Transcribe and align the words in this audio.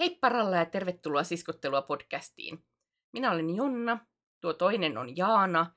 Hei 0.00 0.10
paralla 0.20 0.56
ja 0.56 0.64
tervetuloa 0.66 1.22
Siskottelua 1.24 1.82
podcastiin. 1.82 2.64
Minä 3.12 3.32
olen 3.32 3.56
Jonna, 3.56 4.06
tuo 4.40 4.52
toinen 4.52 4.98
on 4.98 5.16
Jaana. 5.16 5.74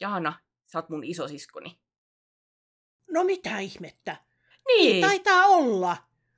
Jaana, 0.00 0.40
sä 0.66 0.78
oot 0.78 0.88
mun 0.88 1.04
isosiskoni. 1.04 1.78
No 3.10 3.24
mitä 3.24 3.58
ihmettä? 3.58 4.16
Niin, 4.66 5.06
Taitaa 5.06 5.46
olla. 5.46 5.96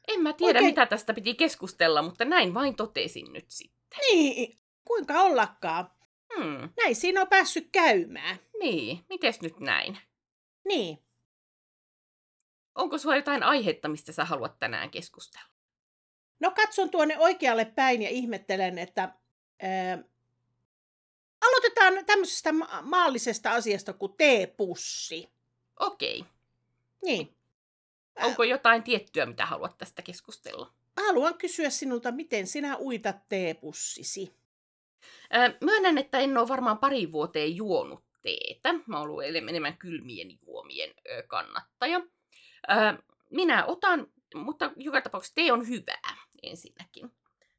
en 0.09 0.21
mä 0.21 0.33
tiedä 0.33 0.59
Oikein- 0.59 0.65
mitä 0.65 0.87
tästä 0.87 1.15
piti 1.15 1.35
keskustella, 1.35 2.03
mutta 2.03 2.25
näin 2.25 2.55
vain 2.55 2.77
totesin 2.77 3.33
nyt 3.33 3.51
sitten. 3.51 3.99
Niin, 4.11 4.59
kuinka 4.85 5.23
ollakaan. 5.23 5.91
Hmm, 6.37 6.69
Näin 6.77 6.97
siinä 6.97 7.21
on 7.21 7.29
päässyt 7.29 7.69
käymään. 7.73 8.39
niin, 8.61 9.05
mites 9.09 9.41
nyt 9.41 9.61
näin? 9.61 9.99
Niin. 10.65 10.99
Onko 12.75 12.99
sulla 12.99 13.17
jotain 13.17 13.43
aihetta, 13.43 13.89
mistä 13.89 14.13
sä 14.13 14.25
haluat 14.25 14.59
tänään 14.59 14.91
keskustella? 14.91 15.58
No 16.41 16.51
katson 16.51 16.91
tuonne 16.91 17.19
oikealle 17.19 17.65
päin 17.65 18.03
ja 18.03 18.09
ihmettelen, 18.09 18.79
että 18.79 19.15
ää, 19.63 19.99
aloitetaan 21.41 22.07
tämmöisestä 22.07 22.53
ma- 22.53 22.83
maallisesta 22.83 23.51
asiasta 23.51 23.93
kuin 23.93 24.13
teepussi. 24.17 25.29
Okei. 25.81 26.25
Niin. 27.05 27.35
Onko 28.23 28.45
jotain 28.45 28.83
tiettyä, 28.83 29.27
mitä 29.27 29.47
haluat 29.47 29.79
tästä 29.79 30.03
keskustella? 30.03 30.73
Haluan 30.97 31.39
kysyä 31.39 31.71
sinulta, 31.71 32.13
miten 32.13 32.47
sinä 32.47 32.77
uitat 32.79 33.29
teepussisi. 33.29 34.35
Myönnän, 35.61 35.99
että 35.99 36.19
en 36.19 36.39
ole 36.39 36.49
varmaan 36.49 36.79
pari 36.79 37.13
vuoteen 37.13 37.57
juonut 37.57 38.05
teetä. 38.23 38.75
Mä 38.87 38.99
oon 38.99 39.11
ollut 39.11 39.25
enemmän 39.25 39.79
kylmien 39.79 40.39
juomien 40.47 40.95
kannattaja. 41.27 42.01
Minä 43.31 43.65
otan, 43.65 44.07
mutta 44.35 44.73
joka 44.77 45.01
tapauksessa 45.01 45.35
tee 45.35 45.53
on 45.53 45.69
hyvää 45.69 46.17
ensinnäkin. 46.43 47.13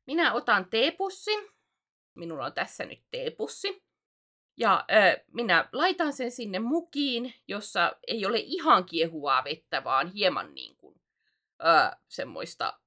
Minä 0.05 0.33
otan 0.33 0.65
teepussin. 0.69 1.47
Minulla 2.15 2.45
on 2.45 2.53
tässä 2.53 2.85
nyt 2.85 3.01
teepussi. 3.11 3.83
Ja 4.57 4.85
ö, 4.91 5.23
minä 5.31 5.69
laitan 5.71 6.13
sen 6.13 6.31
sinne 6.31 6.59
mukiin, 6.59 7.33
jossa 7.47 7.95
ei 8.07 8.25
ole 8.25 8.39
ihan 8.39 8.85
kiehuvaa 8.85 9.43
vettä, 9.43 9.83
vaan 9.83 10.07
hieman 10.07 10.55
niin 10.55 10.75
kuin, 10.75 11.01
ö, 11.61 11.97
semmoista, 12.07 12.79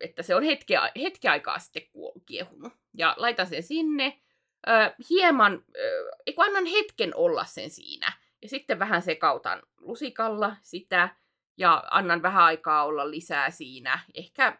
että 0.00 0.22
se 0.22 0.34
on 0.34 0.42
hetki, 0.42 0.74
hetki 1.02 1.28
aikaa 1.28 1.58
sitten 1.58 1.82
kiehunut. 2.26 2.72
Ja 2.94 3.14
laitan 3.18 3.46
sen 3.46 3.62
sinne. 3.62 4.20
Ö, 4.68 4.94
hieman, 5.10 5.64
ö, 5.76 6.10
annan 6.36 6.66
hetken 6.66 7.16
olla 7.16 7.44
sen 7.44 7.70
siinä. 7.70 8.12
Ja 8.42 8.48
sitten 8.48 8.78
vähän 8.78 9.02
sekautan 9.02 9.62
lusikalla 9.78 10.56
sitä. 10.62 11.16
Ja 11.56 11.84
annan 11.90 12.22
vähän 12.22 12.44
aikaa 12.44 12.84
olla 12.84 13.10
lisää 13.10 13.50
siinä. 13.50 14.00
Ehkä 14.14 14.58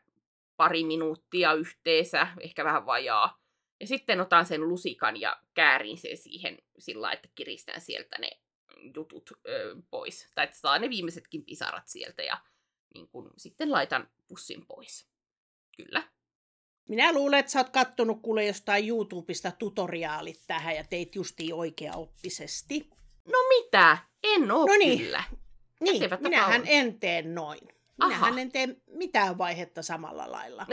pari 0.61 0.85
minuuttia 0.85 1.53
yhteensä, 1.53 2.27
ehkä 2.41 2.65
vähän 2.65 2.87
vajaa. 2.87 3.41
Ja 3.81 3.87
sitten 3.87 4.21
otan 4.21 4.47
sen 4.47 4.69
lusikan 4.69 5.21
ja 5.21 5.43
käärin 5.55 5.99
sen 5.99 6.17
siihen 6.17 6.59
sillä 6.79 7.03
lailla, 7.03 7.15
että 7.15 7.29
kiristän 7.35 7.81
sieltä 7.81 8.19
ne 8.19 8.31
jutut 8.97 9.31
ö, 9.49 9.77
pois. 9.91 10.29
Tai 10.35 10.45
että 10.45 10.57
saa 10.59 10.79
ne 10.79 10.91
viimeisetkin 10.91 11.45
pisarat 11.45 11.89
sieltä 11.89 12.23
ja 12.23 12.39
niin 12.95 13.09
kun, 13.09 13.31
sitten 13.37 13.73
laitan 13.73 14.09
pussin 14.29 14.67
pois. 14.67 15.09
Kyllä. 15.77 16.03
Minä 16.89 17.13
luulen, 17.13 17.39
että 17.41 17.53
sä 17.53 17.59
oot 17.59 17.69
kattonut 17.71 18.23
kuule 18.23 18.45
jostain 18.47 18.89
YouTubesta 18.89 19.53
tutoriaalit 19.59 20.41
tähän 20.47 20.77
ja 20.77 20.85
teit 20.85 21.15
justiin 21.15 21.55
oikeaoppisesti. 21.55 22.91
No 23.25 23.39
mitä? 23.49 23.99
En 24.23 24.51
oo 24.51 24.67
No 24.67 24.77
niin. 24.79 24.99
kyllä. 24.99 25.25
Niin, 25.81 26.03
minähän 26.21 26.61
on. 26.61 26.67
en 26.71 27.01
tee 27.01 27.23
noin. 27.23 27.61
Minähän 28.07 28.33
Aha. 28.33 28.41
en 28.41 28.53
tee 28.53 28.69
mitään 28.87 29.39
vaihetta 29.39 29.83
samalla 29.83 30.33
lailla. 30.33 30.67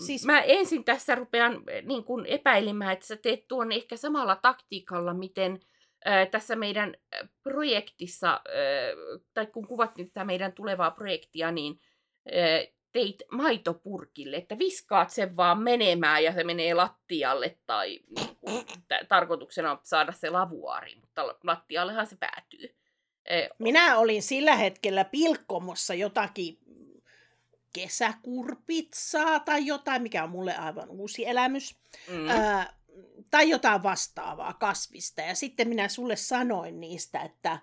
Siis-. 0.00 0.24
Mä 0.26 0.40
ensin 0.40 0.84
tässä 0.84 1.14
rupean 1.14 1.54
ö, 1.68 1.82
niin 1.82 2.04
kun 2.04 2.26
epäilemään, 2.26 2.92
että 2.92 3.06
sä 3.06 3.16
teet 3.16 3.48
tuon 3.48 3.72
ehkä 3.72 3.96
samalla 3.96 4.36
taktiikalla, 4.36 5.14
miten 5.14 5.60
ö, 6.06 6.26
tässä 6.30 6.56
meidän 6.56 6.94
ö, 7.14 7.28
projektissa, 7.42 8.40
ö, 8.48 9.20
tai 9.34 9.46
kun 9.46 9.66
kuvattiin 9.66 10.08
tätä 10.10 10.24
meidän 10.24 10.52
tulevaa 10.52 10.90
projektia, 10.90 11.50
niin 11.52 11.80
ö, 12.26 12.66
teit 12.92 13.22
maitopurkille, 13.32 14.36
että 14.36 14.58
viskaat 14.58 15.10
sen 15.10 15.36
vaan 15.36 15.62
menemään 15.62 16.24
ja 16.24 16.32
se 16.32 16.44
menee 16.44 16.74
lattialle, 16.74 17.58
tai 17.66 18.00
niin 18.16 18.36
kun, 18.40 18.64
t- 18.64 19.08
tarkoituksena 19.08 19.70
on 19.70 19.78
saada 19.82 20.12
se 20.12 20.30
lavuaari, 20.30 20.94
mutta 21.00 21.26
la- 21.26 21.38
lattiallehan 21.44 22.06
se 22.06 22.16
päätyy. 22.20 22.74
Minä 23.58 23.98
olin 23.98 24.22
sillä 24.22 24.56
hetkellä 24.56 25.04
pilkkomossa 25.04 25.94
jotakin 25.94 26.58
kesäkurpitsaa 27.72 29.40
tai 29.40 29.66
jotain, 29.66 30.02
mikä 30.02 30.24
on 30.24 30.30
mulle 30.30 30.56
aivan 30.56 30.90
uusi 30.90 31.26
elämys. 31.26 31.76
mm, 32.10 32.28
Ää, 32.28 32.78
tai 33.30 33.50
jotain 33.50 33.82
vastaavaa 33.82 34.52
kasvista. 34.52 35.20
Ja 35.20 35.34
sitten 35.34 35.68
minä 35.68 35.88
sulle 35.88 36.16
sanoin 36.16 36.80
niistä, 36.80 37.20
että 37.20 37.58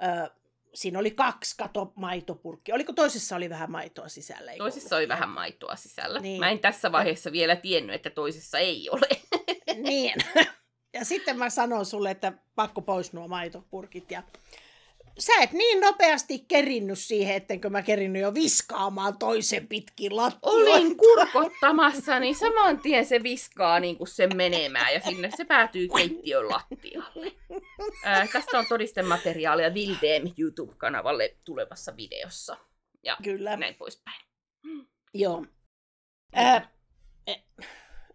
ää, 0.00 0.30
siinä 0.74 0.98
oli 0.98 1.10
kaksi 1.10 1.54
kato 1.56 1.92
maitopurkkia. 1.96 2.74
Oliko 2.74 2.92
toisessa 2.92 3.36
oli 3.36 3.50
vähän 3.50 3.70
maitoa 3.70 4.08
sisällä? 4.08 4.50
eikö 4.50 4.62
Toisessa 4.64 4.96
ollut? 4.96 5.00
oli 5.02 5.08
vähän 5.08 5.28
maitoa 5.28 5.76
sisällä. 5.76 6.20
Niin. 6.20 6.40
Mä 6.40 6.50
en 6.50 6.58
tässä 6.58 6.92
vaiheessa 6.92 7.32
vielä 7.32 7.56
tiennyt, 7.56 7.96
että 7.96 8.10
toisessa 8.10 8.58
ei 8.58 8.90
ole. 8.90 9.08
Niin. 9.74 10.14
Ja 10.92 11.04
sitten 11.04 11.38
mä 11.38 11.50
sanon 11.50 11.86
sulle, 11.86 12.10
että 12.10 12.32
pakko 12.54 12.82
pois 12.82 13.12
nuo 13.12 13.28
maitopurkit. 13.28 14.10
Ja 14.10 14.22
sä 15.18 15.32
et 15.42 15.52
niin 15.52 15.80
nopeasti 15.80 16.38
kerinnyt 16.48 16.98
siihen, 16.98 17.36
ettenkö 17.36 17.70
mä 17.70 17.82
kerinnyt 17.82 18.22
jo 18.22 18.34
viskaamaan 18.34 19.18
toisen 19.18 19.68
pitkin 19.68 20.16
lattioita. 20.16 20.70
Olin 20.70 20.96
kurkottamassa, 21.04 22.20
niin 22.20 22.34
saman 22.34 22.78
tien 22.78 23.06
se 23.06 23.22
viskaa 23.22 23.80
niin 23.80 23.96
kuin 23.96 24.08
sen 24.08 24.36
menemään 24.36 24.94
ja 24.94 25.00
sinne 25.00 25.30
se 25.36 25.44
päätyy 25.44 25.88
keittiön 25.96 26.48
lattialle. 26.48 27.32
Ää, 28.04 28.26
tästä 28.32 28.58
on 28.58 28.66
todistemateriaalia 28.68 29.74
Vildem 29.74 30.32
YouTube-kanavalle 30.38 31.36
tulevassa 31.44 31.96
videossa. 31.96 32.56
Ja 33.02 33.16
Kyllä, 33.22 33.56
näin 33.56 33.74
poispäin. 33.74 34.20
joo. 35.14 35.46
Ää, 36.32 36.70
eh, 37.26 37.44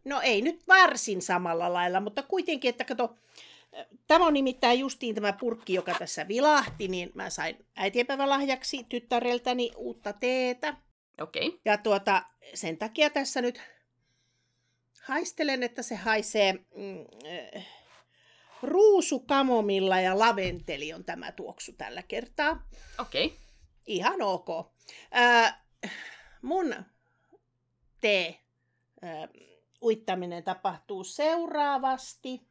no 0.06 0.22
ei 0.22 0.42
nyt 0.42 0.68
varsin 0.68 1.22
samalla 1.22 1.74
lailla, 1.74 2.00
mutta 2.00 2.24
kuitenkin, 2.24 2.70
että 2.70 2.84
kato, 2.84 3.04
äh, 3.04 3.51
Tämä 4.08 4.26
on 4.26 4.34
nimittäin 4.34 4.80
justiin 4.80 5.16
tämä 5.16 5.34
purkki, 5.34 5.74
joka 5.74 5.94
tässä 6.00 6.28
vilahti, 6.28 6.88
niin 6.88 7.12
mä 7.14 7.30
sain 7.30 7.66
äitienpäivälahjaksi 7.76 8.86
tyttäreltäni 8.90 9.72
uutta 9.76 10.14
teetä. 10.14 10.78
Okei. 11.22 11.48
Okay. 11.48 11.60
Ja 11.66 11.78
tuota, 11.78 12.24
sen 12.54 12.78
takia 12.78 13.10
tässä 13.10 13.42
nyt 13.42 13.62
haistelen, 15.02 15.64
että 15.64 15.84
se 15.84 15.96
haisee 15.96 16.54
mm, 16.54 17.06
äh, 17.56 17.68
ruusu, 18.64 19.20
kamomilla 19.20 20.00
ja 20.00 20.20
laventeli 20.20 20.94
on 20.94 21.04
tämä 21.04 21.32
tuoksu 21.32 21.74
tällä 21.74 22.04
kertaa. 22.04 22.68
Okei. 23.00 23.26
Okay. 23.26 23.38
Ihan 23.86 24.22
ok. 24.22 24.50
Äh, 25.16 25.62
mun 26.42 26.76
tee 28.02 28.40
äh, 29.04 29.30
uittaminen 29.82 30.44
tapahtuu 30.44 31.04
seuraavasti. 31.04 32.51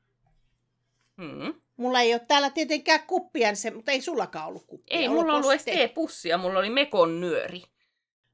Hmm. 1.21 1.55
Mulla 1.77 2.01
ei 2.01 2.15
ole 2.15 2.25
täällä 2.29 2.51
tietenkään 2.51 3.03
kuppia, 3.07 3.49
mutta 3.75 3.93
ei 3.93 4.01
sullakaan 4.01 4.47
ollut 4.47 4.67
kuppia. 4.67 4.99
Ei 4.99 5.09
mulla 5.09 5.35
ollut 5.35 5.51
edes 5.51 5.65
teepussia, 5.65 6.39
mulla 6.39 6.59
oli 6.59 6.71
mekon 6.71 7.21
nyöri. 7.21 7.63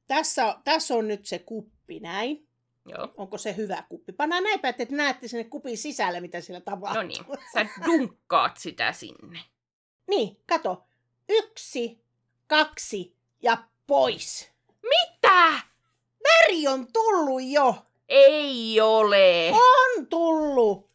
Tässä, 0.07 0.57
tässä 0.65 0.95
on 0.95 1.09
nyt 1.09 1.27
se 1.27 1.39
kuppi 1.39 2.01
näin. 2.01 2.49
Joo. 2.89 3.15
Onko 3.17 3.39
se 3.39 3.57
hyvä 3.57 3.85
kuppi? 3.89 4.13
Pannaan 4.13 4.43
näin 4.43 4.61
päin, 4.61 4.75
että 4.79 4.97
näette 4.97 5.29
sinne 5.29 5.45
kupin 5.45 5.79
sisälle, 5.79 6.21
mitä 6.21 6.41
siellä 6.41 6.61
tapahtuu. 6.61 7.03
No 7.03 7.09
niin, 7.09 7.25
sä 7.53 7.67
dunkkaat 7.87 8.57
sitä 8.57 8.93
sinne. 8.93 9.41
Niin, 10.09 10.41
kato. 10.47 10.85
Yksi, 11.29 12.01
kaksi 12.47 13.17
ja 13.43 13.59
pois. 13.87 14.51
Mitä? 14.83 15.53
Väri 16.25 16.67
on 16.69 16.87
tullut 16.93 17.43
jo. 17.45 17.75
Ei 18.09 18.81
ole. 18.81 19.53
On 19.53 20.07
tullut. 20.07 20.91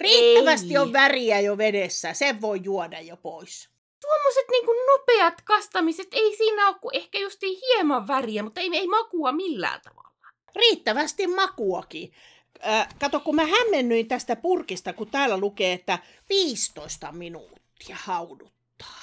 Riittävästi 0.00 0.70
Ei. 0.70 0.78
on 0.78 0.92
väriä 0.92 1.40
jo 1.40 1.58
vedessä. 1.58 2.14
Sen 2.14 2.40
voi 2.40 2.60
juoda 2.64 3.00
jo 3.00 3.16
pois. 3.16 3.68
tuommoiset 4.00 4.44
niinku 4.50 4.72
nopeat 4.90 5.42
kastamiset, 5.42 6.08
ei 6.12 6.36
siinä 6.36 6.68
ole 6.68 6.76
kuin 6.80 6.96
ehkä 6.96 7.18
just 7.18 7.42
hieman 7.42 8.08
väriä, 8.08 8.42
mutta 8.42 8.60
ei, 8.60 8.70
ei 8.72 8.86
makua 8.86 9.32
millään 9.32 9.80
tavalla. 9.80 10.08
Riittävästi 10.56 11.26
makuakin. 11.26 12.12
Äh, 12.66 12.88
kato, 13.00 13.20
kun 13.20 13.34
mä 13.34 13.46
hämmennyin 13.46 14.08
tästä 14.08 14.36
purkista, 14.36 14.92
kun 14.92 15.10
täällä 15.10 15.38
lukee, 15.38 15.72
että 15.72 15.98
15 16.28 17.12
minuuttia 17.12 17.96
hauduttaa. 18.00 19.02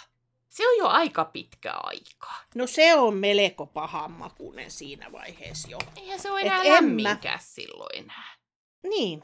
Se 0.50 0.68
on 0.68 0.78
jo 0.78 0.88
aika 0.88 1.26
pitkä 1.26 1.72
aika. 1.74 2.34
No 2.56 2.68
se 2.68 2.96
on 2.96 3.14
melko 3.18 3.66
pahan 3.66 4.12
makunen 4.12 4.72
siinä 4.72 5.12
vaiheessa 5.12 5.68
jo. 5.72 5.78
Eihän 5.98 6.20
se 6.20 6.32
ole 6.32 6.40
Et 6.42 6.46
enää 6.48 6.64
en 6.64 6.84
mä- 7.02 7.40
silloin 7.40 7.98
enää. 8.04 8.36
Niin. 8.84 9.24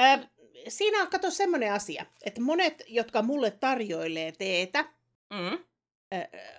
Äh, 0.00 0.20
siinä 0.68 1.02
on, 1.02 1.08
kato, 1.10 1.30
semmoinen 1.30 1.72
asia, 1.72 2.06
että 2.22 2.40
monet, 2.40 2.82
jotka 2.88 3.22
mulle 3.22 3.50
tarjoilee 3.50 4.32
teetä, 4.32 4.84
Mm. 5.30 5.58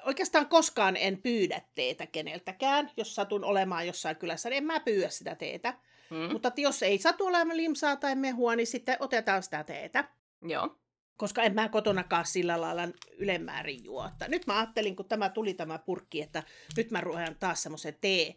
oikeastaan 0.05 0.47
koskaan 0.49 0.97
en 0.97 1.21
pyydä 1.21 1.61
teetä 1.75 2.05
keneltäkään. 2.05 2.91
Jos 2.97 3.15
satun 3.15 3.43
olemaan 3.43 3.87
jossain 3.87 4.15
kylässä, 4.15 4.49
niin 4.49 4.57
en 4.57 4.63
mä 4.63 4.79
pyydä 4.79 5.09
sitä 5.09 5.35
teetä. 5.35 5.73
Mm. 6.09 6.31
Mutta 6.31 6.47
että 6.47 6.61
jos 6.61 6.83
ei 6.83 6.97
satu 6.97 7.25
olemaan 7.25 7.57
limsaa 7.57 7.95
tai 7.95 8.15
mehua, 8.15 8.55
niin 8.55 8.67
sitten 8.67 8.97
otetaan 8.99 9.43
sitä 9.43 9.63
teetä. 9.63 10.09
Joo. 10.41 10.75
Koska 11.17 11.43
en 11.43 11.55
mä 11.55 11.69
kotonakaan 11.69 12.25
sillä 12.25 12.61
lailla 12.61 12.87
ylemmäärin 13.17 13.83
juota. 13.83 14.27
Nyt 14.27 14.47
mä 14.47 14.57
ajattelin, 14.57 14.95
kun 14.95 15.05
tämä 15.09 15.29
tuli 15.29 15.53
tämä 15.53 15.79
purkki, 15.79 16.21
että 16.21 16.43
nyt 16.77 16.91
mä 16.91 17.01
ruoan 17.01 17.35
taas 17.39 17.63
semmoisen 17.63 17.97
tee, 18.01 18.35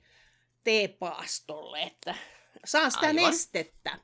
teepaastolle, 0.64 1.82
että 1.82 2.14
saan 2.64 2.90
sitä 2.90 3.06
Aivan. 3.06 3.24
nestettä. 3.24 3.98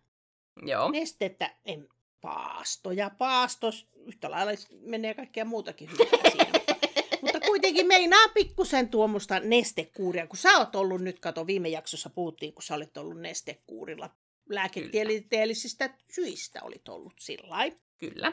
Joo. 0.63 0.91
Nestettä, 0.91 1.55
en 1.65 1.89
paasto 2.21 2.93
ja 2.93 3.11
paastos, 3.19 3.89
yhtä 4.07 4.31
lailla 4.31 4.53
menee 4.81 5.15
kaikkea 5.15 5.45
muutakin 5.45 5.91
hyvää 5.91 6.31
siihen. 6.33 6.53
Mutta 7.23 7.41
kuitenkin 7.41 7.87
meinaa 7.87 8.29
pikkusen 8.35 8.89
tuommoista 8.89 9.41
nestekuuria, 9.41 10.27
kun 10.27 10.37
sä 10.37 10.59
oot 10.59 10.77
ollut 10.77 11.01
nyt, 11.01 11.21
kato 11.21 11.47
viime 11.47 11.69
jaksossa 11.69 12.11
puhuttiin, 12.11 12.55
kun 12.55 12.63
sä 12.63 12.75
olit 12.75 12.97
ollut 12.97 13.21
nestekuurilla. 13.21 14.11
Lääketieteellisistä 14.49 15.95
syistä 16.11 16.61
olit 16.63 16.89
ollut 16.89 17.13
sillä. 17.19 17.57
Kyllä. 17.99 18.33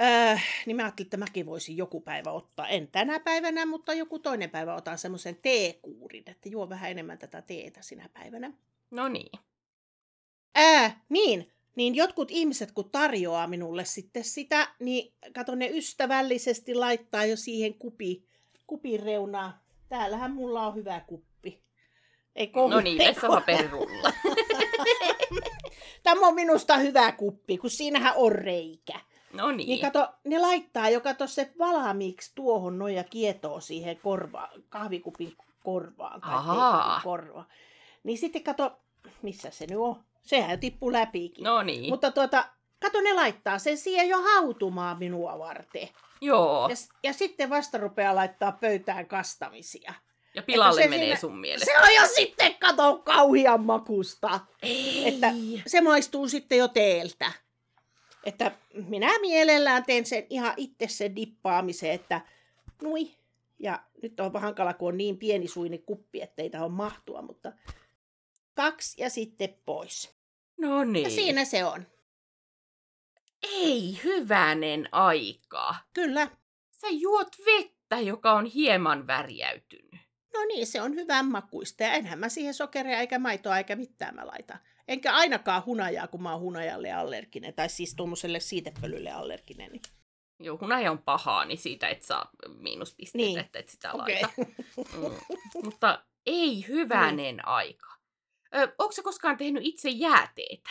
Öö, 0.00 0.36
niin 0.66 0.76
mä 0.76 0.82
ajattelin, 0.82 1.06
että 1.06 1.16
mäkin 1.16 1.46
voisin 1.46 1.76
joku 1.76 2.00
päivä 2.00 2.30
ottaa, 2.30 2.68
en 2.68 2.88
tänä 2.88 3.20
päivänä, 3.20 3.66
mutta 3.66 3.94
joku 3.94 4.18
toinen 4.18 4.50
päivä 4.50 4.74
otan 4.74 4.98
semmoisen 4.98 5.36
teekuurin, 5.42 6.24
että 6.26 6.48
juo 6.48 6.68
vähän 6.68 6.90
enemmän 6.90 7.18
tätä 7.18 7.42
teetä 7.42 7.82
sinä 7.82 8.08
päivänä. 8.12 8.52
No 8.90 9.08
niin. 9.08 9.38
Ää, 10.54 11.00
niin, 11.08 11.52
niin 11.76 11.94
jotkut 11.94 12.30
ihmiset, 12.30 12.72
kun 12.72 12.90
tarjoaa 12.90 13.46
minulle 13.46 13.84
sitten 13.84 14.24
sitä, 14.24 14.68
niin 14.78 15.12
kato 15.34 15.54
ne 15.54 15.68
ystävällisesti 15.68 16.74
laittaa 16.74 17.24
jo 17.24 17.36
siihen 17.36 17.74
kupi, 17.74 18.24
kupin 18.66 19.00
reunaan. 19.00 19.54
Täällähän 19.88 20.32
mulla 20.32 20.66
on 20.66 20.74
hyvä 20.74 21.00
kuppi. 21.00 21.62
Ei 22.36 22.52
No 22.70 22.80
niin, 22.80 22.98
vessapaperirulla. 22.98 24.12
Tämä 26.02 26.26
on 26.26 26.34
minusta 26.34 26.76
hyvä 26.76 27.12
kuppi, 27.12 27.58
kun 27.58 27.70
siinähän 27.70 28.12
on 28.16 28.32
reikä. 28.32 29.00
No 29.32 29.50
Niin 29.50 29.66
niin. 29.66 29.80
kato, 29.80 30.08
ne 30.24 30.38
laittaa 30.38 30.88
jo 30.88 31.00
kato 31.00 31.26
se 31.26 31.52
valmiiksi 31.58 32.32
tuohon 32.34 32.78
noin 32.78 32.94
ja 32.94 33.04
kietoo 33.04 33.60
siihen 33.60 33.98
korva, 34.02 34.48
kahvikupin 34.68 35.36
korvaan 35.64 36.20
tai 36.20 37.00
korvaan. 37.04 37.46
Niin 38.04 38.18
sitten 38.18 38.42
kato, 38.42 38.80
missä 39.22 39.50
se 39.50 39.66
nyt 39.66 39.78
on? 39.78 40.04
Sehän 40.22 40.60
tippuu 40.60 40.92
läpikin. 40.92 41.44
No 41.44 41.62
niin. 41.62 41.88
Mutta 41.90 42.10
tuota, 42.10 42.44
kato 42.80 43.00
ne 43.00 43.12
laittaa 43.12 43.58
sen 43.58 43.78
siihen 43.78 44.08
jo 44.08 44.22
hautumaan 44.22 44.98
minua 44.98 45.38
varten. 45.38 45.88
Joo. 46.20 46.68
Ja, 46.68 46.76
ja 47.02 47.12
sitten 47.12 47.50
vasta 47.50 47.78
rupeaa 47.78 48.14
laittaa 48.14 48.52
pöytään 48.52 49.06
kastamisia. 49.06 49.94
Ja 50.34 50.42
pilalle 50.42 50.82
se 50.82 50.88
menee 50.88 51.04
siinä- 51.06 51.20
sun 51.20 51.38
mielestä. 51.38 51.64
Se 51.72 51.78
on 51.78 51.94
jo 52.02 52.08
sitten, 52.14 52.54
kato, 52.54 52.98
kauhian 53.04 53.64
makusta. 53.64 54.40
Ei. 54.62 55.08
Että 55.08 55.28
se 55.66 55.80
maistuu 55.80 56.28
sitten 56.28 56.58
jo 56.58 56.68
teeltä. 56.68 57.32
Että 58.24 58.52
minä 58.88 59.18
mielellään 59.20 59.84
teen 59.84 60.06
sen 60.06 60.26
ihan 60.30 60.54
itse 60.56 60.88
sen 60.88 61.16
dippaamisen, 61.16 61.90
että 61.90 62.20
nui. 62.82 63.10
Ja 63.58 63.82
nyt 64.02 64.20
on 64.20 64.32
vähän 64.32 64.46
hankala, 64.46 64.74
kun 64.74 64.88
on 64.88 64.96
niin 64.98 65.18
pieni 65.18 65.48
suini 65.48 65.78
kuppi, 65.78 66.22
ettei 66.22 66.50
tähän 66.50 66.70
mahtua, 66.72 67.22
mutta 67.22 67.52
kaksi 68.54 69.02
ja 69.02 69.10
sitten 69.10 69.56
pois. 69.64 70.14
No 70.58 70.84
niin. 70.84 71.04
Ja 71.04 71.10
siinä 71.10 71.44
se 71.44 71.64
on. 71.64 71.86
Ei 73.42 74.00
hyvänen 74.04 74.88
aika. 74.92 75.74
Kyllä. 75.92 76.28
Sä 76.70 76.86
juot 76.90 77.36
vettä, 77.46 78.00
joka 78.00 78.32
on 78.32 78.44
hieman 78.46 79.06
värjäytynyt. 79.06 79.92
No 80.34 80.44
niin, 80.48 80.66
se 80.66 80.82
on 80.82 80.94
hyvän 80.94 81.26
makuista. 81.26 81.82
Ja 81.82 81.92
enhän 81.92 82.18
mä 82.18 82.28
siihen 82.28 82.54
sokeria 82.54 83.00
eikä 83.00 83.18
maitoa 83.18 83.58
eikä 83.58 83.76
mitään 83.76 84.14
mä 84.14 84.26
laita. 84.26 84.58
Enkä 84.88 85.14
ainakaan 85.14 85.64
hunajaa, 85.66 86.06
kun 86.08 86.22
mä 86.22 86.32
oon 86.32 86.40
hunajalle 86.40 86.92
allerginen. 86.92 87.54
Tai 87.54 87.68
siis 87.68 87.94
tuommoiselle 87.94 88.40
siitepölylle 88.40 89.10
allerginen. 89.10 89.70
Niin. 89.72 89.82
Joo, 90.40 90.58
hunaja 90.60 90.90
on 90.90 90.98
pahaa, 90.98 91.44
niin 91.44 91.58
siitä 91.58 91.88
et 91.88 92.02
saa 92.02 92.30
miinuspisteitä, 92.58 93.26
Niin. 93.26 93.38
että 93.38 93.58
et 93.58 93.68
sitä 93.68 93.92
Okei. 93.92 94.22
laita. 94.22 94.52
Mm. 94.96 95.14
Mutta 95.64 96.04
ei 96.26 96.64
hyvänen 96.68 97.48
aika. 97.48 97.92
Ö, 98.54 98.74
onko 98.78 98.92
sä 98.92 99.02
koskaan 99.02 99.36
tehnyt 99.36 99.62
itse 99.64 99.88
jääteetä? 99.88 100.70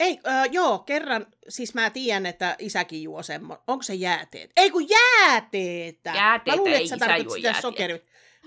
Ei, 0.00 0.20
äh, 0.28 0.48
joo, 0.52 0.78
kerran, 0.78 1.26
siis 1.48 1.74
mä 1.74 1.90
tiedän, 1.90 2.26
että 2.26 2.56
isäkin 2.58 3.02
juo 3.02 3.22
semmo. 3.22 3.62
Onko 3.66 3.82
se 3.82 3.94
jääteet? 3.94 4.50
Ei 4.56 4.70
kun 4.70 4.86
jääteetä! 4.88 6.12
Jääteetä 6.14 6.50
mä 6.50 6.56
luulin, 6.56 6.74
ei 6.74 6.84
että 6.84 6.88
sä 6.88 6.98
tarkoitit 6.98 7.24
juo 7.26 7.36
sitä 7.36 7.48
jääteetä. 7.48 7.62
sokeria. 7.62 7.98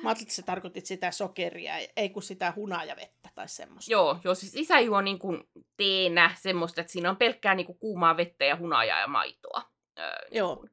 Mä 0.03 0.09
ajattelin, 0.09 0.27
että 0.27 0.35
sä 0.35 0.41
tarkoitit 0.41 0.85
sitä 0.85 1.11
sokeria, 1.11 1.73
ei 1.97 2.09
kun 2.09 2.23
sitä 2.23 2.53
hunajavettä 2.55 3.29
tai 3.35 3.47
semmoista. 3.49 3.91
Joo, 3.91 4.19
joo 4.23 4.35
siis 4.35 4.55
isä 4.55 4.79
juo 4.79 5.01
niin 5.01 5.19
kuin 5.19 5.43
teenä 5.77 6.35
semmoista, 6.41 6.81
että 6.81 6.93
siinä 6.93 7.09
on 7.09 7.17
pelkkää 7.17 7.55
niin 7.55 7.65
kuin 7.65 7.79
kuumaa 7.79 8.17
vettä 8.17 8.45
ja 8.45 8.57
hunajaa 8.57 8.99
ja 8.99 9.07
maitoa. 9.07 9.71
Öö, 9.99 10.05
niin 10.31 10.37
Joo. 10.37 10.65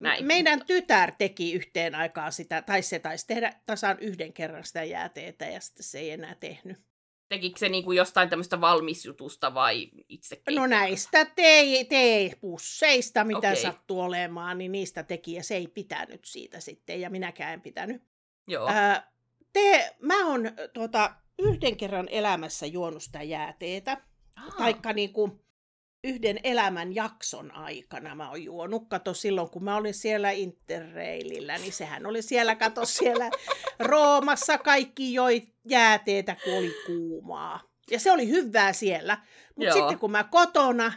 näin. 0.00 0.26
Meidän 0.26 0.66
tytär 0.66 1.12
teki 1.18 1.52
yhteen 1.52 1.94
aikaan 1.94 2.32
sitä, 2.32 2.62
tai 2.62 2.82
se 2.82 2.98
taisi 2.98 3.26
tehdä 3.26 3.52
tasan 3.66 3.98
yhden 3.98 4.32
kerran 4.32 4.64
sitä 4.64 4.84
jääteetä, 4.84 5.44
ja 5.44 5.60
sitten 5.60 5.84
se 5.84 5.98
ei 5.98 6.10
enää 6.10 6.34
tehnyt. 6.34 6.89
Tekikö 7.30 7.58
se 7.58 7.68
niin 7.68 7.84
kuin 7.84 7.96
jostain 7.96 8.28
tämmöistä 8.28 8.60
valmisjutusta 8.60 9.54
vai 9.54 9.90
itse 10.08 10.42
No 10.50 10.66
näistä 10.66 11.24
tee, 11.24 11.84
teepusseista, 11.84 13.24
mitä 13.24 13.38
Okei. 13.38 13.56
sattuu 13.56 14.00
olemaan, 14.00 14.58
niin 14.58 14.72
niistä 14.72 15.02
teki, 15.02 15.32
ja 15.32 15.42
se 15.42 15.56
ei 15.56 15.68
pitänyt 15.68 16.24
siitä 16.24 16.60
sitten, 16.60 17.00
ja 17.00 17.10
minäkään 17.10 17.54
en 17.54 17.60
pitänyt. 17.60 18.02
Joo. 18.48 18.68
Ää, 18.68 19.12
te, 19.52 19.96
mä 20.00 20.26
oon 20.26 20.46
ö, 20.46 20.68
tuota, 20.68 21.14
yhden 21.38 21.76
kerran 21.76 22.08
elämässä 22.10 22.66
juonut 22.66 23.02
sitä 23.02 23.22
jääteetä, 23.22 24.02
Aa, 24.36 24.50
taikka 24.58 24.92
niinku 24.92 25.44
yhden 26.04 26.40
elämän 26.44 26.94
jakson 26.94 27.50
aikana 27.54 28.14
mä 28.14 28.28
oon 28.28 28.44
juonut. 28.44 28.88
Kato 28.88 29.14
silloin, 29.14 29.50
kun 29.50 29.64
mä 29.64 29.76
olin 29.76 29.94
siellä 29.94 30.30
Interrailillä, 30.30 31.58
niin 31.58 31.72
sehän 31.72 32.06
oli 32.06 32.22
siellä, 32.22 32.54
kato 32.54 32.84
siellä 32.84 33.30
Roomassa 33.78 34.58
kaikki 34.58 35.14
joi 35.14 35.42
jääteetä, 35.64 36.36
kun 36.44 36.58
oli 36.58 36.74
kuumaa. 36.86 37.60
Ja 37.90 38.00
se 38.00 38.12
oli 38.12 38.28
hyvää 38.28 38.72
siellä. 38.72 39.18
Mutta 39.56 39.74
sitten 39.74 39.98
kun 39.98 40.10
mä 40.10 40.24
kotona, 40.24 40.92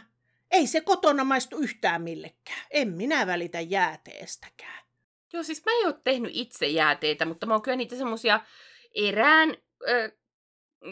ei 0.50 0.66
se 0.66 0.80
kotona 0.80 1.24
maistu 1.24 1.58
yhtään 1.58 2.02
millekään. 2.02 2.66
En 2.70 2.92
minä 2.92 3.26
välitä 3.26 3.60
jääteestäkään. 3.60 4.84
Joo, 5.32 5.42
siis 5.42 5.64
mä 5.66 5.72
en 5.80 5.86
ole 5.86 6.00
tehnyt 6.04 6.30
itse 6.34 6.66
jääteitä, 6.66 7.24
mutta 7.24 7.46
mä 7.46 7.54
oon 7.54 7.62
kyllä 7.62 7.76
niitä 7.76 7.96
semmosia 7.96 8.40
erään 8.94 9.56
ö, 9.88 10.12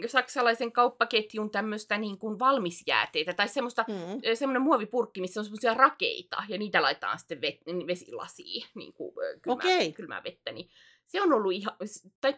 saksalaisen 0.06 0.72
kauppaketjun 0.72 1.50
tämmöistä 1.50 1.98
niin 1.98 2.18
kuin 2.18 2.38
valmisjääteitä, 2.38 3.32
tai 3.32 3.49
semmoista, 3.49 3.84
Mm. 3.88 4.34
semmoinen 4.34 4.62
muovipurkki, 4.62 5.20
missä 5.20 5.40
on 5.40 5.44
semmoisia 5.44 5.75
rakeita, 5.75 6.42
ja 6.49 6.58
niitä 6.58 6.82
laitetaan 6.82 7.18
sitten 7.18 7.40
vet, 7.40 7.56
vesilasiin, 7.87 8.66
niin 8.75 8.92
kuin 8.92 9.14
kylmää, 9.42 9.54
Okei. 9.54 9.92
kylmää 9.92 10.25
vettä, 10.25 10.52
niin 10.52 10.70
se 11.06 11.22
on 11.22 11.32
ollut 11.32 11.52
ihan, 11.52 11.76
tai 12.20 12.37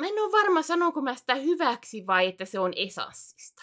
mä 0.00 0.06
en 0.06 0.18
ole 0.18 0.32
varma, 0.32 0.62
sanonko 0.62 1.00
mä 1.00 1.14
sitä 1.14 1.34
hyväksi 1.34 2.06
vai 2.06 2.26
että 2.26 2.44
se 2.44 2.58
on 2.58 2.72
esanssista. 2.76 3.62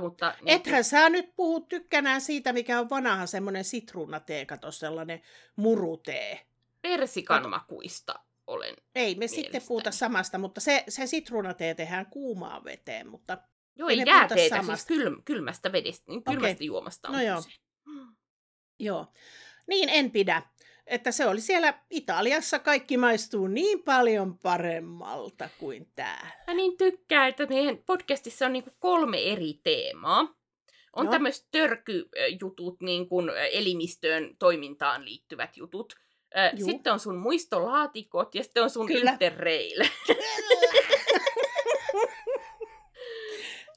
Mutta, 0.00 0.28
niin 0.30 0.38
kuin- 0.38 0.48
Ethän 0.54 0.84
sä 0.84 1.08
nyt 1.08 1.36
puhu 1.36 1.60
tykkänään 1.60 2.20
siitä, 2.20 2.52
mikä 2.52 2.80
on 2.80 2.90
vanha 2.90 3.26
semmoinen 3.26 3.64
sitruunatee, 3.64 4.46
kato 4.46 4.70
sellainen 4.72 5.22
murutee. 5.56 6.46
persikan 6.82 7.50
makuista 7.50 8.14
olen. 8.52 8.74
Ei 8.94 9.14
me 9.14 9.26
sitten 9.26 9.42
Mielestäni. 9.42 9.68
puhuta 9.68 9.90
samasta, 9.90 10.38
mutta 10.38 10.60
se, 10.60 10.84
se 10.88 11.06
sitruunatee 11.06 11.74
tehdään 11.74 12.06
kuumaan 12.06 12.64
veteen, 12.64 13.08
mutta 13.08 13.38
Joo, 13.76 13.88
Ei 13.88 14.02
jääteetä, 14.06 14.34
siis 14.34 14.48
samasta. 14.66 14.88
kylm, 14.88 15.22
kylmästä 15.24 15.72
vedestä, 15.72 16.04
niin 16.08 16.24
kylmästä 16.24 16.56
Okei. 16.56 16.66
juomasta 16.66 17.08
on 17.08 17.14
No 17.14 17.20
joo. 17.22 17.42
joo. 18.88 19.06
Niin 19.66 19.88
en 19.88 20.10
pidä. 20.10 20.42
Että 20.86 21.12
se 21.12 21.26
oli 21.26 21.40
siellä 21.40 21.74
Italiassa 21.90 22.58
kaikki 22.58 22.96
maistuu 22.96 23.46
niin 23.46 23.82
paljon 23.82 24.38
paremmalta 24.38 25.48
kuin 25.58 25.92
täällä. 25.94 26.30
Mä 26.46 26.54
niin 26.54 26.76
tykkään, 26.76 27.28
että 27.28 27.46
meidän 27.46 27.78
podcastissa 27.78 28.46
on 28.46 28.52
niinku 28.52 28.70
kolme 28.78 29.32
eri 29.32 29.60
teemaa. 29.62 30.34
On 30.96 31.08
tämmöiset 31.08 31.46
törkyjutut, 31.50 32.80
niin 32.80 33.08
kuin 33.08 33.30
elimistöön 33.52 34.36
toimintaan 34.38 35.04
liittyvät 35.04 35.56
jutut. 35.56 35.94
Juu. 36.58 36.68
Sitten 36.68 36.92
on 36.92 37.00
sun 37.00 37.16
muistolaatikot 37.16 38.34
ja 38.34 38.42
sitten 38.44 38.62
on 38.62 38.70
sun 38.70 38.86
Kyllä. 38.86 39.10
interrail. 39.12 39.84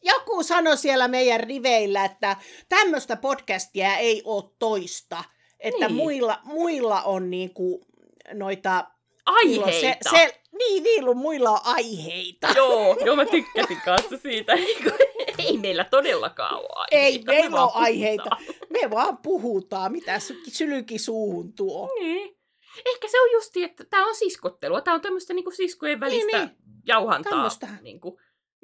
Joku 0.04 0.44
sanoi 0.44 0.78
siellä 0.78 1.08
meidän 1.08 1.40
riveillä, 1.40 2.06
että 2.06 2.36
tämmöistä 2.70 3.16
podcastia 3.16 3.96
ei 3.98 4.22
ole 4.26 4.44
toista. 4.60 5.24
Että 5.60 5.88
Niin. 5.88 5.96
muilla, 5.96 6.40
muilla 6.44 7.02
on 7.02 7.30
niinku 7.30 7.86
noita... 8.34 8.86
Aiheita. 9.26 9.80
Se, 9.82 9.98
se, 10.18 10.40
niin, 10.58 10.84
niillä 10.84 11.10
on, 11.10 11.18
muilla 11.18 11.50
on 11.52 11.60
aiheita. 11.64 12.48
Joo, 12.56 12.98
joo, 13.06 13.16
mä 13.16 13.26
tykkäsin 13.36 13.82
kanssa 13.86 14.18
siitä. 14.18 14.54
Ei 15.48 15.58
meillä 15.58 15.84
todellakaan 15.84 16.56
ole 16.56 16.68
aiheita. 16.76 17.32
Ei 17.32 17.36
me 17.38 17.42
meillä 17.42 17.64
ole 17.64 17.72
aiheita. 17.74 18.24
puhutaan. 18.40 18.70
Me 18.70 18.90
vaan 18.92 19.18
puhutaan, 19.18 19.92
mitä 19.92 20.20
sy- 20.20 20.42
sylyki 20.48 21.00
suuhun 21.00 21.54
tuo. 21.54 21.90
Niin. 22.00 22.38
Ehkä 22.86 23.08
se 23.08 23.22
on 23.22 23.32
justi, 23.32 23.64
että 23.64 23.84
tämä 23.86 24.08
on 24.08 24.16
siskottelua. 24.16 24.82
Tämä 24.82 24.96
on 24.96 25.02
tämmöistä 25.02 25.34
niinku 25.34 25.52
siskojen 25.52 26.00
välistä 26.00 26.38
Niin, 26.38 26.48
niin. 26.48 26.82
jauhantaa. 26.86 27.32
Tämmöstä. 27.32 27.68
Niinku. 27.82 28.20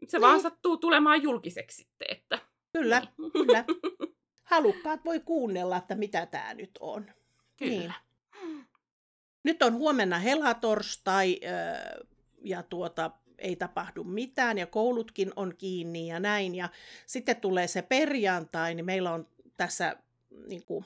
Se 0.07 0.17
Niin. 0.17 0.21
vaan 0.21 0.41
sattuu 0.41 0.77
tulemaan 0.77 1.23
julkiseksi 1.23 1.75
sitten. 1.77 2.07
Että... 2.11 2.39
Kyllä, 2.73 2.99
Niin. 2.99 3.31
kyllä. 3.47 3.65
Halukkaat 4.43 5.05
voi 5.05 5.19
kuunnella, 5.19 5.77
että 5.77 5.95
mitä 5.95 6.25
tämä 6.25 6.53
nyt 6.53 6.71
on. 6.79 7.11
Kyllä. 7.57 7.93
Nyt 9.43 9.61
on 9.63 9.73
huomenna 9.73 10.19
helatorstai 10.19 11.39
ja 12.41 12.63
tuota, 12.63 13.11
ei 13.37 13.55
tapahdu 13.55 14.03
mitään 14.03 14.57
ja 14.57 14.67
koulutkin 14.67 15.31
on 15.35 15.53
kiinni 15.57 16.07
ja 16.07 16.19
näin. 16.19 16.55
Ja 16.55 16.69
sitten 17.05 17.35
tulee 17.35 17.67
se 17.67 17.81
perjantai, 17.81 18.75
niin 18.75 18.85
meillä 18.85 19.11
on 19.11 19.27
tässä 19.57 19.95
niin 20.47 20.65
kuin, 20.65 20.85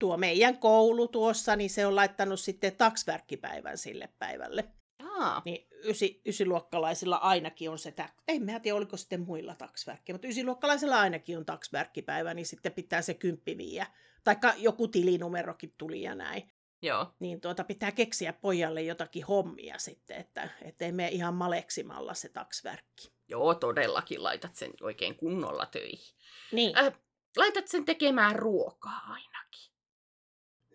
tuo 0.00 0.16
meidän 0.16 0.58
koulu 0.58 1.08
tuossa, 1.08 1.56
niin 1.56 1.70
se 1.70 1.86
on 1.86 1.96
laittanut 1.96 2.40
sitten 2.40 2.76
taksverkkipäivän 2.76 3.78
sille 3.78 4.08
päivälle. 4.18 4.64
Jaa. 4.98 5.42
Niin 5.44 5.66
ysi, 5.84 6.20
ysiluokkalaisilla 6.26 7.16
ainakin 7.16 7.70
on 7.70 7.78
se, 7.78 7.92
tä- 7.92 8.08
ei 8.28 8.40
mä 8.40 8.60
tiedä 8.60 8.76
oliko 8.76 8.96
sitten 8.96 9.20
muilla 9.20 9.54
taksverkkiä, 9.54 10.14
mutta 10.14 10.28
ysiluokkalaisilla 10.28 11.00
ainakin 11.00 11.38
on 11.38 11.46
taksverkkipäivä, 11.46 12.34
niin 12.34 12.46
sitten 12.46 12.72
pitää 12.72 13.02
se 13.02 13.14
kymppi 13.14 13.56
viiä. 13.56 13.86
Taikka 14.24 14.54
joku 14.56 14.88
tilinumerokin 14.88 15.74
tuli 15.78 16.02
ja 16.02 16.14
näin. 16.14 16.50
Joo. 16.82 17.14
Niin 17.18 17.40
tuota, 17.40 17.64
pitää 17.64 17.92
keksiä 17.92 18.32
pojalle 18.32 18.82
jotakin 18.82 19.24
hommia 19.24 19.78
sitten, 19.78 20.16
että 20.16 20.50
ei 20.80 20.92
mene 20.92 21.08
ihan 21.08 21.34
maleksimalla 21.34 22.14
se 22.14 22.28
taksverkki. 22.28 23.12
Joo, 23.28 23.54
todellakin 23.54 24.22
laitat 24.22 24.56
sen 24.56 24.70
oikein 24.80 25.16
kunnolla 25.16 25.66
töihin. 25.66 26.14
Niin. 26.52 26.78
Äh, 26.78 26.92
laitat 27.36 27.68
sen 27.68 27.84
tekemään 27.84 28.36
ruokaa 28.36 29.00
ainakin. 29.08 29.69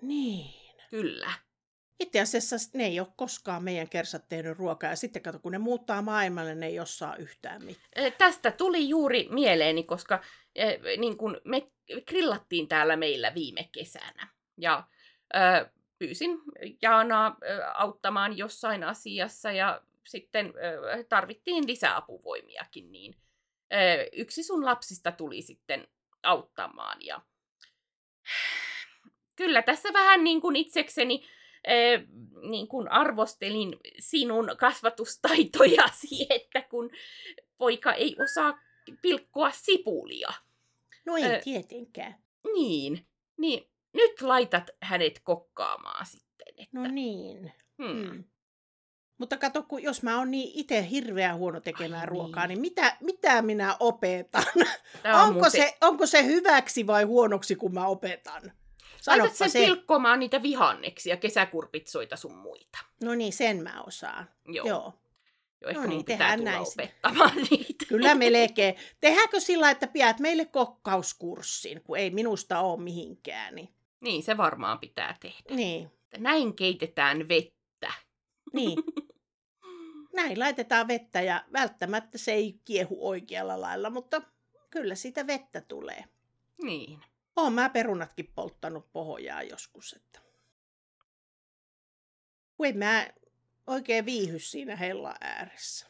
Niin. 0.08 0.76
Kyllä. 0.90 1.32
Itse 2.00 2.22
asiassa 2.22 2.56
ne 2.74 2.86
ei 2.86 3.00
ole 3.00 3.08
koskaan 3.16 3.64
meidän 3.64 3.90
kersat 3.90 4.30
tehnyt 4.30 4.58
ruokaa. 4.58 4.90
Ja 4.90 4.96
sitten 4.96 5.22
kato, 5.22 5.40
kun 5.40 5.52
ne 5.52 5.58
muuttaa 5.58 6.02
maailmalle, 6.02 6.56
ne 6.56 6.68
ei 6.68 6.80
osaa 6.80 7.16
yhtään 7.16 7.64
mitään. 7.66 8.14
Tästä 8.18 8.52
tuli 8.52 8.90
juuri 8.90 9.28
mieleeni, 9.32 9.84
koska 9.84 10.16
äh, 10.16 10.98
niin 10.98 11.18
kun 11.18 11.42
me 11.44 11.72
grillattiin 12.08 12.68
täällä 12.68 12.96
meillä 12.96 13.34
viime 13.34 13.70
kesänä. 13.72 14.28
Ja 14.58 14.88
äh, 15.36 15.72
pyysin 16.00 16.38
Jaanaa 16.82 17.38
auttamaan 17.74 18.38
jossain 18.38 18.84
asiassa 18.84 19.52
ja 19.52 19.82
sitten 20.06 20.54
tarvittiin 21.10 21.68
lisäapuvoimiakin, 21.68 22.92
niin 22.92 23.16
yksi 24.14 24.44
sun 24.44 24.66
lapsista 24.66 25.12
tuli 25.12 25.42
sitten 25.42 25.88
auttamaan. 26.24 26.98
Ja 27.02 27.22
kyllä 29.36 29.62
tässä 29.62 29.94
vähän 29.94 30.24
niin 30.24 30.42
kuin 30.42 30.56
itsekseni 30.56 31.24
äh, 31.68 32.08
niin 32.50 32.68
kuin 32.68 32.88
arvostelin 32.92 33.76
sinun 34.00 34.50
kasvatustaitojasi, 34.60 36.28
että 36.36 36.62
kun 36.62 36.90
poika 37.58 37.94
ei 37.94 38.16
osaa 38.24 38.60
pilkkoa 39.02 39.52
sipulia. 39.52 40.30
No 41.06 41.18
ei 41.18 41.24
Ö, 41.26 41.42
tietenkään. 41.44 42.16
Niin, 42.54 43.06
niin 43.38 43.70
nyt 43.94 44.22
laitat 44.22 44.70
hänet 44.82 45.20
kokkaamaan 45.24 46.06
sitten. 46.06 46.48
Että, 46.58 46.68
No 46.80 46.88
niin. 46.88 47.54
hmm. 47.78 48.10
Mm. 48.12 48.24
Mutta 49.18 49.38
kato, 49.38 49.64
kun 49.64 49.84
jos 49.84 50.04
mä 50.04 50.18
oon 50.18 50.32
niin 50.32 50.52
itse 50.54 50.88
hirveän 50.90 51.38
huono 51.38 51.60
tekemään 51.60 52.02
Ai 52.02 52.06
ruokaa, 52.08 52.48
niin. 52.48 52.56
niin 52.56 52.62
mitä, 52.62 52.98
mitä 53.02 53.42
minä 53.42 53.76
opetan? 53.80 54.44
On 55.06 55.22
onko, 55.22 55.34
muuten- 55.34 55.52
se, 55.52 55.78
onko 55.82 56.06
se 56.06 56.26
hyväksi 56.26 56.88
vai 56.88 57.04
huonoksi, 57.04 57.56
kun 57.56 57.74
mä 57.74 57.88
opetan? 57.88 58.52
Laitat 59.08 59.36
sen 59.36 59.50
se. 59.50 59.60
pilkkomaan 59.60 60.20
niitä 60.20 60.42
vihanneksia, 60.44 61.18
kesäkurpitsoita 61.18 62.16
sun 62.16 62.36
muita. 62.38 62.78
No 63.04 63.16
niin, 63.16 63.34
sen 63.34 63.64
mä 63.64 63.84
osaan. 63.88 64.30
Joo. 64.48 64.68
Joo. 64.68 64.94
Joo 65.62 65.70
ehkä 65.70 65.82
No 65.82 65.88
niin, 65.90 66.06
pitää 66.06 66.38
tulla 66.38 66.52
näin 66.52 66.62
opettamaan 66.74 67.36
niitä. 67.50 67.86
Kyllä 67.88 68.16
melkein. 68.16 68.76
Tehdäänkö 69.02 69.40
sillä, 69.40 69.70
että 69.72 69.88
pidät 69.88 70.20
meille 70.20 70.46
kokkauskurssin, 70.46 71.82
kun 71.84 71.98
ei 71.98 72.10
minusta 72.10 72.60
ole 72.60 72.82
mihinkään? 72.82 73.56
Niin, 73.56 73.70
Niin, 74.02 74.24
se 74.24 74.38
varmaan 74.38 74.80
pitää 74.80 75.18
tehdä. 75.20 75.56
niin. 75.56 75.92
Näin 76.18 76.56
keitetään 76.56 77.28
vettä. 77.30 77.94
niin. 78.54 78.78
Näin 80.16 80.40
laitetaan 80.40 80.88
vettä 80.88 81.22
ja 81.22 81.44
välttämättä 81.54 82.18
se 82.18 82.32
ei 82.34 82.60
kiehu 82.66 83.08
oikealla 83.10 83.62
lailla, 83.62 83.90
mutta 83.90 84.22
kyllä 84.70 84.96
siitä 84.96 85.28
vettä 85.28 85.62
tulee. 85.62 86.04
Niin. 86.64 87.00
Oon 87.36 87.54
mä 87.54 87.70
perunatkin 87.70 88.32
polttanut 88.36 88.92
pohjaa 88.94 89.42
joskus, 89.44 89.94
että... 89.94 90.20
En 92.66 92.78
mä 92.78 93.08
oikein 93.68 94.06
viihy 94.06 94.40
siinä 94.40 94.76
hella 94.76 95.16
ääressä. 95.22 95.88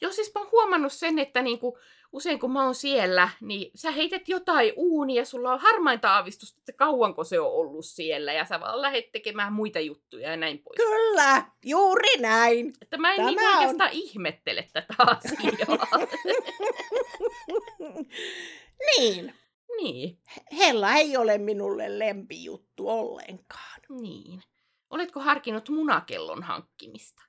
Joo, 0.00 0.12
siis 0.12 0.34
mä 0.34 0.40
oon 0.40 0.50
huomannut 0.52 0.92
sen, 0.92 1.18
että 1.18 1.42
niinku, 1.42 1.78
usein 2.12 2.38
kun 2.38 2.52
mä 2.52 2.64
oon 2.64 2.74
siellä, 2.74 3.28
niin 3.40 3.70
sä 3.74 3.90
heität 3.90 4.28
jotain 4.28 4.72
uunia, 4.76 5.20
ja 5.20 5.24
sulla 5.24 5.52
on 5.52 5.60
harmainta 5.60 6.14
aavistusta, 6.14 6.58
että 6.58 6.72
kauanko 6.72 7.24
se 7.24 7.40
on 7.40 7.52
ollut 7.52 7.84
siellä, 7.84 8.32
ja 8.32 8.44
sä 8.44 8.60
vaan 8.60 8.82
lähdet 8.82 9.12
tekemään 9.12 9.52
muita 9.52 9.80
juttuja 9.80 10.30
ja 10.30 10.36
näin 10.36 10.58
pois. 10.58 10.76
Kyllä, 10.76 11.44
juuri 11.64 12.16
näin. 12.20 12.72
Että 12.82 12.96
mä 12.96 13.10
en 13.12 13.16
Tämä 13.16 13.28
niinku 13.28 13.44
on- 13.44 13.56
oikeastaan 13.56 13.90
ihmettele 13.92 14.68
tätä 14.72 14.94
asiaa. 14.98 15.88
niin, 18.98 19.34
niin, 19.76 20.18
hella 20.58 20.94
ei 20.94 21.16
ole 21.16 21.38
minulle 21.38 21.98
lempijuttu 21.98 22.88
ollenkaan. 22.88 23.80
niin. 24.00 24.42
Oletko 24.90 25.20
harkinnut 25.20 25.68
munakellon 25.68 26.42
hankkimista? 26.42 27.22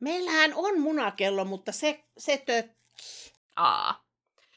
Meillähän 0.00 0.54
on 0.54 0.80
munakello, 0.80 1.44
mutta 1.44 1.72
se, 1.72 2.04
se 2.18 2.36
tökkii. 2.46 3.32
Aa. 3.56 4.04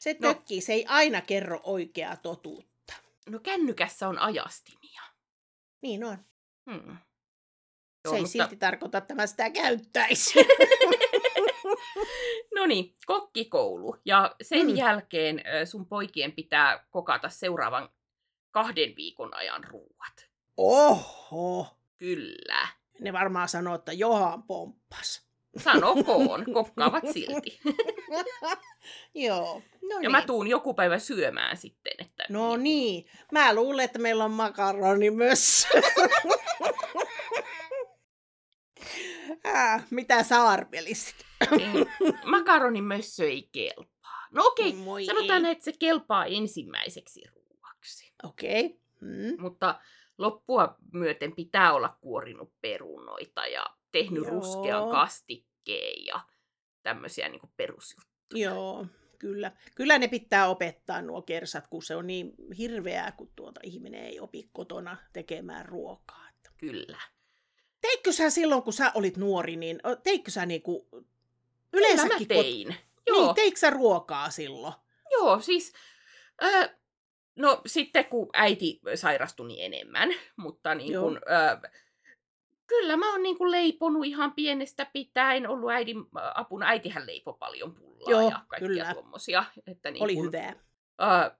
Se 0.00 0.16
No. 0.20 0.34
tökkii, 0.34 0.60
se 0.60 0.72
ei 0.72 0.84
aina 0.88 1.20
kerro 1.20 1.60
oikeaa 1.64 2.16
totuutta. 2.16 2.94
No 3.28 3.38
kännykässä 3.38 4.08
on 4.08 4.18
ajastimia. 4.18 5.02
Niin 5.82 6.04
on. 6.04 6.18
Hmm. 6.70 6.96
se 8.08 8.14
ei 8.14 8.20
mutta- 8.20 8.26
silti 8.32 8.56
tarkoita, 8.56 8.98
että 8.98 9.14
mä 9.14 9.26
sitä 9.26 9.50
käyttäisin. 9.50 10.46
No 12.54 12.66
niin, 12.66 12.94
kokkikoulu. 13.06 13.96
Ja 14.04 14.34
sen 14.42 14.66
Mm. 14.66 14.76
jälkeen 14.76 15.42
sun 15.64 15.86
poikien 15.86 16.32
pitää 16.32 16.86
kokata 16.90 17.28
seuraavan 17.28 17.88
kahden 18.50 18.96
viikon 18.96 19.34
ajan 19.36 19.64
ruuat. 19.64 20.28
Oho. 20.56 21.66
Kyllä. 21.98 22.68
Ne 23.00 23.12
varmaan 23.12 23.48
sanoo, 23.48 23.74
että 23.74 23.92
Johan 23.92 24.42
pomppas. 24.42 25.24
Sanokoon, 25.56 26.44
kokkaavat 26.54 27.04
silti. 27.12 27.60
Joo. 29.14 29.62
No 29.82 29.94
Ja 29.94 30.00
niin. 30.00 30.10
mä 30.10 30.22
tuun 30.22 30.46
joku 30.48 30.74
päivä 30.74 30.98
syömään 30.98 31.56
sitten. 31.56 31.92
Että 31.98 32.24
No 32.28 32.56
niin. 32.56 33.06
Mä 33.32 33.54
luulen, 33.54 33.84
että 33.84 33.98
meillä 33.98 34.24
on 34.24 34.30
makaroni 34.30 35.10
myös. 35.10 35.66
äh, 39.46 39.86
mitä 39.90 40.22
sä 40.22 40.42
arvelisit? 40.42 41.16
niin, 41.56 41.86
makaronimössö 42.24 43.24
ei 43.24 43.48
kelpaa. 43.52 44.26
No 44.30 44.46
okei, 44.46 44.68
okay, 44.68 44.80
Moi 44.80 45.04
sanotaan, 45.04 45.44
ei. 45.44 45.52
että 45.52 45.64
se 45.64 45.72
kelpaa 45.78 46.26
ensimmäiseksi 46.26 47.22
ruuaksi. 47.34 48.12
Okei. 48.24 48.64
Okay. 48.64 48.78
Mm. 49.00 49.42
Mutta 49.42 49.80
loppua 50.18 50.76
myöten 50.92 51.34
pitää 51.34 51.72
olla 51.72 51.98
kuorinut 52.00 52.52
perunoita 52.60 53.46
ja 53.46 53.66
tehnyt 53.92 54.24
Joo. 54.24 54.30
ruskean 54.30 54.90
kastikkeen 54.90 56.06
ja 56.06 56.20
tämmöisiä 56.82 57.28
niin 57.28 57.40
perusjuttuja. 57.56 58.50
Joo, 58.50 58.86
kyllä. 59.18 59.52
Kyllä 59.74 59.98
ne 59.98 60.08
pitää 60.08 60.48
opettaa 60.48 61.02
nuo 61.02 61.22
kersat, 61.22 61.66
kun 61.66 61.82
se 61.82 61.96
on 61.96 62.06
niin 62.06 62.34
hirveää, 62.58 63.12
kun 63.12 63.32
tuota 63.36 63.60
ihminen 63.62 64.04
ei 64.04 64.20
opi 64.20 64.48
kotona 64.52 64.96
tekemään 65.12 65.66
ruokaa. 65.66 66.24
Kyllä. 66.58 66.98
Teitkö 67.84 68.12
sä 68.12 68.30
silloin, 68.30 68.62
kun 68.62 68.72
sä 68.72 68.92
olit 68.94 69.16
nuori, 69.16 69.56
niin 69.56 69.80
o, 69.86 69.96
teitkö 69.96 70.30
sä 70.30 70.46
niinku 70.46 70.86
Kyllä 70.90 71.06
yleensäkin... 71.72 72.18
mä 72.18 72.42
tein. 72.42 72.76
Joo, 73.06 73.26
Niin, 73.26 73.34
teikö 73.34 73.58
sä 73.58 73.70
ruokaa 73.70 74.30
silloin? 74.30 74.74
joo 75.12 75.40
siis... 75.40 75.72
Äh, 76.44 76.70
no 77.36 77.62
sitten 77.66 78.04
kun 78.04 78.28
äiti 78.32 78.80
sairastui 78.94 79.48
niin 79.48 79.74
enemmän, 79.74 80.08
mutta 80.36 80.74
niin 80.74 81.00
kun, 81.00 81.20
äh, 81.30 81.72
kyllä 82.66 82.96
mä 82.96 83.10
oon 83.10 83.22
niin 83.22 83.38
kun 83.38 83.50
leiponut 83.50 84.04
ihan 84.06 84.32
pienestä 84.32 84.84
pitäen, 84.84 85.48
ollut 85.48 85.70
äidin 85.70 85.96
apuna. 86.34 86.66
Äitihän 86.66 87.06
leipoi 87.06 87.34
paljon 87.38 87.74
pullaa 87.74 88.10
Joo, 88.10 88.30
ja 88.30 88.40
kaikkia 88.48 88.68
kyllä. 88.68 88.92
tuommoisia. 88.92 89.44
Että 89.66 89.90
niin 89.90 90.02
Oli 90.02 90.14
kun, 90.14 90.26
hyvää. 90.26 90.54
Äh, 91.02 91.30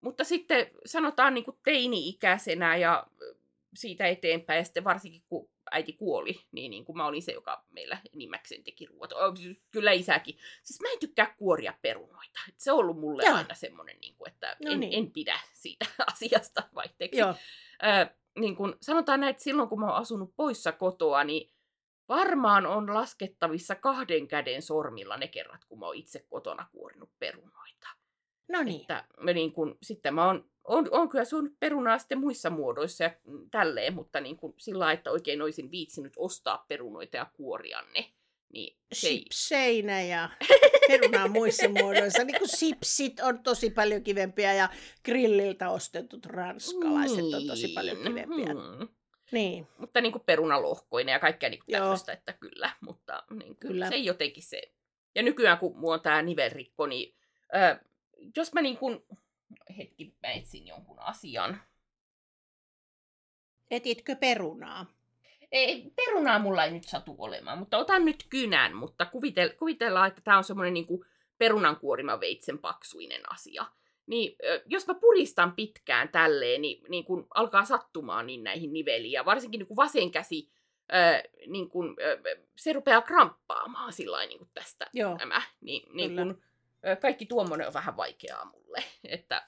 mutta 0.00 0.24
sitten 0.24 0.70
sanotaan 0.86 1.34
niin 1.34 1.44
kuin 1.44 1.58
teini-ikäisenä 1.62 2.76
ja 2.76 3.06
siitä 3.76 4.06
eteenpäin. 4.06 4.58
Ja 4.58 4.64
sitten 4.64 4.84
varsinkin 4.84 5.22
kun 5.28 5.50
äiti 5.70 5.92
kuoli, 5.92 6.40
niin, 6.52 6.70
niin 6.70 6.84
kuin 6.84 6.96
mä 6.96 7.06
olin 7.06 7.22
se, 7.22 7.32
joka 7.32 7.64
meillä 7.70 7.98
enimmäkseen 8.14 8.64
teki 8.64 8.86
ruoat. 8.86 9.10
Kyllä 9.70 9.92
isäkin. 9.92 10.38
Siis 10.62 10.80
mä 10.80 10.92
en 10.92 10.98
tykkää 10.98 11.34
kuoria 11.38 11.74
perunoita. 11.82 12.40
Et 12.48 12.54
se 12.58 12.72
on 12.72 12.78
ollut 12.78 13.00
mulle 13.00 13.22
Joo. 13.26 13.36
aina 13.36 13.54
semmoinen, 13.54 14.00
niin 14.00 14.16
kuin, 14.16 14.32
että 14.32 14.56
no 14.64 14.70
en, 14.70 14.80
niin. 14.80 14.94
en 14.94 15.12
pidä 15.12 15.40
siitä 15.52 15.86
asiasta 16.12 16.62
vaihteeksi. 16.74 17.20
Joo. 17.20 17.34
Ö, 17.82 18.14
niin 18.38 18.56
kuin 18.56 18.74
sanotaan 18.80 19.20
näin, 19.20 19.30
että 19.30 19.42
silloin 19.42 19.68
kun 19.68 19.80
mä 19.80 19.86
oon 19.86 20.02
asunut 20.02 20.36
poissa 20.36 20.72
kotoa, 20.72 21.24
niin 21.24 21.54
varmaan 22.08 22.66
on 22.66 22.94
laskettavissa 22.94 23.74
kahden 23.74 24.28
käden 24.28 24.62
sormilla 24.62 25.16
ne 25.16 25.28
kerrat, 25.28 25.64
kun 25.64 25.78
mä 25.78 25.86
oon 25.86 25.96
itse 25.96 26.26
kotona 26.28 26.66
kuorinut 26.72 27.10
perunoita. 27.18 27.88
No 28.48 28.62
niin. 28.62 28.80
Että 28.80 29.04
niin 29.34 29.52
kun, 29.52 29.78
sitten 29.82 30.14
mä 30.14 30.26
oon, 30.26 30.50
on, 30.64 30.88
on 30.90 31.08
kyllä 31.08 31.24
syönyt 31.24 31.52
perunaa 31.60 31.98
sitten 31.98 32.18
muissa 32.18 32.50
muodoissa 32.50 33.04
ja 33.04 33.10
tälleen, 33.50 33.94
mutta 33.94 34.20
niin 34.20 34.36
kun 34.36 34.54
sillä 34.58 34.92
että 34.92 35.10
oikein 35.10 35.42
olisin 35.42 35.70
viitsinyt 35.70 36.12
ostaa 36.16 36.64
perunoita 36.68 37.16
ja 37.16 37.26
kuoria 37.32 37.82
ne. 37.94 38.10
Niin 38.52 38.76
se 38.92 39.08
Sipseinä 39.08 40.02
ja 40.02 40.30
perunaa 40.88 41.28
muissa 41.28 41.68
muodoissa. 41.68 42.24
Niin 42.24 42.38
kuin 42.38 42.48
sipsit 42.48 43.20
on 43.20 43.42
tosi 43.42 43.70
paljon 43.70 44.02
kivempiä 44.02 44.54
ja 44.54 44.68
grilliltä 45.04 45.70
ostetut 45.70 46.26
ranskalaiset 46.26 47.16
niin. 47.16 47.34
on 47.34 47.46
tosi 47.46 47.68
paljon 47.68 47.96
niin. 47.96 48.08
kivempiä. 48.08 48.54
Mm. 48.54 48.88
Niin. 49.32 49.66
Mutta 49.78 50.00
niin 50.00 50.12
kuin 50.12 50.22
perunalohkoinen 50.26 51.12
ja 51.12 51.18
kaikkea 51.18 51.50
niin 51.50 51.60
kuin 51.64 51.72
tämmöistä, 51.72 52.12
että 52.12 52.32
kyllä. 52.32 52.70
Mutta 52.80 53.22
niin 53.30 53.46
kuin, 53.46 53.56
kyllä. 53.56 53.88
se 53.88 53.94
ei 53.94 54.04
jotenkin 54.04 54.42
se. 54.42 54.62
Ja 55.14 55.22
nykyään 55.22 55.58
kun 55.58 55.78
mulla 55.78 55.94
on 55.94 56.00
tämä 56.00 56.22
nivelrikko, 56.22 56.86
niin 56.86 57.16
äh, 57.54 57.80
jos 58.36 58.52
mä 58.52 58.62
niin 58.62 58.76
kuin, 58.76 59.04
hetki, 59.78 60.14
mä 60.22 60.32
etsin 60.32 60.66
jonkun 60.66 60.98
asian. 60.98 61.62
Etitkö 63.70 64.16
perunaa? 64.16 64.86
Ei, 65.52 65.92
perunaa 65.96 66.38
mulla 66.38 66.64
ei 66.64 66.72
nyt 66.72 66.84
satu 66.84 67.14
olemaan, 67.18 67.58
mutta 67.58 67.78
otan 67.78 68.04
nyt 68.04 68.26
kynän, 68.30 68.76
mutta 68.76 69.06
kuvitel, 69.06 69.50
kuvitellaan, 69.58 70.08
että 70.08 70.20
tämä 70.20 70.36
on 70.36 70.44
semmoinen 70.44 70.74
niin 70.74 70.86
perunankuorima 71.38 72.20
veitsen 72.20 72.58
paksuinen 72.58 73.32
asia. 73.32 73.66
Niin 74.06 74.36
jos 74.66 74.86
mä 74.86 74.94
puristan 74.94 75.52
pitkään 75.52 76.08
tälleen, 76.08 76.62
niin, 76.62 76.84
niin 76.88 77.04
kun 77.04 77.26
alkaa 77.34 77.64
sattumaan 77.64 78.26
niin 78.26 78.44
näihin 78.44 78.72
niveliin, 78.72 79.12
ja 79.12 79.24
varsinkin 79.24 79.58
niin 79.58 79.68
kun 79.68 79.76
vasen 79.76 80.10
käsi, 80.10 80.50
ää, 80.88 81.22
niin 81.46 81.70
kun, 81.70 81.96
ää, 82.00 82.16
se 82.56 82.72
rupeaa 82.72 83.02
kramppaamaan 83.02 83.92
sillä 83.92 84.26
niin 84.26 84.48
tästä 84.54 84.86
Joo. 84.92 85.16
nämä, 85.16 85.42
niin, 85.60 85.96
niin 85.96 86.16
kun, 86.16 86.28
ää, 86.28 86.48
kaikki 87.00 87.26
tuommoinen 87.26 87.66
on 87.66 87.74
vähän 87.74 87.96
vaikeaa 87.96 88.44
mulle, 88.44 88.84
että 89.04 89.46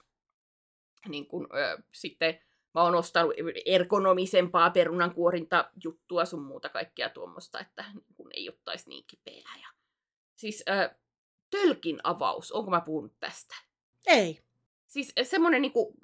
niin 1.08 1.26
kun, 1.26 1.48
ää, 1.52 1.78
sitten 1.92 2.40
mä 2.74 2.82
oon 2.82 2.94
ostanut 2.94 3.34
ergonomisempaa 3.66 4.70
perunankuorinta 4.70 5.70
juttua 5.84 6.24
sun 6.24 6.42
muuta 6.42 6.68
kaikkea 6.68 7.10
tuommoista, 7.10 7.60
että 7.60 7.84
niin 7.94 8.14
kun 8.16 8.30
ei 8.34 8.48
ottaisi 8.48 8.88
niin 8.88 9.04
kipeää. 9.06 9.56
Ja... 9.60 9.68
Siis 10.34 10.62
ää, 10.66 10.98
tölkin 11.50 12.00
avaus, 12.02 12.52
onko 12.52 12.70
mä 12.70 12.80
puhunut 12.80 13.14
tästä? 13.20 13.54
Ei. 14.06 14.40
Siis 14.86 15.12
semmoinen 15.22 15.62
niinku, 15.62 15.94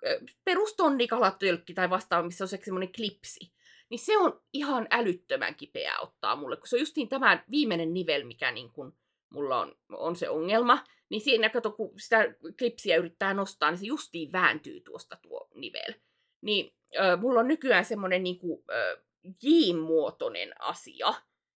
perustonnikalattölkki 0.44 1.74
tai 1.74 1.90
vastaava, 1.90 2.26
missä 2.26 2.44
on 2.44 2.48
se 2.48 2.60
semmoinen 2.64 2.92
klipsi. 2.92 3.52
Niin 3.88 3.98
se 3.98 4.18
on 4.18 4.42
ihan 4.52 4.86
älyttömän 4.90 5.54
kipeää 5.54 6.00
ottaa 6.00 6.36
mulle, 6.36 6.56
kun 6.56 6.68
se 6.68 6.76
on 6.76 6.80
justiin 6.80 7.08
tämä 7.08 7.44
viimeinen 7.50 7.94
nivel, 7.94 8.24
mikä 8.24 8.52
niin 8.52 8.72
kun 8.72 8.96
mulla 9.30 9.60
on, 9.60 9.76
on 9.88 10.16
se 10.16 10.28
ongelma. 10.28 10.84
Niin 11.12 11.20
siinä, 11.20 11.50
kato, 11.50 11.70
kun 11.70 11.92
sitä 11.96 12.34
klipsiä 12.58 12.96
yrittää 12.96 13.34
nostaa, 13.34 13.70
niin 13.70 13.78
se 13.78 13.86
justiin 13.86 14.32
vääntyy 14.32 14.80
tuosta 14.80 15.16
tuo 15.22 15.48
nivel. 15.54 15.94
Niin 16.40 16.74
äh, 17.00 17.20
mulla 17.20 17.40
on 17.40 17.48
nykyään 17.48 17.84
semmoinen 17.84 18.22
niin 18.22 18.38
kuin, 18.38 18.64
äh, 18.70 19.04
J-muotoinen 19.42 20.62
asia, 20.62 21.14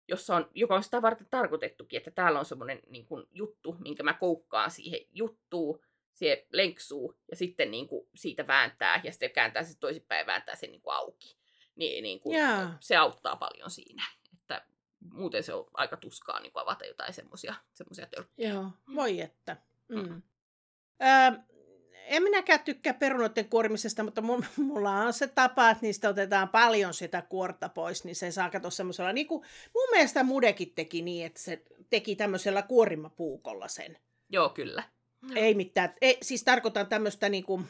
jossa 0.08 0.36
on, 0.36 0.50
joka 0.54 0.76
on 0.76 0.84
sitä 0.84 1.02
varten 1.02 1.28
tarkoitettukin, 1.32 1.98
että 1.98 2.12
täällä 2.12 2.40
on 2.40 2.46
semmoinen 2.46 2.80
niin 2.90 3.06
kuin, 3.06 3.26
juttu, 3.32 3.76
minkä 3.80 4.04
mä 4.04 4.14
koukkaan 4.14 4.72
siihen 4.72 5.00
juttuun, 5.14 5.82
se 6.14 6.48
lenksuu 6.52 7.16
ja 7.30 7.36
sitten 7.36 7.72
niin 7.72 7.88
kuin, 7.88 8.08
siitä 8.16 8.48
vääntää 8.48 9.02
ja 9.04 9.12
sitten 9.12 9.32
kääntää 9.32 9.64
se 9.64 9.80
toisinpäin 9.80 10.20
ja 10.20 10.26
vääntää 10.26 10.56
sen 10.56 10.72
niin 10.72 10.82
kuin, 10.82 10.96
auki. 10.96 11.38
Niin, 11.76 12.04
niin 12.04 12.20
kuin, 12.20 12.36
yeah. 12.36 12.72
se 12.80 12.96
auttaa 12.96 13.36
paljon 13.36 13.70
siinä. 13.70 14.04
Muuten 15.12 15.44
se 15.44 15.54
on 15.54 15.66
aika 15.74 15.98
tuskaa 15.98 16.40
niin 16.40 16.52
kuin 16.52 16.64
avata 16.64 16.86
jotain 16.86 17.14
semmoisia 17.14 17.56
tölkkejä. 18.16 18.50
Joo, 18.50 18.70
voi 18.96 19.22
että. 19.22 19.58
Mm. 19.90 20.10
Mm. 20.10 20.22
Öö, 21.02 21.39
en 22.06 22.24
minäkään 22.24 22.60
tykkää 22.60 22.94
perunoiden 22.94 23.50
kuorimisesta, 23.50 24.04
mutta 24.04 24.22
mulla 24.58 24.91
on 24.91 25.13
se 25.13 25.28
tapa, 25.28 25.70
että 25.70 25.82
niistä 25.82 26.10
otetaan 26.10 26.50
paljon 26.50 26.94
sitä 26.94 27.22
kuorta 27.22 27.70
pois, 27.70 28.04
niin 28.04 28.15
se 28.15 28.32
saa 28.32 28.50
katsoa 28.50 28.72
semmoisella, 28.72 29.13
niin 29.13 29.28
kuin 29.28 29.46
mun 29.74 29.88
mielestä 29.91 30.24
Mudekin 30.24 30.74
teki 30.76 31.02
niin, 31.02 31.26
että 31.26 31.39
se 31.39 31.62
teki 31.89 32.15
tämmöisellä 32.15 32.62
kuorimapuukolla 32.62 33.68
sen. 33.68 33.98
Joo, 34.30 34.50
kyllä. 34.50 34.84
Ei 35.36 35.54
mitään. 35.54 35.94
Ei, 36.02 36.18
siis 36.22 36.44
tarkoitan 36.44 36.88
tämmöistä 36.88 37.30
niinku... 37.30 37.62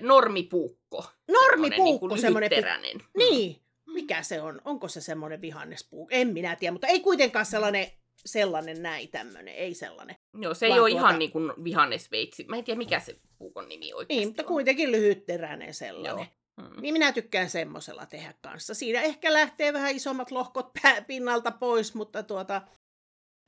Normipuukko. 0.00 1.04
Normipuukko, 1.28 2.06
niinku 2.06 2.22
semmoinen... 2.22 2.50
Teräinen. 2.50 3.02
Niin. 3.16 3.60
Mikä 3.96 4.22
se 4.22 4.40
on? 4.40 4.60
Onko 4.64 4.88
se 4.88 5.00
semmoinen 5.00 5.40
vihannespuukko? 5.40 6.14
En 6.14 6.28
minä 6.28 6.56
tiedä, 6.56 6.72
mutta 6.72 6.86
ei 6.86 7.00
kuitenkaan 7.00 7.46
sellainen, 7.46 7.86
sellainen 8.26 8.82
näin 8.82 9.08
tämmöinen, 9.08 9.54
ei 9.54 9.74
sellainen. 9.74 10.16
Joo, 10.40 10.54
se 10.54 10.66
ei 10.66 10.70
Vaan 10.70 10.82
ole 10.82 10.90
tuota... 10.90 11.06
ihan 11.06 11.18
niin 11.18 11.32
kuin 11.32 11.52
vihannesveitsi. 11.64 12.44
Mä 12.48 12.56
en 12.56 12.64
tiedä, 12.64 12.78
mikä 12.78 13.00
se 13.00 13.16
puukon 13.38 13.68
nimi 13.68 13.92
oikeasti 13.92 14.14
Niin, 14.14 14.28
mutta 14.28 14.42
on. 14.42 14.46
kuitenkin 14.46 14.92
lyhytteräinen 14.92 15.74
sellainen. 15.74 16.26
Joo. 16.58 16.68
Hmm. 16.68 16.80
Niin 16.82 16.92
minä 16.92 17.12
tykkään 17.12 17.50
semmoisella 17.50 18.06
tehdä 18.06 18.34
kanssa. 18.40 18.74
Siinä 18.74 19.00
ehkä 19.02 19.32
lähtee 19.32 19.72
vähän 19.72 19.96
isommat 19.96 20.30
lohkot 20.30 20.70
pinnalta 21.06 21.50
pois, 21.50 21.94
mutta 21.94 22.22
tuota, 22.22 22.62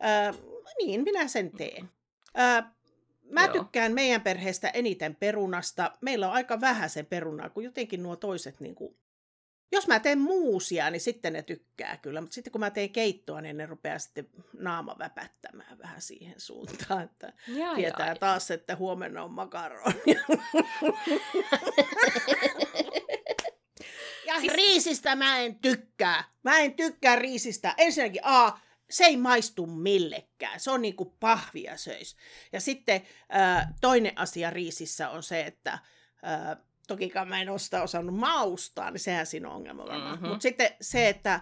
ää, 0.01 0.35
niin 0.85 1.03
minä 1.03 1.29
sen 1.29 1.51
teen. 1.51 1.91
Ää, 2.35 2.79
Mä 3.31 3.45
Joo. 3.45 3.53
tykkään 3.53 3.93
meidän 3.93 4.21
perheestä 4.21 4.69
eniten 4.69 5.17
perunasta. 5.17 5.93
Meillä 6.01 6.27
on 6.29 6.33
aika 6.33 6.61
vähän 6.61 6.91
se 6.91 7.03
perunaa, 7.03 7.51
kun 7.51 7.65
jotenkin 7.65 8.03
nuo 8.03 8.17
toiset 8.17 8.61
niin 8.61 8.75
kuin... 8.75 8.97
Jos 9.73 9.87
mä 9.89 10.01
teen 10.01 10.19
muusia, 10.19 10.91
niin 10.91 11.01
sitten 11.01 11.33
ne 11.33 11.43
tykkää 11.43 11.97
kyllä, 11.97 12.21
mutta 12.21 12.35
sitten 12.35 12.53
kun 12.53 12.61
mä 12.61 12.71
teen 12.71 12.91
keittoa, 12.91 13.41
niin 13.41 13.57
ne 13.57 13.67
rupeaa 13.67 13.99
sitten 13.99 14.29
naama 14.53 14.97
väpättämään 14.99 15.79
vähän 15.79 16.03
siihen 16.03 16.41
suuntaan, 16.41 17.03
että 17.03 17.33
ja, 17.49 17.75
tietää 17.75 18.09
ja, 18.09 18.17
taas, 18.17 18.51
että 18.51 18.77
huomenna 18.77 19.25
on 19.25 19.33
makaronia. 19.33 19.95
ja 24.27 24.41
siis... 24.41 24.53
riisistä 24.53 25.17
mä 25.17 25.39
en 25.39 25.59
tykkää. 25.59 26.25
Mä 26.43 26.59
en 26.59 26.75
tykkää 26.75 27.17
riisistä. 27.17 27.75
Ensinnäkin 27.77 28.23
A, 28.25 28.59
se 28.91 29.05
ei 29.05 29.17
maistu 29.17 29.67
millekään. 29.67 30.61
Se 30.61 30.71
on 30.71 30.83
niin 30.83 30.97
kuin 30.97 31.11
pahvia 31.21 31.77
söis. 31.77 32.17
Ja 32.53 32.61
sitten 32.61 33.03
ää, 33.29 33.75
toinen 33.81 34.19
asia 34.19 34.51
riisissä 34.51 35.11
on 35.11 35.23
se, 35.23 35.41
että 35.41 35.79
ää, 36.23 36.57
tokikaan 36.89 37.29
mä 37.29 37.41
en 37.41 37.49
ole 37.49 37.59
sitä 37.59 37.83
osannut 37.83 38.15
maustaa, 38.15 38.91
niin 38.91 39.01
sehän 39.01 39.27
siinä 39.27 39.49
on 39.49 39.55
ongelma 39.55 39.87
varmaan. 39.87 40.15
Mm-hmm. 40.15 40.29
Mutta 40.29 40.43
sitten 40.43 40.71
se, 40.81 41.09
että 41.09 41.41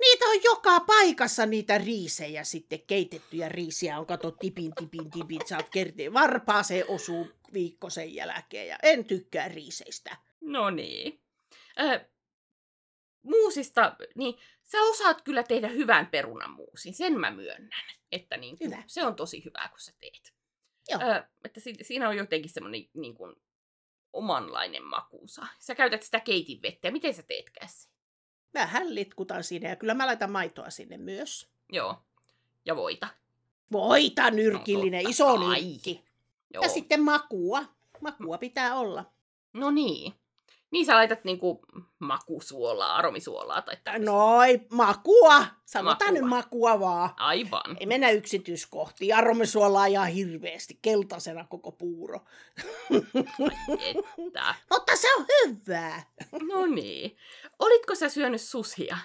niitä 0.00 0.24
on 0.24 0.40
joka 0.44 0.80
paikassa 0.80 1.46
niitä 1.46 1.78
riisejä 1.78 2.44
sitten, 2.44 2.82
keitettyjä 2.86 3.48
riisiä 3.48 3.98
on, 3.98 4.06
kato 4.06 4.30
tipin, 4.30 4.72
tipin, 4.74 5.10
tipin, 5.10 5.40
saat 5.46 5.68
kertiin. 5.68 6.12
Varpaaseen 6.12 6.84
osuu 6.88 7.30
viikko 7.52 7.90
sen 7.90 8.14
jälkeen 8.14 8.68
ja 8.68 8.78
en 8.82 9.04
tykkää 9.04 9.48
riiseistä. 9.48 10.16
No 10.40 10.70
niin. 10.70 11.20
Äh, 11.80 12.00
muusista, 13.22 13.96
niin 14.14 14.34
sä 14.64 14.82
osaat 14.82 15.22
kyllä 15.22 15.42
tehdä 15.42 15.68
hyvän 15.68 16.06
perunamuusin, 16.06 16.94
sen 16.94 17.20
mä 17.20 17.30
myönnän. 17.30 17.84
Että 18.12 18.36
niin 18.36 18.56
se 18.86 19.04
on 19.04 19.16
tosi 19.16 19.44
hyvää, 19.44 19.68
kun 19.68 19.80
sä 19.80 19.92
teet. 20.00 20.34
Joo. 20.88 21.00
Ö, 21.02 21.22
että 21.44 21.60
si- 21.60 21.84
siinä 21.84 22.08
on 22.08 22.16
jotenkin 22.16 22.50
semmoinen 22.50 22.84
niin 22.94 23.14
kuin, 23.14 23.36
omanlainen 24.12 24.84
makuusa. 24.84 25.46
Sä 25.58 25.74
käytät 25.74 26.02
sitä 26.02 26.20
keitin 26.20 26.62
vettä. 26.62 26.90
Miten 26.90 27.14
sä 27.14 27.22
teetkään 27.22 27.68
se? 27.68 27.88
Vähän 28.54 28.94
litkutan 28.94 29.44
sinne 29.44 29.68
ja 29.68 29.76
kyllä 29.76 29.94
mä 29.94 30.06
laitan 30.06 30.32
maitoa 30.32 30.70
sinne 30.70 30.96
myös. 30.96 31.48
Joo. 31.72 32.02
Ja 32.64 32.76
voita. 32.76 33.08
Voita 33.72 34.30
nyrkillinen, 34.30 35.04
no, 35.04 35.10
iso 35.10 35.48
nyrkki. 35.48 36.04
Joo. 36.54 36.62
Ja 36.62 36.68
sitten 36.68 37.02
makua. 37.02 37.64
Makua 38.00 38.38
pitää 38.38 38.76
olla. 38.76 39.12
No 39.52 39.70
niin. 39.70 40.14
Niin 40.70 40.86
sä 40.86 40.94
laitat 40.94 41.24
niinku 41.24 41.60
makusuolaa, 41.98 42.96
aromisuolaa 42.96 43.62
tai 43.62 43.76
tämmöistä. 43.84 44.10
Noi, 44.10 44.60
makua. 44.70 45.44
Sanotaan 45.64 46.14
makua. 46.14 46.20
nyt 46.20 46.30
makua 46.30 46.80
vaan. 46.80 47.10
Aivan. 47.16 47.76
Ei 47.80 47.86
mennä 47.86 48.10
yksityiskohtiin. 48.10 49.16
Aromisuolaa 49.16 49.88
ja 49.88 50.04
hirveästi. 50.04 50.78
Keltaisena 50.82 51.44
koko 51.44 51.72
puuro. 51.72 52.20
että. 53.78 54.54
Mutta 54.70 54.96
se 54.96 55.14
on 55.14 55.26
hyvää. 55.28 56.02
no 56.52 56.66
niin. 56.66 57.16
Olitko 57.58 57.94
sä 57.94 58.08
syönyt 58.08 58.40
susia? 58.40 58.98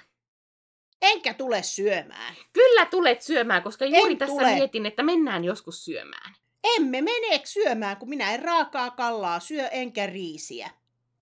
Enkä 1.02 1.34
tule 1.34 1.64
syömään. 1.64 2.36
Kyllä 2.54 2.86
tulet 2.86 3.22
syömään, 3.22 3.64
koska 3.64 3.86
juuri 3.86 4.12
en 4.12 4.18
tässä 4.18 4.36
tule. 4.36 4.54
mietin, 4.54 4.86
että 4.86 5.04
mennään 5.04 5.44
joskus 5.44 5.86
syömään. 5.86 6.36
Emme 6.64 7.02
mene 7.02 7.42
syömään, 7.44 7.98
kun 7.98 8.10
minä 8.10 8.34
en 8.34 8.44
raakaa 8.44 8.92
kallaa 8.92 9.40
syö 9.40 9.68
enkä 9.68 10.06
riisiä. 10.06 10.70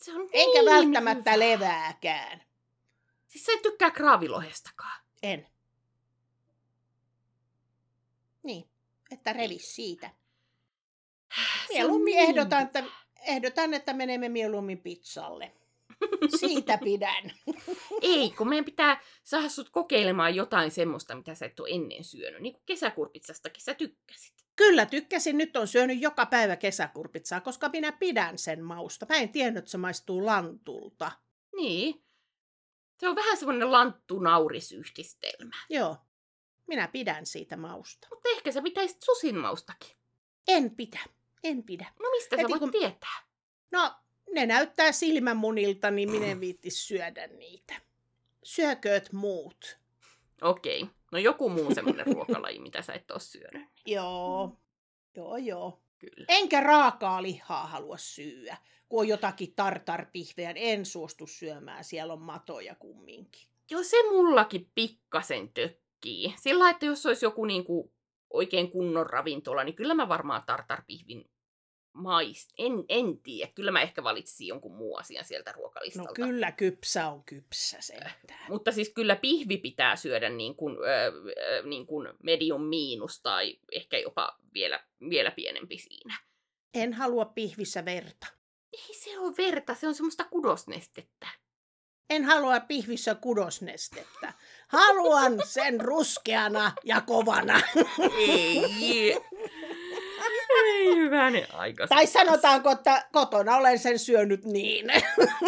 Se 0.02 0.16
on 0.16 0.30
Eikä 0.32 0.62
niin 0.62 0.66
välttämättä 0.66 1.32
hyvä. 1.32 1.46
levääkään. 1.46 2.44
Siis 3.28 3.46
sä 3.46 3.52
et 3.54 3.62
tykkää 3.62 3.92
kraavilohestakaan. 3.92 5.02
En. 5.24 5.48
Niin, 8.44 8.70
että 9.12 9.34
revis 9.34 9.76
siitä. 9.76 10.10
Mieluummin 11.70 12.16
niin 12.16 12.30
ehdotan, 12.30 12.62
että, 12.62 12.84
ehdotan, 13.28 13.74
että 13.74 13.94
menemme 13.94 14.30
mieluummin 14.30 14.78
pizzalle. 14.78 15.52
Siitä 16.40 16.78
pidän. 16.84 17.32
Ei, 18.02 18.32
kun 18.32 18.50
meidän 18.50 18.66
pitää 18.66 19.02
saada 19.24 19.50
sut 19.50 19.70
kokeilemaan 19.70 20.36
jotain 20.36 20.72
semmoista, 20.72 21.16
mitä 21.16 21.36
sä 21.36 21.46
et 21.46 21.60
ole 21.60 21.70
ennen 21.72 22.04
syönyt. 22.04 22.42
Niin 22.42 22.54
kuin 22.54 22.64
kesäkurpitsastakin 22.66 23.64
sä 23.64 23.74
tykkäsit. 23.74 24.34
Kyllä, 24.56 24.86
tykkäsin. 24.86 25.38
Nyt 25.38 25.58
on 25.58 25.68
syönyt 25.68 26.02
joka 26.02 26.26
päivä 26.26 26.56
kesäkurpitsaa, 26.56 27.42
koska 27.42 27.70
minä 27.70 27.92
pidän 27.92 28.38
sen 28.38 28.64
mausta. 28.64 29.06
Mä 29.10 29.16
en 29.16 29.30
tiennyt, 29.30 29.58
että 29.60 29.72
se 29.72 29.78
maistuu 29.78 30.26
lantulta. 30.26 31.12
Niin. 31.56 32.04
Se 33.00 33.10
on 33.10 33.16
vähän 33.16 33.38
semmoinen 33.38 33.72
lanttu-naurisyhdistelmä. 33.72 35.56
Joo, 35.70 35.98
minä 36.68 36.88
pidän 36.88 37.26
siitä 37.26 37.58
mausta. 37.58 38.08
Mutta 38.10 38.30
ehkä 38.30 38.52
sä 38.52 38.62
pitäisit 38.62 39.02
susin 39.04 39.38
maustakin. 39.38 39.98
En 40.48 40.76
pidä, 40.76 41.00
en 41.44 41.64
pidä. 41.64 41.86
No 42.00 42.10
mistä 42.10 42.36
sä 42.36 42.42
Heti 42.42 42.50
voit 42.50 42.60
kun- 42.60 42.72
tietää? 42.72 43.24
No, 43.72 43.92
ne 44.34 44.46
näyttää 44.46 44.92
silmämunilta, 44.92 45.92
niin 45.92 46.12
minä 46.12 46.26
en 46.26 46.40
viitti 46.40 46.70
syödä 46.70 47.28
niitä. 47.28 47.74
Syökööt 48.44 49.14
muut. 49.14 49.78
Okei. 50.42 50.86
No 51.12 51.20
joku 51.20 51.50
muu 51.50 51.76
semmoinen 51.76 52.06
ruokalaji, 52.14 52.60
mitä 52.60 52.82
sä 52.82 52.94
et 52.94 53.12
ole 53.12 53.20
syönyt. 53.20 53.68
Joo, 53.86 54.58
joo, 55.16 55.38
joo. 55.38 55.82
Kyllä. 55.98 56.26
Enkä 56.28 56.62
raakaa 56.62 57.24
lihaa 57.24 57.68
halua 57.68 57.98
syödä. 57.98 58.58
Kun 58.90 59.00
on 59.00 59.08
jotakin 59.08 59.54
tartarpihveä, 59.56 60.54
en 60.56 60.86
suostu 60.86 61.28
syömään. 61.28 61.84
Siellä 61.84 62.14
on 62.14 62.22
matoja 62.22 62.76
kumminkin. 62.76 63.48
Joo, 63.70 63.84
se 63.84 64.10
mullakin 64.10 64.68
pikkasen 64.76 65.50
tökkii. 65.54 66.34
Sillä 66.40 66.70
että 66.70 66.86
jos 66.86 67.06
olisi 67.06 67.26
joku 67.26 67.46
niinku 67.46 67.92
oikein 68.30 68.72
kunnon 68.72 69.10
ravintola, 69.10 69.64
niin 69.64 69.76
kyllä 69.76 69.94
mä 69.94 70.10
varmaan 70.10 70.44
tartarpihvin 70.46 71.31
maist. 71.94 72.50
En, 72.58 72.72
en 72.90 73.18
tiedä. 73.18 73.52
Kyllä 73.56 73.72
mä 73.72 73.82
ehkä 73.82 74.04
valitsisin 74.04 74.48
jonkun 74.48 74.76
muun 74.76 75.00
asian 75.00 75.26
sieltä 75.26 75.52
ruokalistalta. 75.52 76.10
No 76.10 76.26
kyllä 76.26 76.52
kypsä 76.52 77.08
on 77.08 77.24
kypsä 77.24 77.78
sentään. 77.80 78.46
Mutta 78.50 78.72
siis 78.72 78.90
kyllä 78.90 79.16
pihvi 79.16 79.58
pitää 79.58 79.96
syödä 79.96 80.30
niin 80.30 80.56
kuin, 80.56 80.78
ö, 80.78 81.64
niin 81.64 81.88
kuin 81.88 82.08
medium 82.24 82.62
miinus 82.62 83.22
tai 83.22 83.60
ehkä 83.72 83.98
jopa 83.98 84.38
vielä, 84.54 84.84
vielä 85.10 85.32
pienempi 85.32 85.78
siinä. 85.78 86.18
En 86.74 86.94
halua 86.94 87.26
pihvissä 87.26 87.86
verta. 87.86 88.28
Ei 88.74 88.94
se 88.94 89.20
ole 89.20 89.34
verta, 89.38 89.76
se 89.76 89.88
on 89.88 89.96
semmoista 89.96 90.24
kudosnestettä. 90.24 91.28
En 92.10 92.24
halua 92.24 92.60
pihvissä 92.60 93.16
kudosnestettä. 93.16 94.34
Haluan 94.68 95.34
sen 95.46 95.82
ruskeana 95.82 96.72
ja 96.84 97.02
kovana. 97.02 97.62
Ei. 98.18 99.18
Ei 100.66 100.96
hyvänen 100.96 101.48
aika. 101.54 101.88
tai 101.88 102.08
sanotaanko, 102.08 102.72
että 102.72 103.10
kotona 103.12 103.56
olen 103.58 103.80
sen 103.80 104.00
syönyt 104.00 104.46
niin. 104.46 104.86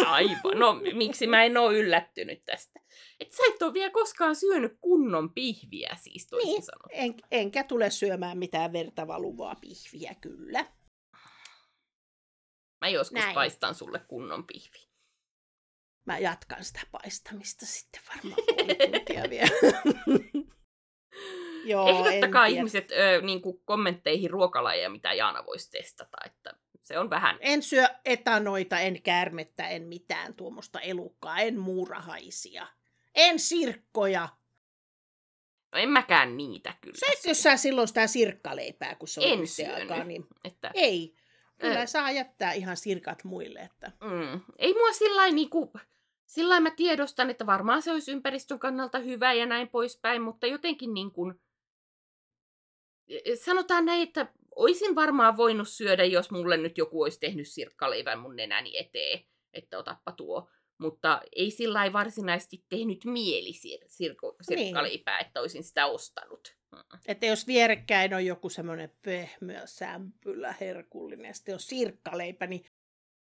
Aivan. 0.06 0.58
No 0.58 0.80
miksi 0.94 1.26
mä 1.26 1.44
en 1.44 1.56
ole 1.56 1.78
yllättynyt 1.78 2.44
tästä? 2.44 2.80
Et 3.20 3.32
sä 3.32 3.42
et 3.54 3.62
ole 3.62 3.74
vielä 3.74 3.90
koskaan 3.90 4.36
syönyt 4.36 4.78
kunnon 4.80 5.34
pihviä 5.34 5.96
siis 6.02 6.26
toisin 6.26 6.50
Niin. 6.52 6.64
En, 6.90 7.14
enkä 7.30 7.64
tule 7.64 7.90
syömään 7.90 8.38
mitään 8.38 8.72
verta 8.72 9.06
valuvaa 9.06 9.54
pihviä, 9.54 10.14
kyllä. 10.20 10.66
Mä 12.80 12.88
joskus 12.88 13.18
Näin. 13.18 13.34
paistan 13.34 13.74
sulle 13.74 13.98
kunnon 13.98 14.46
pihvi. 14.46 14.88
Mä 16.06 16.18
jatkan 16.18 16.64
sitä 16.64 16.80
paistamista 16.92 17.66
sitten 17.66 18.00
varmaan 18.08 18.42
puoli 18.46 18.74
tuntia 18.74 19.30
vielä. 19.30 19.50
Joo, 21.64 21.88
Ehdottakaa 21.88 22.46
ihmiset 22.46 22.90
ö, 22.90 23.20
niin 23.22 23.42
kuin 23.42 23.60
kommentteihin 23.64 24.30
ruokalajeja, 24.30 24.90
mitä 24.90 25.12
Jaana 25.12 25.46
voisi 25.46 25.70
testata. 25.70 26.16
Että 26.26 26.54
se 26.80 26.98
on 26.98 27.10
vähän... 27.10 27.36
En 27.40 27.62
syö 27.62 27.86
etanoita, 28.04 28.78
en 28.80 29.02
käärmettä, 29.02 29.68
en 29.68 29.82
mitään 29.82 30.34
tuommoista 30.34 30.80
elukkaa, 30.80 31.38
en 31.38 31.58
muurahaisia. 31.58 32.66
En 33.14 33.38
sirkkoja. 33.38 34.28
No 35.72 35.78
en 35.78 35.88
mäkään 35.88 36.36
niitä 36.36 36.74
kyllä. 36.80 36.96
Söitkö 36.98 37.34
sä 37.34 37.56
silloin 37.56 37.88
sitä 37.88 38.06
sirkkaleipää, 38.06 38.94
kun 38.94 39.08
se 39.08 39.20
oli 39.20 39.32
En 39.32 39.42
yhteen 39.42 39.46
syönyt. 39.68 39.90
aikaan, 39.90 40.08
niin 40.08 40.26
Että, 40.44 40.70
ei. 40.74 41.14
Kyllä 41.58 41.80
Ö. 41.82 41.86
saa 41.86 42.10
jättää 42.10 42.52
ihan 42.52 42.76
sirkat 42.76 43.24
muille. 43.24 43.60
Että... 43.60 43.92
mm, 44.00 44.40
ei 44.58 44.72
mua 44.72 44.92
sillä 44.92 45.30
niinku, 45.30 45.72
sillä 46.26 46.60
mä 46.60 46.70
tiedostan, 46.70 47.30
että 47.30 47.46
varmaan 47.46 47.82
se 47.82 47.92
olisi 47.92 48.12
ympäristön 48.12 48.58
kannalta 48.58 48.98
hyvä 48.98 49.32
ja 49.32 49.46
näin 49.46 49.68
poispäin, 49.68 50.22
mutta 50.22 50.46
jotenkin 50.46 50.94
niin 50.94 51.10
kuin, 51.10 51.40
sanotaan 53.44 53.84
näin, 53.84 54.02
että 54.02 54.32
olisin 54.56 54.94
varmaan 54.94 55.36
voinut 55.36 55.68
syödä, 55.68 56.04
jos 56.04 56.30
mulle 56.30 56.56
nyt 56.56 56.78
joku 56.78 57.02
olisi 57.02 57.20
tehnyt 57.20 57.48
sirkkaleivän 57.48 58.18
mun 58.18 58.36
nenäni 58.36 58.78
eteen, 58.78 59.24
että 59.52 59.78
otappa 59.78 60.12
tuo. 60.12 60.50
Mutta 60.78 61.20
ei 61.36 61.50
sillä 61.50 61.78
lailla 61.78 61.92
varsinaisesti 61.92 62.64
tehnyt 62.68 63.04
mieli 63.04 63.50
sir- 63.50 63.88
sirko- 63.88 64.36
sirkkaleipää, 64.42 65.18
että 65.18 65.40
olisin 65.40 65.64
sitä 65.64 65.86
ostanut. 65.86 66.56
Mm. 66.72 66.98
Että 67.06 67.26
jos 67.26 67.46
vierekkäin 67.46 68.14
on 68.14 68.26
joku 68.26 68.48
semmoinen 68.48 68.92
pehmeä 69.02 69.66
sämpylä, 69.66 70.54
herkullinen, 70.60 71.26
ja 71.26 71.34
sitten 71.34 71.54
on 71.54 71.60
sirkkaleipä, 71.60 72.46
niin 72.46 72.64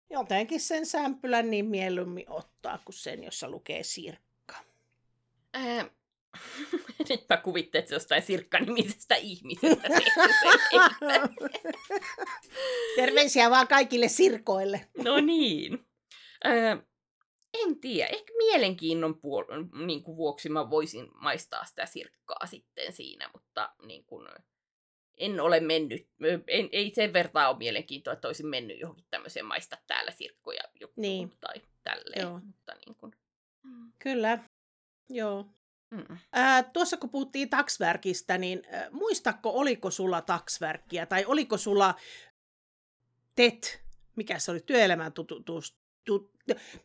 jotenkin 0.09 0.59
sen 0.59 0.85
sämpylän 0.85 1.49
niin 1.49 1.65
mieluummin 1.65 2.29
ottaa 2.29 2.79
kuin 2.85 2.95
sen, 2.95 3.23
jossa 3.23 3.49
lukee 3.49 3.83
sirkka. 3.83 4.55
Ää, 5.53 5.89
nyt 7.09 7.25
mä 7.29 7.37
kuvittelen, 7.37 7.79
että 7.83 7.89
se 7.89 7.95
jostain 7.95 8.21
sirkkanimisestä 8.21 9.15
ihmisestä. 9.15 9.87
Terveisiä 12.95 13.49
vaan 13.49 13.67
kaikille 13.67 14.07
sirkoille. 14.07 14.89
No 15.03 15.19
niin. 15.19 15.85
Ää, 16.43 16.77
en 17.53 17.79
tiedä, 17.79 18.07
ehkä 18.09 18.33
mielenkiinnon 18.37 19.15
puol- 19.15 19.85
niin 19.85 20.03
kuin 20.03 20.17
vuoksi 20.17 20.49
mä 20.49 20.69
voisin 20.69 21.07
maistaa 21.21 21.65
sitä 21.65 21.85
sirkkaa 21.85 22.45
sitten 22.45 22.93
siinä, 22.93 23.29
mutta 23.33 23.73
niin 23.85 24.05
kuin, 24.05 24.27
en 25.17 25.39
ole 25.39 25.59
mennyt, 25.59 26.09
en, 26.47 26.69
ei 26.71 26.91
sen 26.95 27.13
vertaa 27.13 27.49
ole 27.49 27.57
mielenkiintoa, 27.57 28.13
että 28.13 28.27
olisin 28.27 28.47
mennyt 28.47 28.79
johonkin 28.79 29.05
tämmöiseen 29.09 29.45
maista 29.45 29.77
täällä 29.87 30.11
sirkkoja 30.11 30.63
juttuun 30.79 31.01
Niin. 31.01 31.31
tai 31.41 31.55
tälleen. 31.83 32.21
Joo. 32.21 32.39
Mutta 32.45 32.73
niin 32.85 32.95
kuin, 32.95 33.11
Kyllä, 33.99 34.39
joo. 35.09 35.45
Mm. 35.93 36.17
Ää, 36.33 36.63
tuossa 36.63 36.97
kun 36.97 37.09
puhuttiin 37.09 37.49
taksvärkistä, 37.49 38.37
niin 38.37 38.63
ää, 38.71 38.87
muistatko, 38.91 39.49
oliko 39.49 39.91
sulla 39.91 40.21
taksvärkkiä, 40.21 41.05
tai 41.05 41.25
oliko 41.25 41.57
sulla 41.57 41.95
TET, 43.35 43.81
mikä 44.15 44.39
se 44.39 44.51
oli, 44.51 44.59
työelämään 44.59 45.13
tututus, 45.13 45.77
tu, 46.05 46.33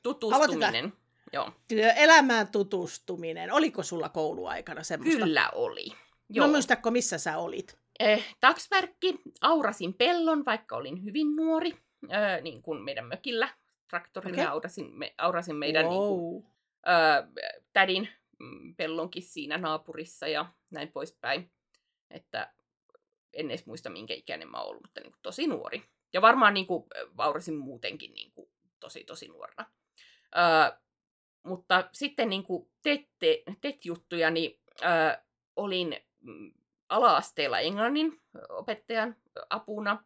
Tutustuminen. 0.03 0.93
Joo. 1.33 1.53
työelämään 1.69 2.49
tutustuminen, 2.49 3.53
oliko 3.53 3.83
sulla 3.83 4.09
kouluaikana 4.09 4.83
semmoista? 4.83 5.25
Kyllä 5.25 5.51
oli. 5.55 5.87
Joo. 6.31 6.47
No 6.47 6.53
muistatko, 6.53 6.91
missä 6.91 7.19
sä 7.19 7.39
olit? 7.39 7.79
Eh, 8.01 8.37
taksvärkki, 8.41 9.21
aurasin 9.41 9.95
pellon, 9.95 10.45
vaikka 10.45 10.77
olin 10.77 11.05
hyvin 11.05 11.37
nuori, 11.37 11.71
eh, 12.09 12.43
niin 12.43 12.63
kuin 12.63 12.83
meidän 12.83 13.05
mökillä. 13.07 13.49
Traktorilla 13.89 14.43
okay. 14.43 14.53
aurasin, 14.53 14.99
me, 14.99 15.15
aurasin 15.19 15.57
meidän 15.57 15.89
niin 15.89 15.99
kuin, 15.99 16.33
wow. 16.33 16.43
eh, 16.43 17.45
tädin 17.73 18.09
pellonkin 18.77 19.23
siinä 19.23 19.59
naapurissa 19.59 20.29
ja 20.29 20.47
näin 20.71 20.93
poispäin. 20.93 21.53
Että 22.11 22.53
en 23.33 23.51
edes 23.51 23.67
muista, 23.67 23.91
minkä 23.91 24.15
ikäinen 24.15 24.51
mä 24.51 24.59
oon 24.59 24.69
ollut, 24.69 24.83
mutta 24.83 25.01
niin 25.01 25.13
kuin, 25.13 25.23
tosi 25.23 25.47
nuori. 25.47 25.83
Ja 26.13 26.23
varmaan 26.23 26.55
niin 26.55 26.67
kuin, 26.67 26.85
aurasin 27.19 27.57
muutenkin 27.57 28.15
niin 28.15 28.33
kuin, 28.33 28.51
tosi, 28.81 29.05
tosi 29.05 29.29
nuorena. 29.29 29.67
Ö, 30.37 30.79
mutta 31.43 31.89
sitten 31.93 32.29
niin 32.29 32.45
kuin 32.45 32.71
tette, 32.83 33.43
TET-juttuja, 33.61 34.31
niin 34.31 34.61
ö, 34.83 35.23
olin 35.57 35.97
mm, 36.21 36.53
ala-asteella 36.89 37.59
englannin 37.61 38.21
opettajan 38.49 39.17
apuna. 39.51 40.05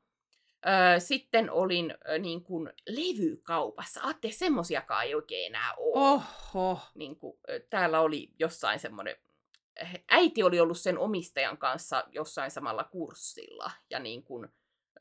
Sitten 0.99 1.51
olin 1.51 1.95
ö, 2.09 2.19
niin 2.19 2.43
kuin 2.45 2.71
levykaupassa. 2.89 4.01
Aatte, 4.03 4.31
semmosiakaan 4.31 5.05
ei 5.05 5.15
oikein 5.15 5.47
enää 5.47 5.75
ole. 5.77 6.23
Oho. 6.55 6.81
Niin 6.95 7.17
kuin, 7.17 7.39
ö, 7.51 7.61
täällä 7.71 8.01
oli 8.01 8.31
jossain 8.39 8.79
semmoinen, 8.79 9.17
äiti 10.09 10.43
oli 10.43 10.61
ollut 10.61 10.79
sen 10.79 10.99
omistajan 10.99 11.59
kanssa 11.59 12.05
jossain 12.11 12.51
samalla 12.51 12.85
kurssilla. 12.85 13.71
Ja 13.91 13.99
niin 13.99 14.23
kuin, 14.23 14.49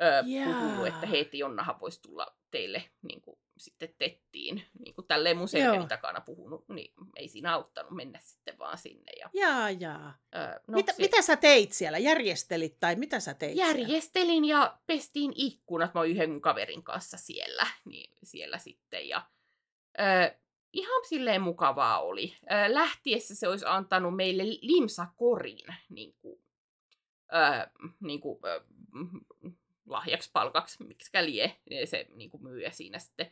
ö, 0.01 0.23
puhunut, 0.45 0.87
että 0.87 0.99
Jaa. 1.05 1.09
hei, 1.11 1.21
että 1.21 1.37
Jonnahan 1.37 1.79
voisi 1.79 2.01
tulla 2.01 2.35
teille 2.51 2.83
niin 3.01 3.21
kuin, 3.21 3.37
sitten 3.57 3.93
tettiin. 3.97 4.63
Niin 4.79 4.95
kuin 4.95 5.07
tälleen 5.07 5.37
mun 5.37 5.47
selkäni 5.47 5.87
takana 5.87 6.21
puhunut, 6.21 6.69
niin 6.69 6.93
ei 7.15 7.27
siinä 7.27 7.53
auttanut 7.53 7.91
mennä 7.91 8.19
sitten 8.21 8.57
vaan 8.59 8.77
sinne. 8.77 9.11
Ja, 9.19 9.29
Jaa, 9.33 9.69
jaa. 9.69 10.13
ö, 10.35 10.59
No, 10.67 10.75
mitä, 10.75 10.93
se- 10.93 11.01
mitä 11.01 11.21
sä 11.21 11.35
teit 11.35 11.71
siellä? 11.71 11.97
Järjestelit 11.97 12.79
tai 12.79 12.95
mitä 12.95 13.19
sä 13.19 13.33
teit 13.33 13.55
siellä? 13.57 13.79
järjestelin 13.79 14.45
ja 14.45 14.77
pestiin 14.87 15.31
ikkunat. 15.35 15.93
Mä 15.93 15.99
oon 15.99 16.09
yhden 16.09 16.31
mun 16.31 16.41
kaverin 16.41 16.83
kanssa 16.83 17.17
siellä, 17.17 17.67
niin 17.85 18.17
siellä 18.23 18.57
sitten. 18.57 19.07
Ja, 19.07 19.25
ö, 19.99 20.35
ihan 20.73 21.05
silleen 21.09 21.41
mukavaa 21.41 21.99
oli. 22.01 22.33
Ö, 22.51 22.73
lähtiessä 22.73 23.35
se 23.35 23.47
olisi 23.47 23.65
antanut 23.67 24.15
meille 24.15 24.43
limsakorin 24.61 25.65
niin 25.89 26.13
kuin, 26.21 26.41
ö, 27.33 27.69
niin 27.99 28.21
kuin, 28.21 28.39
ö, 28.45 28.61
lahjaksi 29.91 30.29
palkaksi, 30.33 30.83
miksi 30.83 31.11
lie 31.21 31.57
se 31.85 32.05
niin 32.15 32.29
kuin 32.29 32.43
myyjä 32.43 32.71
siinä 32.71 32.99
sitten. 32.99 33.31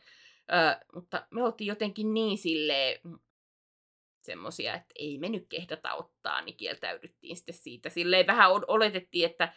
Ö, 0.52 0.84
mutta 0.94 1.26
me 1.30 1.42
oltiin 1.42 1.68
jotenkin 1.68 2.14
niin 2.14 2.38
silleen 2.38 3.00
semmosia, 4.22 4.74
että 4.74 4.92
ei 4.98 5.18
me 5.18 5.28
nyt 5.28 5.46
kehdata 5.48 5.94
ottaa, 5.94 6.40
niin 6.40 6.56
kieltäydyttiin 6.56 7.36
sitten 7.36 7.54
siitä. 7.54 7.88
Silleen 7.88 8.26
vähän 8.26 8.50
oletettiin, 8.66 9.30
että 9.30 9.52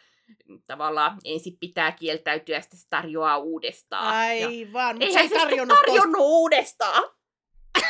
tavallaan 0.66 1.18
ensin 1.24 1.56
pitää 1.60 1.92
kieltäytyä, 1.92 2.56
ja 2.56 2.60
sitten 2.60 2.78
se 2.78 2.86
tarjoaa 2.90 3.38
uudestaan. 3.38 4.06
Aivan, 4.06 4.96
mutta 4.98 5.12
se 5.12 5.20
ei 5.20 5.28
tarjonnut, 5.28 5.78
tarjonnut 5.78 6.22
uudestaan. 6.22 7.04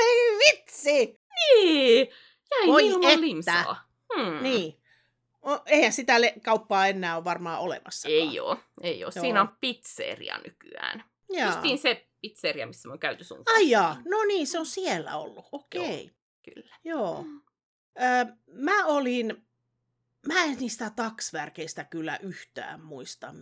Ei 0.00 0.38
vitsi! 0.38 1.20
Niin. 1.34 2.08
Jäi 2.50 2.66
Voi 2.66 2.86
ilman 2.86 3.10
että. 3.10 3.20
limsaa. 3.20 3.88
Hmm. 4.14 4.42
Niin. 4.42 4.82
Eihän 5.66 5.92
sitä 5.92 6.20
le- 6.20 6.34
kauppaa 6.44 6.86
enää 6.86 7.16
ole 7.16 7.24
varmaan 7.24 7.60
olemassa. 7.60 8.08
Ei 8.08 8.40
oo, 8.40 8.58
ei 8.82 9.04
oo. 9.04 9.10
Joo. 9.14 9.22
Siinä 9.22 9.40
on 9.40 9.56
pizzeria 9.60 10.38
nykyään. 10.44 11.04
Jaa. 11.32 11.46
Justiin 11.46 11.78
se 11.78 12.08
pizzeria, 12.20 12.66
missä 12.66 12.88
mä 12.88 12.92
oon 12.92 12.98
käyty 12.98 13.24
sun 13.24 13.44
kanssa. 13.44 13.52
Ai 13.52 13.70
jaa, 13.70 13.96
no 14.08 14.24
niin, 14.24 14.46
se 14.46 14.58
on 14.58 14.66
siellä 14.66 15.16
ollut. 15.16 15.46
Okei. 15.52 16.04
Okay. 16.04 16.16
Kyllä. 16.54 16.76
Joo. 16.84 17.22
Mm. 17.22 17.42
Ö, 18.02 18.36
mä 18.52 18.86
olin, 18.86 19.46
mä 20.26 20.44
en 20.44 20.56
niistä 20.58 20.90
taksvärkeistä 20.96 21.84
kyllä 21.84 22.18
yhtään 22.22 22.84
muista, 22.84 23.34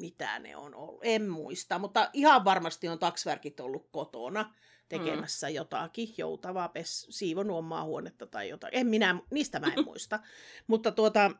mitä 0.00 0.38
ne 0.38 0.56
on 0.56 0.74
ollut. 0.74 1.00
En 1.02 1.30
muista, 1.30 1.78
mutta 1.78 2.10
ihan 2.12 2.44
varmasti 2.44 2.88
on 2.88 2.98
taksvärkit 2.98 3.60
ollut 3.60 3.88
kotona 3.92 4.54
tekemässä 4.88 5.48
mm. 5.48 5.54
jotakin, 5.54 6.14
joutavaa, 6.18 6.68
pes, 6.68 7.06
siivonut 7.10 7.58
omaa 7.58 7.84
huonetta 7.84 8.26
tai 8.26 8.48
jotain. 8.48 8.74
En 8.74 8.86
minä, 8.86 9.20
niistä 9.30 9.60
mä 9.60 9.66
en 9.66 9.84
muista. 9.90 10.20
mutta 10.66 10.92
tuota, 10.92 11.30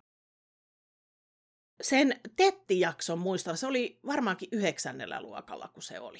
sen 1.81 2.20
Tetti-jakson 2.37 3.18
muistan, 3.18 3.57
se 3.57 3.66
oli 3.66 4.01
varmaankin 4.07 4.49
yhdeksännellä 4.53 5.23
luokalla, 5.23 5.68
kun 5.68 5.83
se 5.83 6.01
oli. 6.01 6.18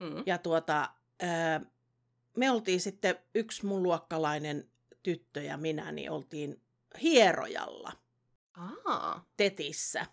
Mm. 0.00 0.22
Ja 0.26 0.38
tuota, 0.38 0.90
me 2.36 2.50
oltiin 2.50 2.80
sitten 2.80 3.18
yksi 3.34 3.66
mun 3.66 3.82
luokkalainen 3.82 4.70
tyttö 5.02 5.42
ja 5.42 5.56
minä, 5.56 5.92
niin 5.92 6.10
oltiin 6.10 6.62
hierojalla 7.02 7.92
Aa. 8.84 9.24
Tetissä. 9.36 10.06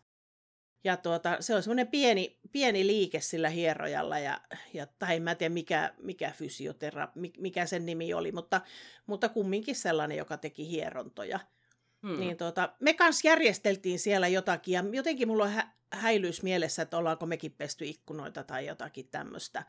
Ja 0.83 0.97
tuota, 0.97 1.37
se 1.39 1.55
on 1.55 1.63
semmoinen 1.63 1.87
pieni, 1.87 2.39
pieni 2.51 2.87
liike 2.87 3.21
sillä 3.21 3.49
hierojalla, 3.49 4.19
ja, 4.19 4.41
ja, 4.73 4.87
tai 4.99 5.15
en 5.15 5.23
mä 5.23 5.35
tiedä 5.35 5.53
mikä, 5.53 5.93
mikä 5.97 6.31
fysiotera, 6.31 7.07
mikä 7.37 7.65
sen 7.65 7.85
nimi 7.85 8.13
oli, 8.13 8.31
mutta, 8.31 8.61
mutta 9.05 9.29
kumminkin 9.29 9.75
sellainen, 9.75 10.17
joka 10.17 10.37
teki 10.37 10.69
hierontoja. 10.69 11.39
Hmm. 12.07 12.19
Niin 12.19 12.37
tuota, 12.37 12.73
me 12.79 12.93
kanssa 12.93 13.27
järjesteltiin 13.27 13.99
siellä 13.99 14.27
jotakin, 14.27 14.73
ja 14.73 14.83
jotenkin 14.91 15.27
mulla 15.27 15.43
on 15.43 15.51
hä- 15.51 15.71
häilyys 15.93 16.43
mielessä, 16.43 16.81
että 16.81 16.97
ollaanko 16.97 17.25
mekin 17.25 17.51
pesty 17.51 17.85
ikkunoita 17.85 18.43
tai 18.43 18.65
jotakin 18.65 19.07
tämmöistä. 19.07 19.63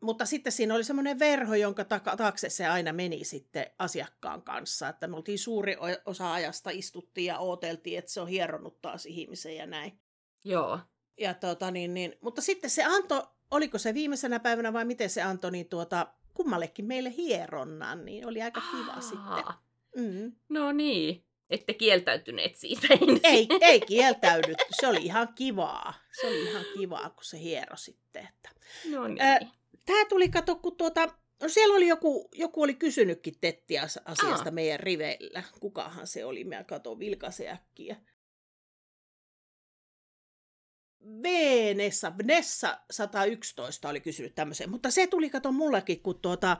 Mutta 0.00 0.26
sitten 0.26 0.52
siinä 0.52 0.74
oli 0.74 0.84
semmoinen 0.84 1.18
verho, 1.18 1.54
jonka 1.54 1.84
taakse 2.16 2.50
se 2.50 2.66
aina 2.66 2.92
meni 2.92 3.24
sitten 3.24 3.66
asiakkaan 3.78 4.42
kanssa. 4.42 4.88
Että 4.88 5.06
me 5.06 5.16
oltiin 5.16 5.38
suuri 5.38 5.76
osa 6.06 6.32
ajasta 6.32 6.70
istuttiin 6.70 7.26
ja 7.26 7.38
ooteltiin, 7.38 7.98
että 7.98 8.10
se 8.10 8.20
on 8.20 8.28
hieronnut 8.28 8.80
taas 8.80 9.06
ihmisen 9.06 9.56
ja 9.56 9.66
näin. 9.66 10.00
Joo. 10.44 10.78
Ja 11.20 11.34
tota, 11.34 11.70
niin, 11.70 11.94
niin, 11.94 12.16
mutta 12.20 12.40
sitten 12.40 12.70
se 12.70 12.84
antoi, 12.84 13.22
oliko 13.50 13.78
se 13.78 13.94
viimeisenä 13.94 14.40
päivänä 14.40 14.72
vai 14.72 14.84
miten 14.84 15.10
se 15.10 15.22
antoi, 15.22 15.50
niin 15.50 15.68
tuota, 15.68 16.06
kummallekin 16.34 16.84
meille 16.84 17.14
hieronnan, 17.16 18.04
niin 18.04 18.26
oli 18.26 18.42
aika 18.42 18.60
kiva 18.60 19.00
sitten. 19.00 19.20
Aa. 19.20 19.62
Mm. 19.96 20.32
No 20.48 20.72
niin. 20.72 21.24
Ette 21.50 21.74
kieltäytyneet 21.74 22.56
siitä 22.56 22.86
ensin. 22.94 23.20
Ei, 23.22 23.48
ei 23.60 23.80
kieltäydytty. 23.90 24.64
Se 24.80 24.86
oli 24.86 25.04
ihan 25.04 25.28
kivaa. 25.34 25.94
Se 26.20 26.26
oli 26.26 26.42
ihan 26.42 26.64
kivaa, 26.78 27.10
kun 27.10 27.24
se 27.24 27.38
hiero 27.38 27.76
sitten. 27.76 28.28
Että. 28.28 28.50
No 28.90 29.08
niin. 29.08 29.22
Ä, 29.22 29.40
Tää 29.90 30.04
tuli, 30.04 30.28
kato, 30.28 30.56
kun 30.56 30.76
tuota, 30.76 31.08
no 31.42 31.48
siellä 31.48 31.74
oli 31.74 31.88
joku, 31.88 32.28
joku 32.34 32.62
oli 32.62 32.74
kysynytkin 32.74 33.34
Tetti 33.40 33.78
as- 33.78 33.98
asiasta 34.04 34.44
Aa. 34.44 34.50
meidän 34.50 34.80
riveillä. 34.80 35.42
Kukahan 35.60 36.06
se 36.06 36.24
oli? 36.24 36.44
Mä 36.44 36.64
katon 36.64 36.98
vilkaisen 36.98 37.48
äkkiä. 37.48 37.96
Venessa, 41.22 42.12
Nessa 42.22 42.80
111 42.90 43.88
oli 43.88 44.00
kysynyt 44.00 44.34
tämmöisen, 44.34 44.70
mutta 44.70 44.90
se 44.90 45.06
tuli, 45.06 45.30
kato 45.30 45.52
mullekin, 45.52 46.02
kun 46.02 46.20
tuota, 46.20 46.56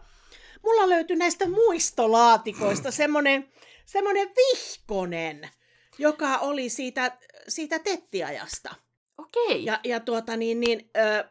mulla 0.63 0.89
löytyi 0.89 1.17
näistä 1.17 1.49
muistolaatikoista 1.49 2.91
semmoinen, 2.91 3.53
semmoinen 3.87 4.29
vihkonen, 4.37 5.49
joka 5.99 6.39
oli 6.39 6.69
siitä, 6.69 7.19
siitä 7.49 7.79
tettiajasta. 7.79 8.75
Okei. 9.19 9.65
Ja, 9.65 9.81
ja 9.85 10.01
tuota 10.01 10.37
niin, 10.37 10.61
niin 10.61 10.91
ö, 10.97 11.25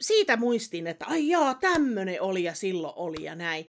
siitä 0.00 0.36
muistin, 0.36 0.86
että 0.86 1.06
ai 1.06 1.28
jaa, 1.28 1.54
tämmönen 1.54 2.22
oli 2.22 2.44
ja 2.44 2.54
silloin 2.54 2.94
oli 2.96 3.24
ja 3.24 3.34
näin. 3.34 3.64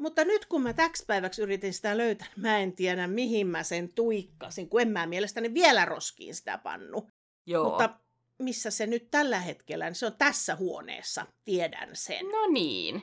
Mutta 0.00 0.24
nyt 0.24 0.46
kun 0.46 0.62
mä 0.62 0.72
täksi 0.72 1.04
päiväksi 1.06 1.42
yritin 1.42 1.74
sitä 1.74 1.96
löytää, 1.96 2.28
niin 2.28 2.42
mä 2.42 2.58
en 2.58 2.72
tiedä 2.72 3.06
mihin 3.06 3.46
mä 3.46 3.62
sen 3.62 3.92
tuikkasin, 3.92 4.68
kun 4.68 4.80
en 4.80 4.88
mä 4.88 5.06
mielestäni 5.06 5.54
vielä 5.54 5.84
roskiin 5.84 6.34
sitä 6.34 6.58
pannu. 6.58 7.08
Joo. 7.46 7.70
Mutta 7.70 8.00
missä 8.38 8.70
se 8.70 8.86
nyt 8.86 9.10
tällä 9.10 9.40
hetkellä, 9.40 9.84
niin 9.84 9.94
se 9.94 10.06
on 10.06 10.16
tässä 10.18 10.56
huoneessa, 10.56 11.26
tiedän 11.44 11.90
sen. 11.92 12.26
No 12.26 12.46
niin. 12.52 13.02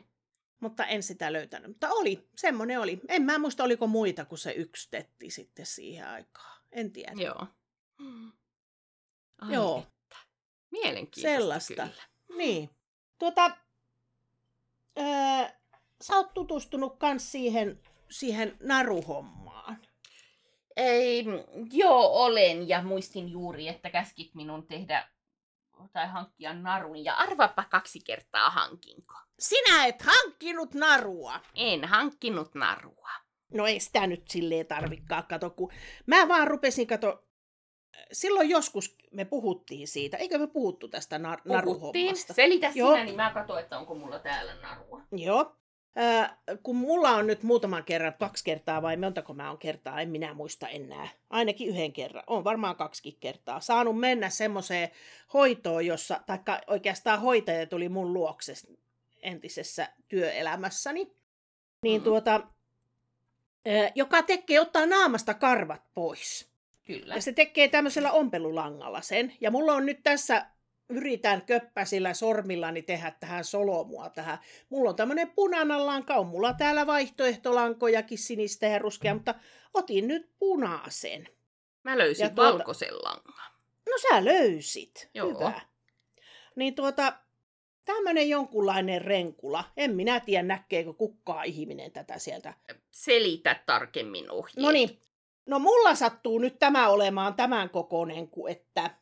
Mutta 0.61 0.85
en 0.85 1.03
sitä 1.03 1.33
löytänyt. 1.33 1.67
Mutta 1.67 1.89
oli, 1.89 2.27
semmonen 2.37 2.79
oli. 2.79 2.99
En 3.07 3.23
mä 3.23 3.37
muista, 3.37 3.63
oliko 3.63 3.87
muita 3.87 4.25
kuin 4.25 4.39
se 4.39 4.51
yksi 4.51 4.87
tetti 4.91 5.29
sitten 5.29 5.65
siihen 5.65 6.07
aikaan. 6.07 6.61
En 6.71 6.91
tiedä. 6.91 7.13
Joo. 7.17 7.47
Ai 9.41 9.53
Joo. 9.53 9.79
Että. 9.79 10.17
Mielenkiintoista 10.71 11.39
Sellaista. 11.39 11.73
kyllä. 11.73 12.12
Niin. 12.37 12.69
Tuota, 13.19 13.57
öö, 14.99 15.47
sä 16.01 16.15
oot 16.15 16.33
tutustunut 16.33 16.97
kans 16.97 17.31
siihen, 17.31 17.79
siihen 18.09 18.57
naruhommaan. 18.63 19.77
Ei, 20.75 21.25
joo, 21.71 22.07
olen 22.07 22.69
ja 22.69 22.83
muistin 22.83 23.29
juuri, 23.29 23.67
että 23.67 23.89
käskit 23.89 24.35
minun 24.35 24.67
tehdä 24.67 25.07
tai 25.93 26.07
hankkia 26.07 26.53
narun 26.53 27.03
ja 27.03 27.13
arvapa 27.13 27.63
kaksi 27.63 27.99
kertaa 28.05 28.49
hankinko. 28.49 29.13
Sinä 29.39 29.85
et 29.85 30.01
hankkinut 30.01 30.73
narua. 30.73 31.39
En 31.55 31.85
hankkinut 31.85 32.55
narua. 32.55 33.09
No 33.53 33.67
ei 33.67 33.79
sitä 33.79 34.07
nyt 34.07 34.27
silleen 34.27 34.65
tarvikkaa, 34.65 35.21
kato, 35.21 35.49
kun 35.49 35.71
mä 36.05 36.27
vaan 36.27 36.47
rupesin, 36.47 36.87
kato, 36.87 37.23
silloin 38.11 38.49
joskus 38.49 38.95
me 39.11 39.25
puhuttiin 39.25 39.87
siitä, 39.87 40.17
eikö 40.17 40.37
me 40.37 40.47
puhuttu 40.47 40.87
tästä 40.87 41.17
nar- 41.17 41.41
naruhommasta? 41.45 42.33
Selitä 42.33 42.71
Joo. 42.75 42.91
sinä, 42.91 43.03
niin 43.05 43.15
mä 43.15 43.31
katsoin, 43.33 43.63
että 43.63 43.77
onko 43.79 43.95
mulla 43.95 44.19
täällä 44.19 44.55
narua. 44.61 45.01
Joo. 45.11 45.55
Äh, 45.97 46.37
kun 46.63 46.75
mulla 46.75 47.09
on 47.09 47.27
nyt 47.27 47.43
muutaman 47.43 47.83
kerran, 47.83 48.13
kaksi 48.19 48.43
kertaa 48.43 48.81
vai 48.81 48.97
montako 48.97 49.33
mä 49.33 49.49
oon 49.49 49.57
kertaa, 49.57 50.01
en 50.01 50.09
minä 50.09 50.33
muista 50.33 50.67
enää. 50.67 51.07
Ainakin 51.29 51.67
yhden 51.67 51.93
kerran, 51.93 52.23
on 52.27 52.43
varmaan 52.43 52.75
kaksikin 52.75 53.17
kertaa. 53.19 53.59
Saanut 53.59 53.99
mennä 53.99 54.29
semmoiseen 54.29 54.89
hoitoon, 55.33 55.85
jossa, 55.85 56.19
taikka 56.25 56.61
oikeastaan 56.67 57.21
hoitaja 57.21 57.65
tuli 57.67 57.89
mun 57.89 58.13
luokse 58.13 58.53
entisessä 59.21 59.87
työelämässäni. 60.07 61.11
Niin 61.83 62.01
Mm. 62.01 62.03
tuota, 62.03 62.35
äh, 63.67 63.91
joka 63.95 64.21
tekee 64.23 64.59
ottaa 64.59 64.85
naamasta 64.85 65.33
karvat 65.33 65.81
pois. 65.93 66.52
Kyllä. 66.85 67.15
Ja 67.15 67.21
se 67.21 67.33
tekee 67.33 67.67
tämmöisellä 67.67 68.11
ompelulangalla 68.11 69.01
sen. 69.01 69.33
Ja 69.41 69.51
mulla 69.51 69.73
on 69.73 69.85
nyt 69.85 69.99
tässä, 70.03 70.45
yritän 70.89 71.41
köppäsillä 71.41 72.13
sormillani 72.13 72.81
tehdä 72.81 73.11
tähän 73.19 73.43
solomua 73.43 74.09
tähän. 74.09 74.37
Mulla 74.69 74.89
on 74.89 74.95
tämmöinen 74.95 75.31
punainen 75.31 75.85
lanka, 75.85 76.15
on 76.15 76.27
mulla 76.27 76.53
täällä 76.53 76.87
vaihtoehtolankojakin 76.87 78.17
sinistä 78.17 78.65
ja 78.67 78.79
ruskea, 78.79 79.13
mutta 79.13 79.35
otin 79.73 80.07
nyt 80.07 80.29
punaisen. 80.39 81.27
Mä 81.83 81.97
löysin 81.97 82.23
Ja 82.23 82.29
tuota- 82.29 82.53
valkoisen 82.53 82.95
langan. 83.03 83.51
No 83.89 83.93
sä 84.09 84.25
löysit. 84.25 85.09
Joo. 85.13 85.29
Hyvä. 85.29 85.61
Niin 86.55 86.75
tuota, 86.75 87.13
tämmöinen 87.85 88.29
jonkunlainen 88.29 89.01
renkula. 89.01 89.63
En 89.77 89.95
minä 89.95 90.19
tiedä, 90.19 90.43
näkeekö 90.43 90.93
kukkaa 90.93 91.43
ihminen 91.43 91.91
tätä 91.91 92.19
sieltä 92.19 92.53
Selitä 92.91 93.63
tarkemmin 93.65 94.31
ohjeet. 94.31 94.57
No 94.57 94.71
niin. 94.71 94.99
No 95.45 95.59
mulla 95.59 95.95
sattuu 95.95 96.39
nyt 96.39 96.59
tämä 96.59 96.89
olemaan 96.89 97.33
tämän 97.33 97.69
kokoinen 97.69 98.27
kuin 98.27 98.51
että... 98.51 98.97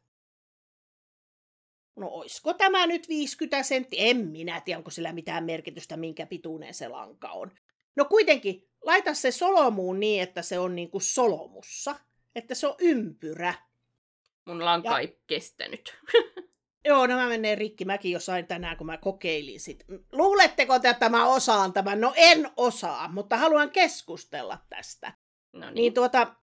No 1.96 2.08
oisko 2.08 2.54
tämä 2.54 2.88
nyt 2.88 3.10
50 3.10 3.64
senttiä? 3.64 4.02
En 4.04 4.28
minä 4.28 4.62
tiedä, 4.62 4.78
onko 4.78 4.92
sillä 4.92 5.14
mitään 5.14 5.44
merkitystä, 5.44 5.98
minkä 5.98 6.26
pituinen 6.26 6.74
se 6.74 6.88
lanka 6.88 7.32
on. 7.32 7.52
No 7.96 8.06
kuitenkin, 8.06 8.70
laita 8.82 9.14
se 9.14 9.32
solomuun 9.32 10.00
niin, 10.00 10.24
että 10.24 10.42
se 10.42 10.60
on 10.60 10.76
niin 10.76 10.92
kuin 10.92 11.02
solomussa. 11.02 11.96
Että 12.36 12.56
se 12.56 12.68
on 12.68 12.76
ympyrä. 12.80 13.54
Mun 14.46 14.66
lanka 14.66 14.90
Ja- 14.90 15.00
ei 15.00 15.20
kestänyt. 15.28 15.98
Joo, 16.86 17.08
nämä 17.08 17.28
menee 17.28 17.56
rikki. 17.56 17.86
Mäkin 17.86 18.12
jo 18.12 18.20
sain 18.20 18.48
tänään, 18.48 18.78
kun 18.78 18.88
mä 18.88 18.98
kokeilin 18.98 19.60
sit. 19.60 19.86
Luuletteko, 20.12 20.76
että 20.76 21.10
mä 21.10 21.26
osaan 21.26 21.74
tämän? 21.74 22.02
No 22.02 22.14
en 22.16 22.50
osaa, 22.58 23.08
mutta 23.08 23.38
haluan 23.38 23.72
keskustella 23.72 24.58
tästä. 24.70 25.14
No 25.54 25.66
niin. 25.66 25.76
Niin 25.76 25.94
tuota, 25.94 26.36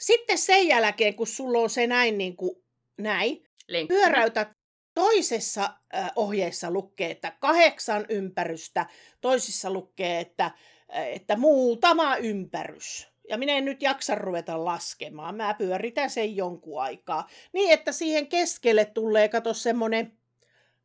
sitten 0.00 0.38
sen 0.38 0.66
jälkeen, 0.68 1.14
kun 1.14 1.26
sulla 1.26 1.58
on 1.58 1.70
se 1.70 1.86
näin 1.86 2.18
niin 2.18 2.36
kuin 2.36 2.64
näin, 2.98 3.48
Lenkkinen. 3.68 4.02
pyöräytät 4.02 4.48
toisessa 4.94 5.70
äh, 5.94 6.10
ohjeessa 6.16 6.70
lukee, 6.70 7.10
että 7.10 7.30
kahdeksan 7.40 8.06
ympärystä, 8.08 8.86
toisissa 9.20 9.70
lukee, 9.70 10.20
että, 10.20 10.44
äh, 10.44 11.06
että 11.06 11.36
muutama 11.36 12.16
ympärys. 12.16 13.08
Ja 13.28 13.38
minä 13.38 13.52
en 13.52 13.64
nyt 13.64 13.82
jaksa 13.82 14.14
ruveta 14.14 14.64
laskemaan. 14.64 15.34
Mä 15.34 15.54
pyöritän 15.54 16.10
sen 16.10 16.36
jonkun 16.36 16.82
aikaa. 16.82 17.28
Niin, 17.52 17.70
että 17.70 17.92
siihen 17.92 18.26
keskelle 18.26 18.84
tulee, 18.84 19.28
kato 19.28 19.54
semmonen, 19.54 20.18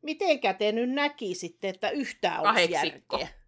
mitenkä 0.02 0.54
te 0.54 0.72
nyt 0.72 0.90
näkisitte, 0.90 1.68
että 1.68 1.90
yhtään 1.90 2.40
olisi 2.40 2.68
Kahdeksikko. 2.68 3.18
järkeä. 3.18 3.41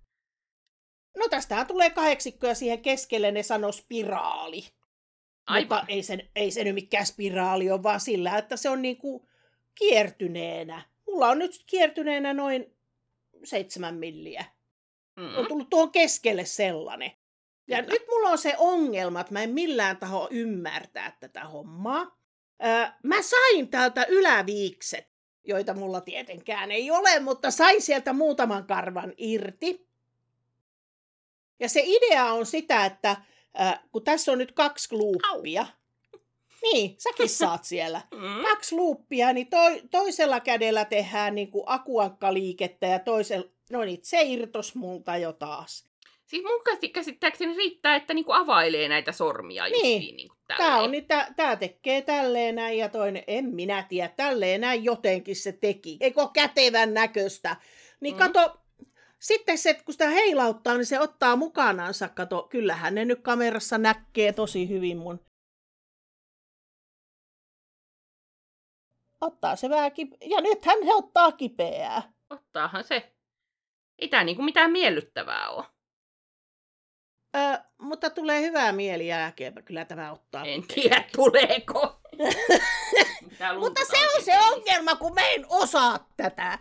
Tästähän 1.34 1.66
tulee 1.66 1.90
kahdeksikko 1.90 2.46
ja 2.46 2.54
siihen 2.54 2.82
keskelle 2.82 3.32
ne 3.32 3.42
sanoo 3.42 3.72
spiraali. 3.72 4.56
Mutta 4.56 5.74
Aivan. 5.76 5.84
ei 5.88 6.02
se, 6.02 6.30
ei 6.36 6.50
se 6.50 6.64
nyt 6.64 6.74
mikään 6.74 7.06
spiraali 7.06 7.70
ole, 7.70 7.82
vaan 7.82 8.00
sillä, 8.00 8.38
että 8.38 8.56
se 8.56 8.68
on 8.68 8.82
niinku 8.82 9.28
kiertyneenä. 9.74 10.82
Mulla 11.06 11.28
on 11.28 11.38
nyt 11.38 11.64
kiertyneenä 11.66 12.34
noin 12.34 12.76
seitsemän 13.44 13.94
milliä. 13.94 14.44
Mm. 15.16 15.36
On 15.36 15.46
tullut 15.46 15.70
tuohon 15.70 15.90
keskelle 15.90 16.44
sellainen. 16.44 17.10
Ja 17.68 17.82
Kyllä. 17.82 17.92
nyt 17.92 18.02
mulla 18.08 18.28
on 18.28 18.38
se 18.38 18.54
ongelma, 18.58 19.20
että 19.20 19.32
mä 19.32 19.42
en 19.42 19.50
millään 19.50 19.96
taho 19.96 20.28
ymmärtää 20.30 21.16
tätä 21.20 21.44
hommaa. 21.44 22.18
Öö, 22.64 22.86
mä 23.02 23.22
sain 23.22 23.68
täältä 23.68 24.06
yläviikset, 24.08 25.08
joita 25.44 25.74
mulla 25.74 26.00
tietenkään 26.00 26.70
ei 26.70 26.90
ole, 26.90 27.20
mutta 27.20 27.50
sain 27.50 27.82
sieltä 27.82 28.12
muutaman 28.12 28.66
karvan 28.66 29.12
irti. 29.16 29.83
Ja 31.60 31.68
se 31.68 31.82
idea 31.84 32.24
on 32.32 32.46
sitä, 32.46 32.84
että 32.84 33.16
äh, 33.60 33.80
kun 33.92 34.04
tässä 34.04 34.32
on 34.32 34.38
nyt 34.38 34.52
kaksi 34.52 34.88
luuppia, 34.94 35.66
niin, 36.62 36.94
säkin 36.98 37.28
saat 37.28 37.64
siellä. 37.64 38.00
Mm. 38.14 38.42
Kaksi 38.42 38.74
luuppia, 38.76 39.32
niin 39.32 39.46
toi, 39.46 39.82
toisella 39.90 40.40
kädellä 40.40 40.84
tehdään 40.84 41.34
niin 41.34 41.50
kuin 41.50 41.64
akuankkaliikettä 41.66 42.86
ja 42.86 42.98
toisella, 42.98 43.46
no 43.70 43.84
niin, 43.84 43.98
se 44.02 44.22
irtos 44.22 44.74
multa 44.74 45.16
jo 45.16 45.32
taas. 45.32 45.84
Siis 46.26 46.42
mun 46.44 46.62
käsi- 46.64 46.88
käsittääkseni 46.88 47.56
riittää, 47.56 47.96
että 47.96 48.14
niinku 48.14 48.32
availee 48.32 48.88
näitä 48.88 49.12
sormia 49.12 49.64
Niin. 49.64 49.74
justiin 49.74 50.16
niinku 50.16 50.34
Tää, 50.48 50.76
on, 50.82 50.90
niin 50.90 51.06
tää, 51.06 51.32
tää 51.36 51.56
tekee 51.56 52.02
tälleen 52.02 52.54
näin 52.54 52.78
ja 52.78 52.88
toinen, 52.88 53.24
en 53.26 53.44
minä 53.54 53.86
tiedä, 53.88 54.08
tälleen 54.16 54.60
näin 54.60 54.84
jotenkin 54.84 55.36
se 55.36 55.52
teki. 55.52 55.96
Eikö 56.00 56.20
ole 56.20 56.30
kätevän 56.32 56.94
näköistä? 56.94 57.56
Niin 58.00 58.14
Mm. 58.14 58.18
kato, 58.18 58.56
sitten 59.24 59.58
se, 59.58 59.74
kun 59.74 59.94
sitä 59.94 60.08
heilauttaa, 60.08 60.74
niin 60.74 60.86
se 60.86 61.00
ottaa 61.00 61.36
mukanansa, 61.36 62.08
kato, 62.08 62.46
kyllähän 62.50 62.94
ne 62.94 63.04
nyt 63.04 63.20
kamerassa 63.22 63.78
näkee 63.78 64.32
tosi 64.32 64.68
hyvin 64.68 64.96
mun. 64.98 65.20
Ottaa 69.20 69.56
se 69.56 69.68
vähän 69.70 69.92
kipe- 69.92 70.16
ja 70.20 70.40
nythän 70.40 70.78
se 70.84 70.94
ottaa 70.94 71.32
kipeää. 71.32 72.12
Ottaahan 72.30 72.84
se. 72.84 73.12
Ei 73.98 74.08
tää 74.08 74.24
niinku 74.24 74.42
mitään 74.42 74.70
miellyttävää 74.72 75.50
oo. 75.50 75.64
Ö, 77.36 77.58
mutta 77.78 78.10
tulee 78.10 78.40
hyvää 78.42 78.72
mieli 78.72 79.06
jälkeenpä, 79.06 79.62
kyllä 79.62 79.84
tämä 79.84 80.12
ottaa 80.12 80.44
En 80.44 80.60
kipeää. 80.66 80.74
tiedä, 80.74 81.04
tuleeko. 81.16 82.00
Mutta 83.60 83.80
se 83.84 84.08
on 84.16 84.22
se 84.24 84.38
ongelma, 84.52 84.96
kun 84.96 85.14
mä 85.14 85.28
en 85.28 85.46
osaa 85.48 86.08
tätä. 86.16 86.58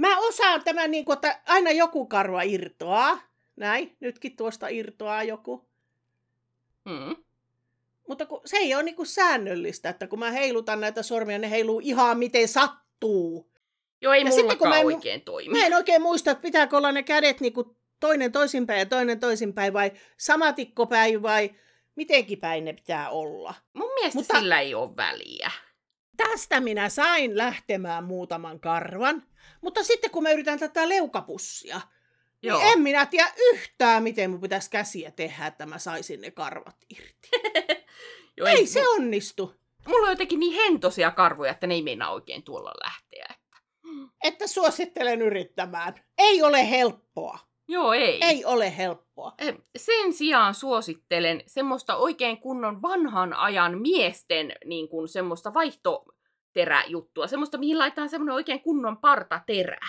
Mä 0.00 0.18
osaan 0.18 0.64
tämän 0.64 0.90
niin 0.90 1.04
kuin, 1.04 1.14
että 1.14 1.40
aina 1.46 1.70
joku 1.70 2.06
karva 2.06 2.42
irtoaa. 2.42 3.18
Näin, 3.56 3.96
nytkin 4.00 4.36
tuosta 4.36 4.68
irtoaa 4.68 5.22
joku. 5.22 5.68
Mm. 6.84 7.16
Mutta 8.08 8.26
kun 8.26 8.40
se 8.44 8.56
ei 8.56 8.74
ole 8.74 8.82
niin 8.82 8.96
kuin 8.96 9.06
säännöllistä, 9.06 9.88
että 9.88 10.06
kun 10.06 10.18
mä 10.18 10.30
heilutan 10.30 10.80
näitä 10.80 11.02
sormia, 11.02 11.38
ne 11.38 11.50
heiluu 11.50 11.80
ihan 11.84 12.18
miten 12.18 12.48
sattuu. 12.48 13.50
Joo, 14.00 14.12
ei 14.12 14.24
Ja 14.24 14.30
sitten, 14.30 14.58
kun 14.58 14.68
mä 14.68 14.78
en- 14.78 14.86
oikein 14.86 15.20
toimi. 15.20 15.58
Mä 15.58 15.66
en 15.66 15.74
oikein 15.74 16.02
muista, 16.02 16.30
että 16.30 16.42
pitääkö 16.42 16.76
olla 16.76 16.92
ne 16.92 17.02
kädet 17.02 17.40
niin 17.40 17.52
kuin 17.52 17.76
toinen 18.00 18.32
toisinpäin 18.32 18.78
ja 18.78 18.86
toinen 18.86 19.20
toisinpäin 19.20 19.72
vai 19.72 19.92
samatikkopäin 20.16 21.22
vai 21.22 21.50
mitenkin 21.96 22.38
päin 22.38 22.64
ne 22.64 22.72
pitää 22.72 23.10
olla. 23.10 23.54
Mun 23.72 23.94
mielestä 23.94 24.18
Mutta... 24.18 24.38
sillä 24.38 24.60
ei 24.60 24.74
ole 24.74 24.96
väliä. 24.96 25.50
Tästä 26.28 26.60
minä 26.60 26.88
sain 26.88 27.36
lähtemään 27.36 28.04
muutaman 28.04 28.60
karvan, 28.60 29.22
mutta 29.60 29.84
sitten 29.84 30.10
kun 30.10 30.22
mä 30.22 30.30
yritän 30.30 30.58
tätä 30.58 30.88
leukapussia, 30.88 31.80
Joo. 32.42 32.58
niin 32.58 32.72
en 32.72 32.80
minä 32.80 33.06
tiedä 33.06 33.32
yhtään, 33.52 34.02
miten 34.02 34.30
mun 34.30 34.40
pitäisi 34.40 34.70
käsiä 34.70 35.10
tehdä, 35.10 35.46
että 35.46 35.66
mä 35.66 35.78
saisin 35.78 36.20
ne 36.20 36.30
karvat 36.30 36.76
irti. 36.90 37.28
Joo, 38.36 38.48
Ei 38.48 38.66
se 38.66 38.88
onnistu. 38.88 39.54
Mulla 39.88 40.06
on 40.06 40.12
jotenkin 40.12 40.40
niin 40.40 40.54
hentosia 40.54 41.10
karvoja, 41.10 41.50
että 41.50 41.66
ne 41.66 41.74
ei 41.74 41.82
meinaa 41.82 42.12
oikein 42.12 42.42
tuolla 42.42 42.72
lähteä. 42.84 43.34
Että 44.24 44.46
suosittelen 44.46 45.22
yrittämään. 45.22 45.94
Ei 46.18 46.42
ole 46.42 46.70
helppoa. 46.70 47.38
Joo, 47.70 47.92
ei. 47.92 48.18
Ei 48.22 48.44
ole 48.44 48.76
helppoa. 48.76 49.32
Sen 49.76 50.12
sijaan 50.12 50.54
suosittelen 50.54 51.42
semmoista 51.46 51.96
oikein 51.96 52.38
kunnon 52.38 52.82
vanhan 52.82 53.32
ajan 53.32 53.80
miesten 53.80 54.52
niin 54.64 54.88
kuin 54.88 55.08
semmoista 55.08 55.54
vaihtoteräjuttua. 55.54 57.26
Semmoista, 57.26 57.58
mihin 57.58 57.78
laitetaan 57.78 58.08
semmoinen 58.08 58.34
oikein 58.34 58.60
kunnon 58.60 58.96
partaterä. 58.96 59.88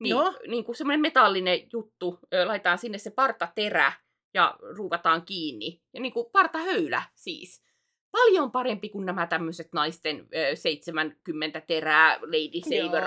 Niin, 0.00 0.10
Joo. 0.10 0.32
niin 0.48 0.64
kuin 0.64 0.76
semmoinen 0.76 1.00
metallinen 1.00 1.60
juttu, 1.72 2.18
laitetaan 2.44 2.78
sinne 2.78 2.98
se 2.98 3.10
partaterä 3.10 3.92
ja 4.34 4.56
ruuvataan 4.76 5.22
kiinni. 5.22 5.80
Ja 5.94 6.00
niin 6.00 6.12
kuin 6.12 6.26
partahöylä 6.32 7.02
siis. 7.14 7.64
Paljon 8.12 8.50
parempi 8.50 8.88
kuin 8.88 9.06
nämä 9.06 9.26
tämmöiset 9.26 9.68
naisten 9.72 10.28
ö, 10.34 10.56
70 10.56 11.60
terää 11.60 12.18
Lady 12.20 12.60
Saver 12.62 13.04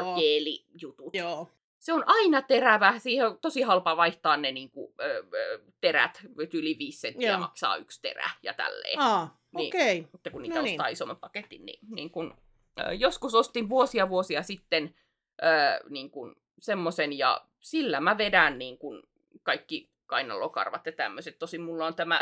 jutut. 0.82 1.15
Joo. 1.15 1.47
Se 1.88 1.93
on 1.93 2.04
aina 2.08 2.41
terävä, 2.41 3.00
siihen 3.00 3.28
on 3.28 3.39
tosi 3.39 3.62
halpa 3.62 3.97
vaihtaa 3.97 4.38
ne 4.38 4.52
niinku, 4.52 4.93
ö, 5.02 5.23
ö, 5.34 5.60
terät, 5.82 6.21
yli 6.54 6.76
5 6.80 7.00
senttiä 7.00 7.30
Joo. 7.30 7.39
maksaa 7.39 7.76
yksi 7.78 8.02
terä 8.02 8.30
ja 8.43 8.54
tälleen. 8.54 9.00
Aa, 9.00 9.38
Niin. 9.56 9.67
okei. 9.67 10.00
Okay. 10.00 10.10
Mutta 10.12 10.30
kun 10.30 10.41
niitä 10.41 10.56
no 10.56 10.62
no 10.62 10.65
niin. 10.65 10.73
ostaa 10.73 10.88
isomman 10.88 11.17
paketin, 11.17 11.65
niin, 11.65 11.80
niin 11.95 12.10
kun, 12.12 12.38
ö, 12.80 12.93
joskus 12.93 13.36
ostin 13.36 13.69
vuosia 13.69 14.10
vuosia 14.10 14.43
sitten 14.43 14.95
ö, 15.43 15.45
niin 15.89 16.12
kun 16.12 16.36
semmosen 16.60 17.13
ja 17.17 17.45
sillä 17.60 18.00
mä 18.00 18.17
vedän 18.17 18.60
niin 18.60 18.78
kun 18.78 19.04
kaikki 19.43 19.89
kainalokarvat 20.06 20.86
ja 20.86 20.91
tämmöiset. 20.91 21.39
Tosin 21.39 21.62
mulla 21.62 21.86
on 21.86 21.95
tämä, 21.95 22.19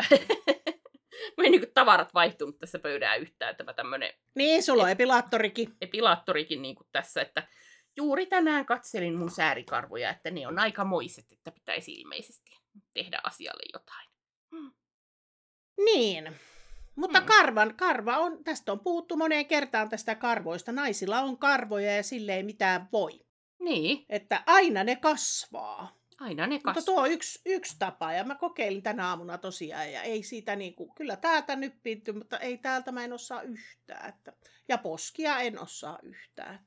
mä 1.36 1.44
en 1.44 1.50
niin 1.50 1.72
tavarat 1.74 2.14
vaihtunut 2.14 2.58
tässä 2.58 2.78
pöydää 2.78 3.16
yhtään, 3.16 3.56
tämä 3.56 3.72
tämmönen 3.72 4.12
Niin, 4.34 4.62
sulla 4.62 4.82
on 4.82 4.90
epilaattorikin. 4.90 5.74
epilaattorikin 5.80 6.62
niin 6.62 6.74
kuin 6.74 6.86
tässä, 6.92 7.22
että 7.22 7.48
juuri 7.96 8.26
tänään 8.26 8.66
katselin 8.66 9.14
mun 9.18 9.30
säärikarvoja, 9.30 10.10
että 10.10 10.30
ne 10.30 10.46
on 10.46 10.58
aika 10.58 10.84
moiset, 10.84 11.32
että 11.32 11.50
pitäisi 11.52 11.92
ilmeisesti 11.92 12.50
tehdä 12.94 13.20
asialle 13.24 13.62
jotain. 13.72 14.08
Niin. 15.84 16.36
Mutta 16.96 17.20
Mm. 17.20 17.26
karvan, 17.26 17.74
karva 17.76 18.18
on, 18.18 18.44
tästä 18.44 18.72
on 18.72 18.80
puhuttu 18.80 19.16
moneen 19.16 19.46
kertaan 19.46 19.88
tästä 19.88 20.14
karvoista. 20.14 20.72
Naisilla 20.72 21.20
on 21.20 21.38
karvoja 21.38 21.96
ja 21.96 22.02
sille 22.02 22.34
ei 22.34 22.42
mitään 22.42 22.88
voi. 22.92 23.26
Niin, 23.60 24.06
Että 24.08 24.42
aina 24.46 24.84
ne 24.84 24.96
kasvaa. 24.96 25.96
aina 26.20 26.46
ne 26.46 26.54
Mutta 26.54 26.74
kasvaa. 26.74 26.94
tuo 26.94 27.02
on 27.02 27.10
yksi, 27.10 27.40
yksi 27.46 27.76
tapa, 27.78 28.12
ja 28.12 28.24
mä 28.24 28.34
kokeilin 28.34 28.82
tänä 28.82 29.08
aamuna 29.08 29.38
tosiaan, 29.38 29.92
ja 29.92 30.02
ei 30.02 30.22
siitä 30.22 30.56
niinku, 30.56 30.92
kyllä 30.94 31.16
täältä 31.16 31.56
nyppinty, 31.56 32.12
mutta 32.12 32.38
ei 32.38 32.58
täältä 32.58 32.92
mä 32.92 33.04
en 33.04 33.12
osaa 33.12 33.42
yhtään. 33.42 34.08
Että, 34.08 34.32
ja 34.68 34.78
poskia 34.78 35.38
en 35.38 35.58
osaa 35.58 35.98
yhtään. 36.02 36.66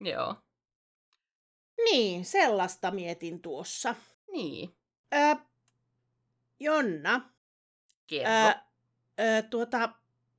Joo, 0.00 0.34
Niin, 1.84 2.24
sellaista 2.24 2.90
mietin 2.90 3.42
tuossa. 3.42 3.94
niin, 4.32 4.70
Ö, 5.14 5.36
Jonna, 6.60 7.30
kerro. 8.06 8.30
ö, 8.30 8.54
ö, 9.20 9.42
tuota, 9.42 9.88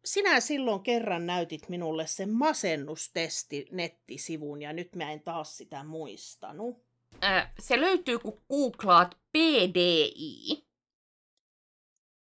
sinä 0.05 0.39
silloin 0.39 0.83
kerran 0.83 1.25
näytit 1.25 1.69
minulle 1.69 2.07
sen 2.07 2.29
masennustesti 2.29 3.67
nettisivun, 3.71 4.61
ja 4.61 4.73
nyt 4.73 4.95
mä 4.95 5.11
en 5.11 5.21
taas 5.21 5.57
sitä 5.57 5.83
muistanut. 5.83 6.85
Ää, 7.21 7.53
se 7.59 7.81
löytyy, 7.81 8.19
kun 8.19 8.41
googlaat 8.49 9.17
PDI. 9.31 10.65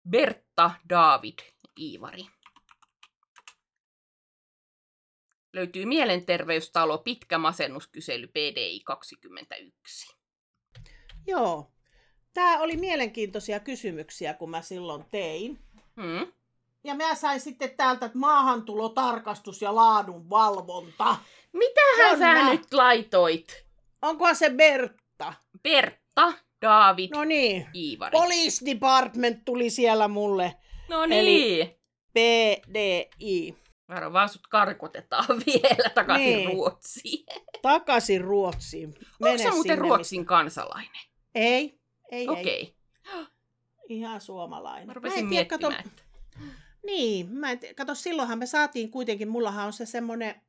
Bertta 0.09 0.71
David 0.89 1.39
Iivari. 1.79 2.25
Löytyy 5.55 5.85
mielenterveystalo 5.85 6.97
Pitkä 6.97 7.37
masennuskysely 7.37 8.27
PDI 8.27 8.81
21. 8.85 10.15
Joo, 11.27 11.71
tämä 12.33 12.59
oli 12.59 12.77
mielenkiintoisia 12.77 13.59
kysymyksiä, 13.59 14.33
kun 14.33 14.49
mä 14.49 14.61
silloin 14.61 15.05
tein. 15.11 15.59
Hmm? 16.01 16.27
ja 16.85 16.95
mä 16.95 17.15
sain 17.15 17.39
sitten 17.39 17.69
täältä 17.77 18.05
että 18.05 18.17
maahantulotarkastus 18.17 19.61
ja 19.61 19.75
laadunvalvonta. 19.75 21.15
Mitähän 21.53 22.19
Jonna. 22.19 22.43
sä 22.43 22.51
nyt 22.51 22.73
laitoit? 22.73 23.65
Onkohan 24.01 24.35
se 24.35 24.49
Bertta? 24.49 25.33
Bertta, 25.63 26.33
David, 26.61 27.09
No 27.13 27.23
niin. 27.23 27.67
Iivari. 27.75 28.11
Police 28.11 28.65
Department 28.65 29.45
tuli 29.45 29.69
siellä 29.69 30.07
mulle. 30.07 30.55
no 30.89 31.05
niin. 31.05 31.75
PDI. 32.13 33.55
Varo 33.89 34.13
vaan 34.13 34.29
sut 34.29 34.47
karkotetaan 34.47 35.25
vielä 35.45 35.89
takaisin 35.95 36.25
Niin. 36.36 36.53
Ruotsiin. 36.53 37.25
Takaisin 37.61 38.21
Ruotsiin. 38.21 38.88
Onko 38.89 39.05
Mene 39.19 39.38
sä 39.38 39.43
muuten 39.43 39.61
sinne, 39.63 39.75
Ruotsin 39.75 40.25
kansalainen? 40.25 40.91
missä- 40.91 41.09
Ei, 41.36 41.79
ei, 42.11 42.27
Okei. 42.29 42.75
ei. 43.15 43.25
Ihan 43.89 44.21
suomalainen. 44.21 44.88
Mä 44.88 44.89
Mä 44.89 44.93
rupesin 44.93 45.19
en 45.19 45.29
tiedä, 45.29 45.45
kato, 45.45 45.69
että- 45.69 46.01
Niin, 46.86 47.27
mä 47.31 47.51
en 47.51 47.59
tiedä, 47.59 47.73
kato, 47.73 47.95
silloinhan 47.95 48.39
me 48.39 48.45
saatiin 48.45 48.91
kuitenkin, 48.91 49.27
mullahan 49.27 49.65
on 49.65 49.73
se 49.73 49.86
semmoinen, 49.86 50.41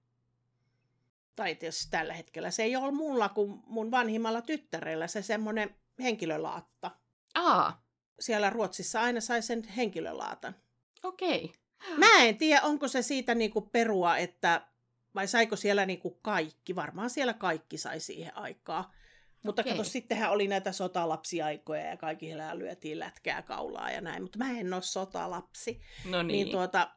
tai 1.36 1.54
tietysti 1.54 1.90
tällä 1.90 2.14
hetkellä, 2.14 2.50
se 2.50 2.62
ei 2.62 2.76
ole 2.76 2.90
mulla 2.92 3.28
kuin 3.28 3.62
mun 3.66 3.90
vanhimmalla 3.90 4.42
tyttärellä 4.42 5.06
se 5.06 5.22
semmoinen 5.22 5.76
henkilölaatta. 6.02 6.90
Aa, 7.34 7.82
Siellä 8.20 8.50
Ruotsissa 8.50 9.00
aina 9.00 9.20
sai 9.20 9.42
sen 9.42 9.64
henkilölaatan. 9.64 10.54
okei. 11.02 11.52
Mä 11.96 12.22
en 12.22 12.38
tiedä, 12.38 12.62
onko 12.62 12.88
se 12.88 13.02
siitä 13.02 13.34
niinku 13.34 13.60
perua, 13.60 14.16
että 14.16 14.66
vai 15.14 15.28
saiko 15.28 15.56
siellä 15.56 15.86
niinku 15.86 16.10
kaikki. 16.10 16.76
Varmaan 16.76 17.10
siellä 17.10 17.34
kaikki 17.34 17.78
sai 17.78 18.00
siihen 18.00 18.36
aikaa. 18.36 18.92
Mutta 19.44 19.62
Okei. 19.62 19.72
kato, 19.72 19.84
sittenhän 19.84 20.30
oli 20.30 20.48
näitä 20.48 20.72
sotalapsiaikoja 20.72 21.86
ja 21.86 21.96
kaikilla 21.96 22.58
lyötiin 22.58 22.98
lätkää 22.98 23.42
kaulaa 23.42 23.90
ja 23.90 24.00
näin. 24.00 24.22
Mutta 24.22 24.38
mä 24.38 24.58
en 24.58 24.74
ole 24.74 24.82
sotalapsi. 24.82 25.80
No 26.04 26.22
niin. 26.22 26.32
Niin 26.32 26.50
tuota, 26.50 26.90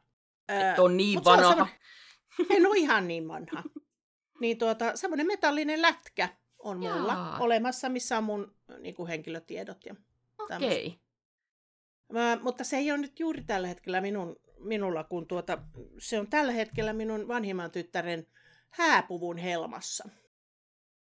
Et 0.48 0.78
on 0.78 0.96
niin 0.96 1.18
mut 1.18 1.24
se 1.24 1.30
on 1.30 1.42
vanha. 1.42 1.68
en 2.56 2.66
ole 2.66 2.76
ihan 2.76 3.08
niin 3.08 3.28
vanha. 3.28 3.62
Niin 4.40 4.58
tuota, 4.58 4.96
semmoinen 4.96 5.26
metallinen 5.26 5.82
lätkä 5.82 6.28
on 6.58 6.78
mulla 6.78 7.12
Jaa. 7.12 7.38
olemassa, 7.38 7.88
missä 7.88 8.18
on 8.18 8.24
mun 8.24 8.54
niin 8.78 8.94
kuin 8.94 9.08
henkilötiedot. 9.08 9.84
Ja 9.84 9.94
Okei. 10.38 11.00
Mä, 12.12 12.38
mutta 12.42 12.64
se 12.64 12.76
ei 12.76 12.90
ole 12.90 12.98
nyt 12.98 13.20
juuri 13.20 13.42
tällä 13.42 13.68
hetkellä 13.68 14.00
minun, 14.00 14.36
minulla, 14.60 15.04
kun 15.04 15.26
tuota, 15.26 15.58
se 15.98 16.20
on 16.20 16.26
tällä 16.26 16.52
hetkellä 16.52 16.92
minun 16.92 17.28
vanhimman 17.28 17.70
tyttären 17.70 18.26
hääpuvun 18.70 19.38
helmassa. 19.38 20.08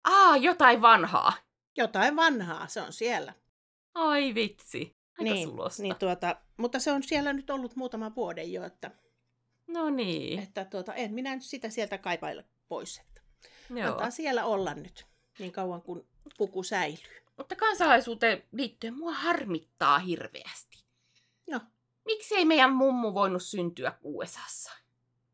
Aa, 0.03 0.37
jotain 0.37 0.81
vanhaa. 0.81 1.33
Jotain 1.77 2.15
vanhaa, 2.15 2.67
se 2.67 2.81
on 2.81 2.93
siellä. 2.93 3.33
Ai 3.93 4.35
vitsi. 4.35 4.95
Aika 5.19 5.23
niin, 5.23 5.47
sulosta. 5.47 5.81
niin 5.81 5.95
tuota, 5.95 6.35
mutta 6.57 6.79
se 6.79 6.91
on 6.91 7.03
siellä 7.03 7.33
nyt 7.33 7.49
ollut 7.49 7.75
muutama 7.75 8.15
vuoden 8.15 8.53
jo, 8.53 8.63
että, 8.63 8.91
No 9.67 9.89
niin. 9.89 10.39
että 10.39 10.65
tuota, 10.65 10.93
en 10.93 11.13
minä 11.13 11.35
nyt 11.35 11.43
sitä 11.43 11.69
sieltä 11.69 11.97
kaipaile 11.97 12.45
pois. 12.67 12.97
Että 12.99 13.21
Joo. 13.69 13.91
antaa 13.91 14.11
siellä 14.11 14.45
olla 14.45 14.73
nyt 14.73 15.05
niin 15.39 15.51
kauan 15.51 15.81
kuin 15.81 16.07
puku 16.37 16.63
säilyy. 16.63 17.21
Mutta 17.37 17.55
kansalaisuuteen 17.55 18.43
liittyen 18.51 18.97
mua 18.97 19.13
harmittaa 19.13 19.99
hirveästi. 19.99 20.83
No. 21.49 21.61
Miksi 22.09 22.35
ei 22.35 22.45
meidän 22.45 22.73
mummu 22.73 23.13
voinut 23.13 23.43
syntyä 23.43 23.93
USAssa? 24.03 24.71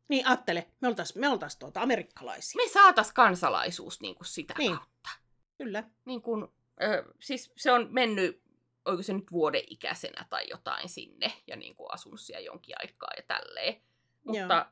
Niin 0.08 0.26
ajattele, 0.26 0.66
me 0.80 0.88
oltais, 0.88 1.14
me 1.14 1.28
oltais 1.28 1.56
tuota 1.56 1.80
amerikkalaisia. 1.82 2.62
Me 2.64 2.68
saatas 2.72 3.12
kansalaisuus 3.12 4.00
niin 4.00 4.14
kuin 4.14 4.26
sitä 4.26 4.54
Niin. 4.58 4.76
kautta. 4.76 5.10
Kyllä. 5.58 5.84
Niin 6.04 6.22
kuin, 6.22 6.48
ö, 6.82 7.04
siis 7.20 7.52
se 7.56 7.72
on 7.72 7.88
mennyt, 7.90 8.42
oliko 8.84 9.02
se 9.02 9.12
nyt 9.12 9.32
vuoden 9.32 9.62
ikäisenä 9.70 10.26
tai 10.30 10.44
jotain 10.50 10.88
sinne 10.88 11.32
ja 11.46 11.56
niin 11.56 11.76
kuin 11.76 11.92
asunut 11.94 12.20
siellä 12.20 12.44
jonkin 12.46 12.74
aikaa 12.78 13.10
ja 13.16 13.22
tälleen. 13.22 13.82
Mutta 14.24 14.66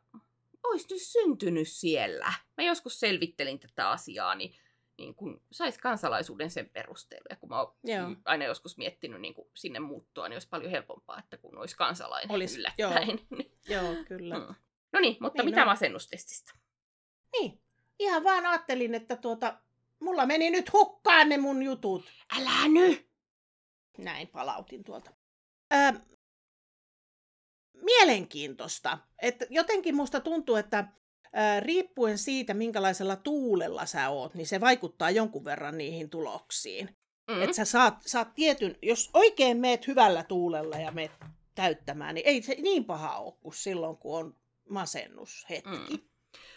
olisi 0.62 0.86
nyt 0.90 1.02
syntynyt 1.02 1.68
siellä. 1.68 2.32
Mä 2.57 2.64
joskus 2.64 3.00
selvittelin 3.00 3.59
tätä 3.61 3.90
asiaa, 3.90 4.34
niin, 4.34 4.55
niin 4.99 5.14
kun 5.14 5.42
sais 5.53 5.78
kansalaisuuden 5.78 6.51
sen 6.51 6.70
perusteella. 6.70 7.26
Ja 7.30 7.36
kun 7.36 7.49
mä 7.49 7.61
oon 7.61 7.74
Joo. 7.84 8.11
aina 8.24 8.45
joskus 8.45 8.76
miettinyt 8.76 9.20
niin 9.20 9.34
kun 9.34 9.51
sinne 9.55 9.80
muuttua, 9.80 10.28
niin 10.28 10.36
olisi 10.36 10.49
paljon 10.49 10.70
helpompaa, 10.70 11.18
että 11.18 11.36
kun 11.36 11.59
olisi 11.59 11.76
kansalainen 11.76 12.30
Olis, 12.30 12.57
yllättäen. 12.57 13.20
Joo, 13.68 13.95
kyllä. 14.09 14.38
Mm. 14.38 14.55
No 14.92 15.01
niin, 15.01 15.16
mutta 15.20 15.42
Niin, 15.42 15.51
mitä 15.51 15.61
no. 15.61 15.66
masennustestistä? 15.66 16.53
Niin, 17.32 17.62
ihan 17.99 18.24
vaan 18.24 18.47
ajattelin, 18.47 18.95
että 18.95 19.16
tuota, 19.16 19.59
mulla 20.01 20.26
meni 20.26 20.51
nyt 20.51 20.72
hukkaan 20.72 21.28
ne 21.28 21.36
mun 21.38 21.62
jutut. 21.62 22.12
Älä 22.38 22.68
nyt! 22.68 23.09
Näin 23.99 24.28
palautin 24.28 24.84
tuolta. 24.84 25.11
Öö, 25.74 25.92
mielenkiintoista. 27.82 28.99
Että 29.22 29.47
jotenkin 29.51 29.97
musta 29.97 30.20
tuntuu, 30.20 30.57
että 30.57 30.88
riippuen 31.61 32.18
siitä, 32.18 32.55
minkälaisella 32.55 33.16
tuulella 33.16 33.87
sä 33.87 34.09
oot, 34.09 34.35
niin 34.35 34.47
se 34.47 34.61
vaikuttaa 34.61 35.11
jonkun 35.11 35.45
verran 35.45 35.78
niihin 35.78 36.11
tuloksiin. 36.11 36.97
Mm. 37.30 37.43
Että 37.43 37.57
sä 37.57 37.64
saat, 37.64 37.95
saat 38.07 38.35
tietyn, 38.35 38.76
jos 38.82 39.11
oikein 39.12 39.57
meet 39.57 39.87
hyvällä 39.87 40.22
tuulella 40.22 40.76
ja 40.76 40.93
meet 40.93 41.11
täyttämään, 41.55 42.14
niin 42.14 42.26
ei 42.26 42.43
se 42.43 42.55
niin 42.55 42.85
paha 42.85 43.16
ole 43.18 43.35
kuin 43.41 43.55
silloin, 43.55 43.97
kun 43.97 44.18
on 44.18 44.35
masennushetki. 44.68 45.97
Mm. 45.97 45.99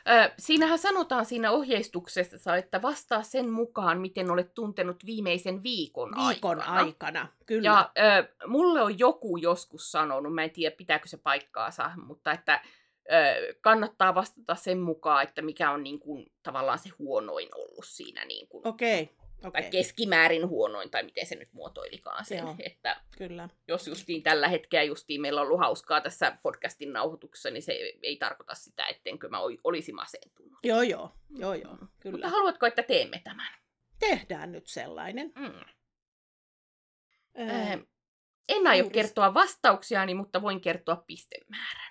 Ö, 0.09 0.31
siinähän 0.39 0.79
sanotaan 0.79 1.25
siinä 1.25 1.51
ohjeistuksessa, 1.51 2.55
että 2.55 2.81
vastaa 2.81 3.23
sen 3.23 3.49
mukaan, 3.49 4.01
miten 4.01 4.31
olet 4.31 4.53
tuntenut 4.53 5.05
viimeisen 5.05 5.63
viikon, 5.63 6.09
Viikon 6.09 6.61
aikana. 6.61 6.79
aikana, 6.79 7.27
kyllä. 7.45 7.67
Ja 7.69 7.91
ö, 7.97 8.47
mulle 8.47 8.81
on 8.81 8.99
joku 8.99 9.37
joskus 9.37 9.91
sanonut, 9.91 10.33
mä 10.35 10.43
en 10.43 10.51
tiedä 10.51 10.75
pitääkö 10.75 11.07
se 11.07 11.17
paikkaansa, 11.17 11.91
mutta 12.07 12.31
että 12.31 12.61
kannattaa 13.61 14.15
vastata 14.15 14.55
sen 14.55 14.79
mukaan, 14.79 15.23
että 15.23 15.41
mikä 15.41 15.71
on 15.71 15.83
niin 15.83 15.99
kuin, 15.99 16.25
tavallaan 16.43 16.79
se 16.79 16.89
huonoin 16.99 17.49
ollut 17.55 17.85
siinä, 17.85 18.25
niin 18.25 18.47
kuin, 18.47 18.67
Okei, 18.67 19.09
tai 19.41 19.49
okei, 19.49 19.69
keskimäärin 19.71 20.47
huonoin, 20.47 20.89
tai 20.91 21.03
miten 21.03 21.25
se 21.25 21.35
nyt 21.35 21.53
muotoilikaan 21.53 22.25
sen. 22.25 22.37
Joo. 22.37 22.55
Että 22.59 23.01
kyllä. 23.17 23.49
jos 23.67 23.87
justiin 23.87 24.23
tällä 24.23 24.47
hetkellä 24.47 24.83
justiin 24.83 25.21
meillä 25.21 25.41
on 25.41 25.47
ollut 25.47 25.59
hauskaa 25.59 26.01
tässä 26.01 26.37
podcastin 26.43 26.93
nauhoituksessa, 26.93 27.49
niin 27.51 27.61
se 27.63 27.71
ei, 27.71 27.99
ei 28.03 28.17
tarkoita 28.17 28.55
sitä, 28.55 28.87
ettenkö 28.87 29.29
mä 29.29 29.39
olisi 29.63 29.91
masentunut. 29.91 30.59
Joo, 30.63 30.81
joo, 30.81 31.11
joo, 31.29 31.53
joo, 31.53 31.73
Mm. 31.75 31.87
kyllä. 31.99 32.11
Mutta 32.17 32.29
haluatko, 32.29 32.65
että 32.65 32.83
teemme 32.83 33.21
tämän? 33.23 33.53
Tehdään 33.99 34.51
nyt 34.51 34.67
sellainen. 34.67 35.31
Mm. 35.35 35.53
Ää, 37.35 37.73
Ö, 37.73 37.79
en 38.49 38.67
aio 38.67 38.89
kertoa 38.89 39.33
vastauksiani, 39.33 40.13
mutta 40.13 40.41
voin 40.41 40.61
kertoa 40.61 41.03
pistemäärän. 41.07 41.86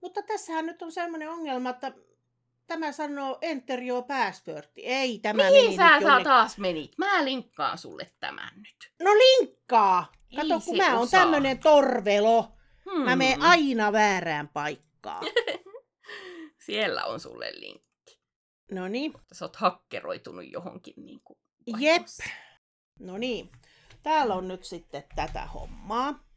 Mutta 0.00 0.22
tässähän 0.22 0.66
nyt 0.66 0.82
on 0.82 0.92
sellainen 0.92 1.30
ongelma, 1.30 1.70
että 1.70 1.92
tämä 2.66 2.92
sanoo 2.92 3.38
enter 3.40 3.82
your 3.82 4.04
password. 4.04 4.68
Ei 4.76 5.18
tämä 5.18 5.42
Mihin 5.42 5.64
meni 5.64 5.76
sä 5.76 5.82
nyt 5.82 5.90
saa 5.90 6.00
jonnekin. 6.00 6.24
taas 6.24 6.58
menit? 6.58 6.98
Mä 6.98 7.24
linkkaan 7.24 7.78
sulle 7.78 8.12
tämän 8.20 8.52
nyt. 8.56 8.92
No 9.02 9.10
linkkaa! 9.14 10.12
Ei 10.30 10.36
Kato, 10.36 10.60
se 10.60 10.64
kun 10.64 10.76
mä 10.76 10.98
oon 10.98 11.08
tämmönen 11.10 11.58
torvelo. 11.58 12.52
Hmm. 12.90 13.02
Mä 13.02 13.16
menen 13.16 13.42
aina 13.42 13.92
väärään 13.92 14.48
paikkaan. 14.48 15.24
Siellä 16.66 17.04
on 17.04 17.20
sulle 17.20 17.52
linkki. 17.54 18.20
No 18.70 18.88
niin, 18.88 19.12
Sä 19.32 19.44
oot 19.44 19.56
hakkeroitunut 19.56 20.52
johonkin 20.52 20.94
niin 20.96 21.20
kuin 21.24 21.38
jep. 21.78 22.02
No 22.98 23.18
niin. 23.18 23.50
Täällä 24.02 24.34
on 24.34 24.48
nyt 24.48 24.64
sitten 24.64 25.04
tätä 25.16 25.46
hommaa. 25.46 26.29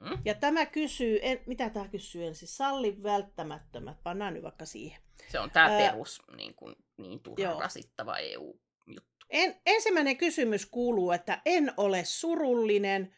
Mm. 0.00 0.18
Ja 0.24 0.34
tämä 0.34 0.66
kysyy, 0.66 1.18
en, 1.22 1.40
mitä 1.46 1.70
tämä 1.70 1.88
kysyy 1.88 2.26
ensin? 2.26 2.48
Salli 2.48 3.02
välttämättömät. 3.02 4.02
Pannaan 4.02 4.34
nyt 4.34 4.42
vaikka 4.42 4.64
siihen. 4.64 5.02
Se 5.28 5.40
on 5.40 5.50
tää 5.50 5.64
Ää, 5.64 5.78
perus 5.78 6.22
niin, 6.36 6.54
kuin, 6.54 6.76
niin 6.96 7.20
turha 7.20 7.42
joo. 7.42 7.60
rasittava 7.60 8.18
EU-juttu. 8.18 9.26
En, 9.30 9.56
ensimmäinen 9.66 10.16
kysymys 10.16 10.66
kuuluu, 10.66 11.12
että 11.12 11.42
en 11.46 11.72
ole 11.76 12.04
surullinen 12.04 13.14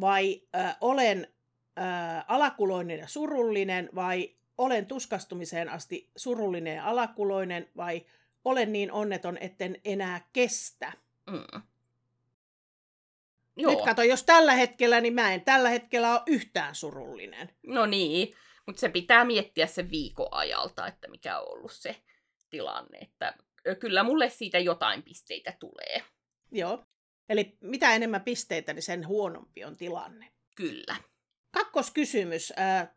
vai 0.00 0.42
äh, 0.56 0.76
olen 0.80 1.34
äh, 1.78 2.24
alakuloinen 2.28 2.98
ja 2.98 3.08
surullinen 3.08 3.90
vai 3.94 4.36
olen 4.58 4.86
tuskastumiseen 4.86 5.68
asti 5.68 6.10
surullinen 6.16 6.76
ja 6.76 6.84
alakuloinen 6.84 7.70
vai 7.76 8.06
olen 8.44 8.72
niin 8.72 8.92
onneton, 8.92 9.38
etten 9.38 9.80
enää 9.84 10.28
kestä. 10.32 10.92
Mm. 11.30 11.62
Joo. 13.56 13.72
Nyt 13.72 13.84
kato, 13.84 14.02
jos 14.02 14.22
tällä 14.22 14.52
hetkellä, 14.52 15.00
niin 15.00 15.14
mä 15.14 15.34
en 15.34 15.40
tällä 15.40 15.68
hetkellä 15.68 16.12
ole 16.12 16.22
yhtään 16.26 16.74
surullinen. 16.74 17.50
No 17.66 17.86
niin, 17.86 18.34
mutta 18.66 18.80
se 18.80 18.88
pitää 18.88 19.24
miettiä 19.24 19.66
sen 19.66 19.90
viikon 19.90 20.28
ajalta, 20.30 20.86
että 20.86 21.08
mikä 21.08 21.38
on 21.38 21.52
ollut 21.52 21.72
se 21.72 21.96
tilanne. 22.50 22.98
Että 22.98 23.34
kyllä 23.80 24.02
mulle 24.02 24.30
siitä 24.30 24.58
jotain 24.58 25.02
pisteitä 25.02 25.52
tulee. 25.60 26.02
Joo. 26.52 26.84
Eli 27.28 27.56
mitä 27.60 27.94
enemmän 27.94 28.20
pisteitä, 28.20 28.72
niin 28.72 28.82
sen 28.82 29.06
huonompi 29.06 29.64
on 29.64 29.76
tilanne. 29.76 30.32
Kyllä. 30.56 30.96
Kakkoskysymys. 31.50 32.52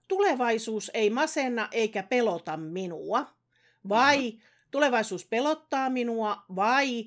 Tulevaisuus 0.07 0.91
ei 0.93 1.09
masenna 1.09 1.67
eikä 1.71 2.03
pelota 2.03 2.57
minua. 2.57 3.25
Vai 3.89 4.33
tulevaisuus 4.71 5.25
pelottaa 5.25 5.89
minua? 5.89 6.37
Vai 6.55 7.05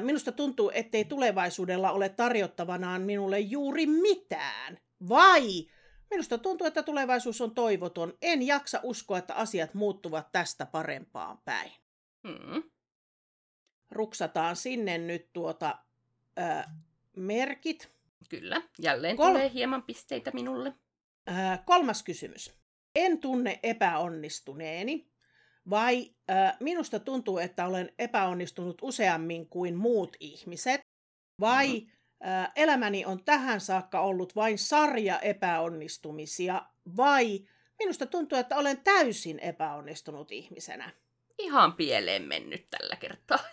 minusta 0.00 0.32
tuntuu, 0.32 0.70
ettei 0.74 1.04
tulevaisuudella 1.04 1.92
ole 1.92 2.08
tarjottavanaan 2.08 3.02
minulle 3.02 3.40
juuri 3.40 3.86
mitään? 3.86 4.78
Vai 5.08 5.66
Minusta 6.12 6.38
tuntuu, 6.38 6.66
että 6.66 6.82
tulevaisuus 6.82 7.40
on 7.40 7.54
toivoton. 7.54 8.14
En 8.22 8.42
jaksa 8.46 8.80
uskoa, 8.82 9.18
että 9.18 9.34
asiat 9.34 9.74
muuttuvat 9.74 10.32
tästä 10.32 10.66
parempaan 10.66 11.38
päin. 11.44 11.72
Mm. 12.22 12.62
Ruksataan 13.90 14.56
sinne 14.56 14.98
nyt 14.98 15.32
tuota 15.32 15.78
ö, 16.38 16.68
merkit. 17.16 17.90
Kyllä, 18.28 18.62
jälleen 18.78 19.16
Kol- 19.16 19.28
tulee 19.28 19.50
hieman 19.52 19.82
pisteitä 19.82 20.30
minulle. 20.34 20.74
Ö, 21.28 21.32
kolmas 21.64 22.02
kysymys. 22.02 22.54
En 22.94 23.18
tunne 23.18 23.60
epäonnistuneeni, 23.62 25.11
vai 25.70 26.10
ö, 26.30 26.34
minusta 26.60 26.98
tuntuu, 27.00 27.38
että 27.38 27.66
olen 27.66 27.92
epäonnistunut 27.98 28.78
useammin 28.82 29.48
kuin 29.48 29.76
muut 29.76 30.16
ihmiset, 30.20 30.80
vai 31.40 31.68
Mhm. 31.80 31.88
ö, 32.46 32.50
elämäni 32.56 33.04
on 33.04 33.24
tähän 33.24 33.60
saakka 33.60 34.00
ollut 34.00 34.36
vain 34.36 34.58
sarja 34.58 35.18
epäonnistumisia, 35.20 36.62
vai 36.96 37.40
minusta 37.78 38.06
tuntuu, 38.06 38.38
että 38.38 38.56
olen 38.56 38.80
täysin 38.84 39.38
epäonnistunut 39.38 40.32
ihmisenä. 40.32 40.90
Ihan 41.38 41.72
pieleen 41.72 42.22
mennyt 42.22 42.66
tällä 42.70 42.96
kertaa. 42.96 43.38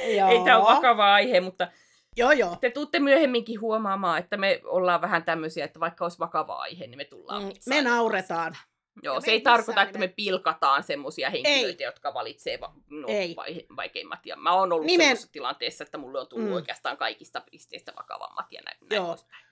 Ei 0.00 0.44
tämä 0.44 0.58
ole 0.58 0.76
vakava 0.76 1.14
aihe, 1.14 1.40
mutta 1.40 1.68
Joo, 2.16 2.32
joo. 2.32 2.56
te 2.60 2.70
tuutte 2.70 2.98
myöhemminkin 2.98 3.60
huomaamaan, 3.60 4.18
että 4.18 4.36
me 4.36 4.60
ollaan 4.64 5.00
vähän 5.00 5.24
tämmöisiä, 5.24 5.64
että 5.64 5.80
vaikka 5.80 6.04
olisi 6.04 6.18
vakava 6.18 6.54
aihe, 6.54 6.86
niin 6.86 6.96
me 6.98 7.04
tullaan 7.04 7.42
Mm, 7.42 7.50
me 7.68 7.82
nauretaan. 7.82 8.56
Joo, 9.02 9.14
Ja 9.14 9.20
se 9.20 9.30
ei 9.30 9.32
ei 9.36 9.40
tarkoita, 9.40 9.82
että 9.82 9.98
me 9.98 10.08
pilkataan 10.08 10.82
semmoisia 10.82 11.30
henkilöitä, 11.30 11.82
jotka 11.84 12.14
valitsee 12.14 12.60
va- 12.60 12.72
no, 12.90 13.08
Ei. 13.08 13.36
vai- 13.36 13.66
vaikeimmat. 13.76 14.26
Ja 14.26 14.36
mä 14.36 14.52
oon 14.52 14.72
ollut 14.72 14.86
Nimen- 14.86 15.00
semmoisessa 15.02 15.32
tilanteessa, 15.32 15.84
että 15.84 15.98
mulle 15.98 16.20
on 16.20 16.26
tullut 16.26 16.48
Mm. 16.48 16.52
oikeastaan 16.54 16.96
kaikista 16.96 17.42
pisteistä 17.50 17.92
vakavammat 17.96 18.52
ja 18.52 18.60
näin, 18.64 18.76
näin 18.80 18.96
Joo. 18.96 19.06
poispäin. 19.06 19.45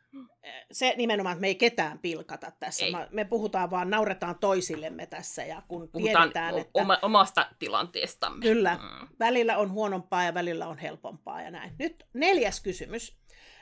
Se 0.73 0.95
nimenomaan, 0.97 1.33
että 1.33 1.41
me 1.41 1.47
ei 1.47 1.55
ketään 1.55 1.99
pilkata 1.99 2.53
tässä. 2.61 2.85
Ei. 2.85 2.93
Me 3.11 3.25
puhutaan 3.25 3.71
vaan, 3.71 3.91
nauretaan 3.91 4.39
toisillemme 4.39 5.07
tässä 5.07 5.45
ja 5.45 5.63
kun 5.69 5.89
Puhutaan 5.93 6.23
tiedetään, 6.33 6.59
että 6.59 6.71
oma, 6.83 6.99
omasta 7.03 7.47
tilanteestamme. 7.59 8.43
kyllä, 8.43 8.75
Mm. 8.75 9.09
välillä 9.21 9.59
on 9.59 9.71
huonompaa 9.71 10.25
ja 10.25 10.35
välillä 10.35 10.67
on 10.67 10.79
helpompaa 10.79 11.43
ja 11.43 11.51
näin. 11.51 11.73
Nyt 11.79 12.05
neljäs 12.15 12.61
kysymys. 12.61 13.17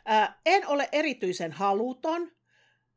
Ää, 0.04 0.40
en 0.46 0.66
ole 0.68 0.88
erityisen 0.92 1.52
haluton, 1.52 2.30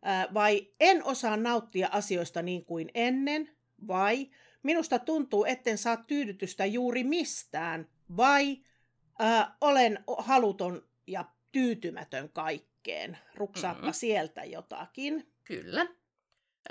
ää, 0.04 0.28
vai 0.34 0.68
en 0.80 1.04
osaa 1.04 1.38
nauttia 1.38 1.88
asioista 1.92 2.42
niin 2.42 2.66
kuin 2.66 2.90
ennen, 2.94 3.56
vai 3.88 4.30
minusta 4.64 5.00
tuntuu, 5.00 5.46
etten 5.46 5.78
saa 5.78 5.98
tyydytystä 5.98 6.66
juuri 6.66 7.04
mistään, 7.04 7.88
vai 8.18 8.58
ää, 9.20 9.56
olen 9.62 10.04
haluton 10.18 10.82
ja 11.08 11.26
tyytymätön 11.52 12.30
kaikkeen. 12.86 13.18
Ruksaappa 13.36 13.82
Mhm. 13.86 13.92
sieltä 13.94 14.44
jotakin. 14.44 15.34
Kyllä. 15.44 15.88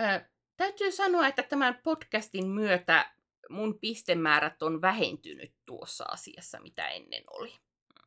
Ö, 0.00 0.24
täytyy 0.56 0.92
sanoa, 0.92 1.26
että 1.28 1.42
tämän 1.42 1.80
podcastin 1.84 2.46
myötä 2.46 3.10
mun 3.48 3.78
pistemäärät 3.78 4.62
on 4.62 4.80
vähentynyt 4.80 5.54
tuossa 5.66 6.04
asiassa, 6.04 6.60
mitä 6.60 6.88
ennen 6.88 7.22
oli. 7.30 7.52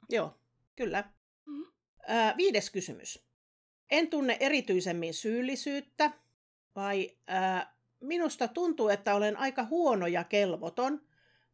Joo, 0.10 0.40
kyllä. 0.76 1.04
Mhm. 1.46 1.62
Ää, 2.08 2.34
viides 2.38 2.70
kysymys. 2.70 3.28
En 3.92 4.08
tunne 4.10 4.38
erityisemmin 4.40 5.14
syyllisyyttä, 5.14 6.12
vai 6.76 7.18
ää, 7.28 7.76
minusta 8.00 8.48
tuntuu, 8.48 8.90
että 8.90 9.16
olen 9.16 9.38
aika 9.38 9.64
huono 9.64 10.08
ja 10.08 10.24
kelvoton, 10.24 11.02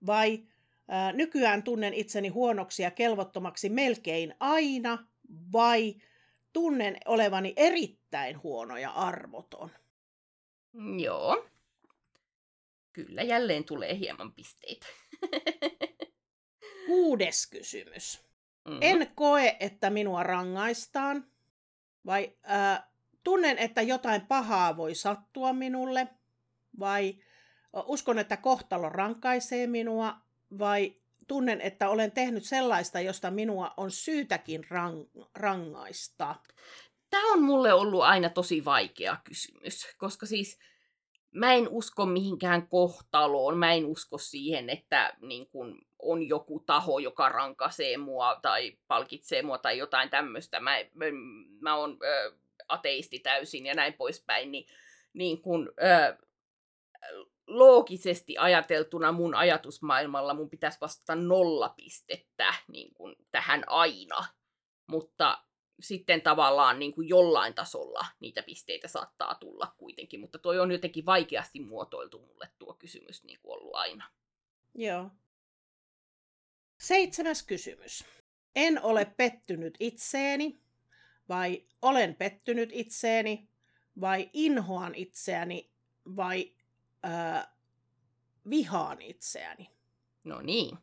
vai 0.06 0.44
ää, 0.88 1.12
nykyään 1.12 1.64
tunnen 1.64 1.94
itseni 1.94 2.28
huonoksi 2.28 2.84
ja 2.84 2.92
kelvottomaksi 2.92 3.70
melkein 3.70 4.36
aina, 4.40 5.08
vai 5.54 5.96
tunnen 6.54 6.98
olevani 7.06 7.54
erittäin 7.56 8.44
huono 8.44 8.78
ja 8.78 8.92
arvoton. 8.92 9.72
Joo. 11.00 11.46
Kyllä, 12.94 13.22
jälleen 13.22 13.64
tulee 13.64 13.98
hieman 13.98 14.34
pisteitä. 14.34 14.88
Kuudes 16.88 17.48
kysymys. 17.48 18.24
Mhm. 18.66 18.78
En 18.82 19.12
koe, 19.16 19.58
että 19.60 19.90
minua 19.90 20.24
rangaistaan, 20.24 21.28
vai 22.06 22.34
ää, 22.44 22.92
tunnen, 23.24 23.58
että 23.58 23.82
jotain 23.82 24.28
pahaa 24.28 24.78
voi 24.78 24.96
sattua 24.96 25.54
minulle, 25.54 26.08
vai 26.80 27.16
uskon, 27.86 28.20
että 28.20 28.38
kohtalo 28.38 28.90
rankaisee 28.90 29.68
minua, 29.68 30.18
vai 30.60 30.96
tunnen, 31.28 31.62
että 31.62 31.90
olen 31.90 32.12
tehnyt 32.12 32.44
sellaista, 32.44 33.00
josta 33.00 33.32
minua 33.32 33.74
on 33.78 33.92
syytäkin 33.92 34.64
rang- 34.64 35.28
rangaista. 35.36 36.36
Tämä 37.10 37.34
on 37.34 37.44
mulle 37.44 37.74
ollut 37.74 38.04
aina 38.04 38.30
tosi 38.30 38.66
vaikea 38.66 39.18
kysymys, 39.24 39.88
koska 39.98 40.26
siis 40.26 40.60
mä 41.32 41.54
en 41.54 41.68
usko 41.70 42.06
mihinkään 42.06 42.68
kohtaloon, 42.68 43.58
mä 43.58 43.74
en 43.74 43.86
usko 43.86 44.18
siihen, 44.18 44.70
että 44.70 45.14
niin 45.22 45.48
kun 45.48 45.82
on 46.00 46.28
joku 46.28 46.60
taho, 46.60 47.00
joka 47.00 47.30
rankaisee 47.30 47.98
mua 47.98 48.40
tai 48.42 48.78
palkitsee 48.88 49.42
mua 49.42 49.58
tai 49.58 49.78
jotain 49.78 50.10
tämmöistä. 50.10 50.60
Mä, 50.60 50.78
mä, 50.94 51.06
mä 51.60 51.76
oon 51.76 51.98
ö, 52.04 52.32
ateisti 52.68 53.20
täysin 53.20 53.66
ja 53.66 53.74
näin 53.74 53.94
poispäin, 53.94 54.52
niin, 54.52 54.68
niin 55.14 55.42
kun, 55.42 55.74
ö, 55.84 56.18
loogisesti 57.48 58.38
ajateltuna 58.38 59.12
mun 59.12 59.36
ajatusmaailmalla 59.36 60.34
mun 60.34 60.50
pitäisi 60.50 60.78
vastata 60.82 61.16
nolla 61.16 61.70
pistettä 61.70 62.54
niin 62.68 62.94
kun, 62.94 63.16
tähän 63.32 63.64
aina. 63.68 64.26
Mutta 64.88 65.44
sitten 65.80 66.22
tavallaan 66.22 66.80
niin 66.80 66.94
kuin 66.94 67.10
jollain 67.10 67.54
tasolla 67.54 68.06
niitä 68.20 68.44
pisteitä 68.44 68.88
saattaa 68.88 69.36
tulla 69.36 69.74
kuitenkin, 69.78 70.20
mutta 70.20 70.40
toi 70.40 70.60
on 70.60 70.72
jotenkin 70.72 71.06
vaikeasti 71.06 71.60
muotoiltu 71.60 72.20
mulle 72.20 72.50
tuo 72.58 72.74
kysymys 72.74 73.24
niin 73.24 73.40
kuin 73.42 73.54
ollut 73.54 73.76
aina. 73.76 74.10
Joo. 74.76 75.12
Seitsemäs 76.80 77.44
kysymys. 77.44 78.06
En 78.56 78.84
ole 78.84 79.06
pettynyt 79.06 79.78
itseeni, 79.80 80.60
vai 81.30 81.64
olen 81.82 82.16
pettynyt 82.16 82.70
itseeni, 82.74 83.50
vai 84.02 84.30
inhoan 84.34 84.96
itseäni, 84.96 85.72
vai 86.16 86.52
ää, 87.04 87.54
vihaan 88.50 89.02
itseäni. 89.02 89.70
No 90.24 90.42
niin, 90.42 90.78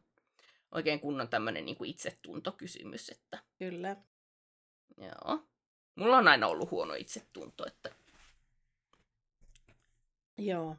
oikein 0.72 1.00
kunnon 1.00 1.28
tämmöinen 1.28 1.64
niin 1.64 1.76
kuin 1.76 1.90
itsetuntokysymys, 1.90 3.08
että 3.08 3.38
Kyllä. 3.58 3.96
joo. 4.96 5.46
Mulla 5.94 6.16
on 6.18 6.28
aina 6.28 6.46
ollut 6.46 6.70
huono 6.70 6.94
itsetunto, 6.94 7.66
että 7.66 7.90
Joo. 10.38 10.76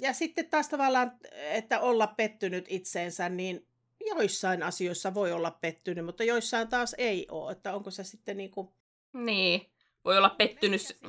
Ja 0.00 0.12
sitten 0.12 0.50
taas 0.50 0.68
tavallaan, 0.68 1.12
että 1.32 1.80
olla 1.80 2.06
pettynyt 2.06 2.64
itseensä, 2.68 3.28
niin 3.28 3.66
joissain 4.06 4.62
asioissa 4.62 5.14
voi 5.14 5.32
olla 5.32 5.50
pettynyt, 5.50 6.04
mutta 6.04 6.24
joissain 6.24 6.68
taas 6.68 6.94
ei 6.98 7.26
ole. 7.30 7.52
Että 7.52 7.74
onko 7.74 7.90
se 7.90 8.04
sitten 8.04 8.36
niin 8.36 8.50
kuin... 8.50 8.68
niin, 9.12 9.70
voi 10.04 10.18
olla 10.18 10.30
pettynyt, 10.30 10.80
s- 10.82 11.00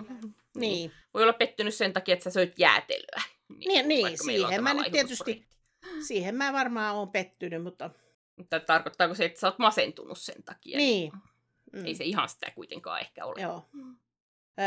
Niin. 0.56 0.92
voi 1.14 1.24
olla 1.24 1.34
pettynyt 1.34 1.74
sen 1.74 1.94
takia, 1.94 2.14
että 2.14 2.24
sä 2.24 2.30
söit 2.30 2.60
jäätelöä. 2.60 3.22
Niin, 3.58 3.88
niin 3.88 4.06
on 4.06 4.18
siihen 4.18 4.64
mä 4.64 4.74
nyt 4.74 4.92
tietysti, 4.92 5.46
siihen 6.08 6.36
mä 6.36 6.54
varmaan 6.54 6.96
oon 6.96 7.12
pettynyt, 7.12 7.64
mutta 7.64 7.90
Mutta 8.38 8.60
tarkoittaako 8.60 9.16
se, 9.16 9.26
että 9.26 9.40
sä 9.40 9.48
oot 9.48 9.60
masentunut 9.60 10.18
sen 10.20 10.44
takia? 10.44 10.78
niin. 10.78 11.12
Ei 11.86 11.96
se 11.96 12.04
ihan 12.04 12.30
sitä 12.30 12.52
kuitenkaan 12.56 13.02
ehkä 13.02 13.26
ole. 13.26 13.42
Joo. 13.42 13.70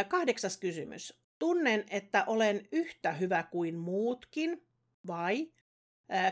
Kahdeksas 0.08 0.56
kysymys. 0.56 1.20
Tunnen, 1.38 1.84
että 1.90 2.24
olen 2.26 2.68
yhtä 2.72 3.12
hyvä 3.12 3.42
kuin 3.42 3.74
muutkin, 3.78 4.66
vai 5.06 5.52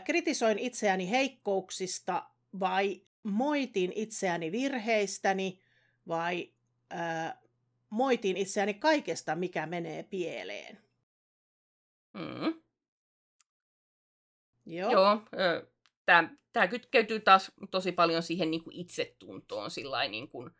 kritisoin 0.05 0.59
itseäni 0.59 1.09
heikkouksista, 1.09 2.23
vai 2.59 3.01
moitin 3.23 3.91
itseäni 3.95 4.51
virheistäni, 4.51 5.59
vai 6.07 6.51
moitin 7.93 8.37
itseäni 8.37 8.73
kaikesta, 8.73 9.35
mikä 9.35 9.65
menee 9.65 10.03
pieleen. 10.03 10.77
Mm. 12.13 12.61
Joo. 14.65 14.91
Joo, 14.91 15.21
tämä, 16.05 16.29
tämä 16.53 16.67
kytkeytyy 16.67 17.19
taas 17.19 17.51
tosi 17.71 17.91
paljon 17.91 18.23
siihen 18.23 18.51
niin 18.51 18.63
kuin 18.63 18.75
itsetuntoon. 18.75 19.71
Sillain, 19.71 20.11
niin 20.11 20.29
kuin, 20.29 20.51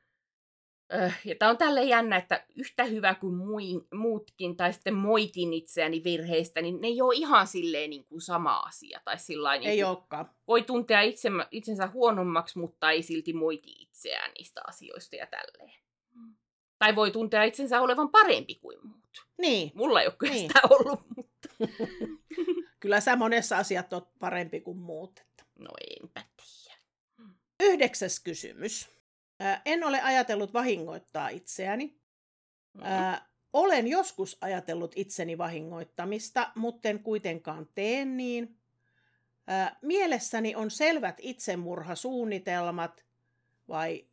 ja 1.26 1.36
tämä 1.40 1.52
on 1.52 1.58
tälleen 1.58 1.88
jännä, 1.88 2.18
että 2.18 2.46
yhtä 2.56 2.84
hyvä 2.84 3.16
kuin 3.16 3.36
muin, 3.36 3.88
muutkin, 3.94 4.58
tai 4.58 4.74
sitten 4.74 4.94
moitin 4.94 5.54
itseäni 5.54 6.04
virheistä, 6.04 6.62
niin 6.62 6.82
ne 6.82 6.88
ei 6.88 7.02
ole 7.02 7.16
ihan 7.16 7.48
silleen 7.48 7.90
niin 7.90 8.06
kuin 8.06 8.22
sama 8.22 8.60
asia. 8.60 9.02
Tai 9.06 9.20
sillain, 9.20 9.60
niin 9.60 9.72
Ei 9.72 9.78
kuin, 9.78 9.86
olekaan. 9.86 10.30
voi 10.48 10.64
tuntea 10.64 11.02
itse, 11.02 11.30
itsensä 11.52 11.88
huonommaksi, 11.88 12.60
mutta 12.60 12.92
ei 12.92 13.02
silti 13.02 13.34
moiti 13.34 13.72
itseään 13.82 14.32
niistä 14.38 14.62
asioista 14.68 15.16
ja 15.16 15.28
tälleen. 15.28 15.84
Tai 16.80 16.96
voi 16.96 17.12
tuntea 17.12 17.44
itsensä 17.44 17.82
olevan 17.82 18.10
parempi 18.10 18.56
kuin 18.56 18.78
muut. 18.84 19.26
Niin. 19.38 19.72
Mulla 19.76 20.02
ei 20.02 20.08
ole 20.08 20.16
kyllä 20.18 20.34
Niin. 20.34 20.48
sitä 20.50 20.60
ollut, 20.70 21.00
mutta 21.16 21.50
Kyllä 22.80 23.00
sä 23.02 23.16
monessa 23.16 23.58
asiat 23.58 23.94
oot 23.94 24.10
parempi 24.20 24.62
kuin 24.62 24.78
muut. 24.78 25.20
että. 25.20 25.44
no 25.60 25.70
enpä 26.02 26.24
tiedä. 26.36 26.78
Yhdeksäs 27.60 28.20
kysymys. 28.20 28.90
Ää, 29.40 29.62
en 29.66 29.84
ole 29.84 30.02
ajatellut 30.02 30.54
vahingoittaa 30.54 31.30
itseäni. 31.30 31.98
Mm. 32.74 32.82
Ää, 32.84 33.30
olen 33.54 33.88
joskus 33.88 34.38
ajatellut 34.42 34.92
itseni 34.96 35.38
vahingoittamista, 35.38 36.52
mutten 36.56 37.00
kuitenkaan 37.04 37.68
tee 37.76 38.06
niin. 38.06 38.58
Ää, 39.48 39.78
mielessäni 39.82 40.56
on 40.56 40.72
selvät 40.72 41.16
itsemurhasuunnitelmat 41.22 43.06
vai 43.68 44.06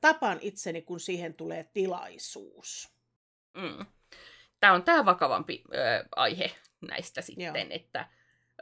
tapan 0.00 0.38
itseni, 0.40 0.82
kun 0.82 1.00
siihen 1.00 1.34
tulee 1.34 1.70
tilaisuus. 1.74 2.96
Mm. 3.54 3.86
Tämä 4.60 4.72
on 4.72 4.82
tämä 4.82 5.04
vakavampi 5.04 5.64
ö, 5.74 6.04
aihe 6.16 6.50
näistä 6.80 7.22
sitten, 7.22 7.44
Joo. 7.44 7.66
että 7.70 8.08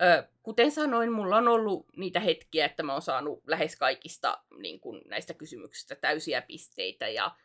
ö, 0.03 0.29
kuten 0.43 0.71
sanoin, 0.71 1.13
mulla 1.13 1.37
on 1.37 1.49
ollut 1.49 1.87
niitä 1.97 2.21
hetkiä, 2.21 2.67
että 2.67 2.83
mä 2.83 2.93
oon 2.93 3.03
saanut 3.03 3.43
lähes 3.47 3.77
kaikista 3.77 4.45
niin 4.59 4.81
kun, 4.81 5.03
näistä 5.09 5.35
kysymyksistä 5.35 5.95
täysiä 5.95 6.43
pisteitä 6.43 7.09
ja 7.09 7.37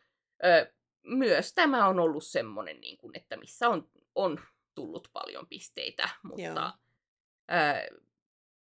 ö, 0.44 0.72
myös 1.02 1.54
tämä 1.54 1.86
on 1.86 2.00
ollut 2.00 2.24
semmoinen, 2.24 2.80
niin 2.80 2.98
kun, 2.98 3.10
että 3.14 3.36
missä 3.36 3.68
on, 3.68 3.88
on 4.14 4.40
tullut 4.74 5.10
paljon 5.12 5.46
pisteitä, 5.46 6.08
mutta 6.22 6.72
ö, 7.50 8.00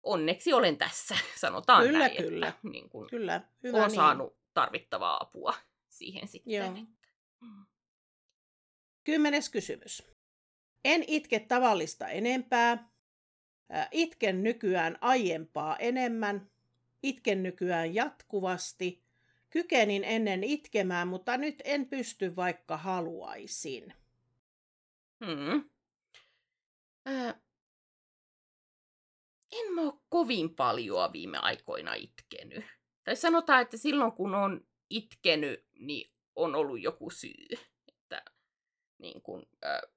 onneksi 0.04 0.54
olen 0.54 0.78
tässä, 0.78 1.16
sanotaan 1.36 1.84
Kyllä, 1.84 2.00
näin, 2.00 2.18
kyllä. 2.18 2.48
että 2.48 2.60
niin 2.64 2.90
kun, 2.90 3.08
Kyllä, 3.10 3.42
hyvä 3.64 3.78
olen 3.78 3.88
niin. 3.88 3.96
saanut 3.96 4.39
tarvittavaa 4.54 5.18
apua 5.22 5.54
siihen 5.90 6.28
sitten. 6.28 6.54
Joo. 6.54 6.70
Mm. 7.42 7.66
Kymmenes 9.04 9.50
kysymys. 9.50 10.04
En 10.86 11.04
itke 11.08 11.40
tavallista 11.40 12.08
enempää. 12.08 12.90
Ää, 13.70 13.88
Itken 13.92 14.44
nykyään 14.44 14.98
aiempaa 15.02 15.78
enemmän. 15.78 16.52
Itken 17.04 17.44
nykyään 17.44 17.96
jatkuvasti. 17.96 19.04
Kykenin 19.50 20.04
ennen 20.04 20.44
itkemään, 20.44 21.08
mutta 21.08 21.38
nyt 21.38 21.62
en 21.64 21.90
pysty, 21.90 22.36
vaikka 22.36 22.78
haluaisin. 22.78 23.94
Hmm. 25.26 25.70
Ö, 27.08 27.34
en 29.52 29.74
mä 29.74 29.82
ole 29.82 29.94
kovin 30.10 30.56
paljon 30.56 31.14
viime 31.14 31.38
aikoina 31.38 31.94
itkenyt. 31.94 32.66
Tai 33.10 33.16
sanotaan, 33.16 33.62
että 33.62 33.78
silloin 33.78 34.12
kun 34.12 34.36
on 34.36 34.68
itkenyt, 34.90 35.68
niin 35.80 36.12
on 36.36 36.56
ollut 36.56 36.82
joku 36.82 37.10
syy. 37.10 37.48
Että 37.88 38.24
niin 38.98 39.22
kun, 39.22 39.48
ö, 39.66 39.90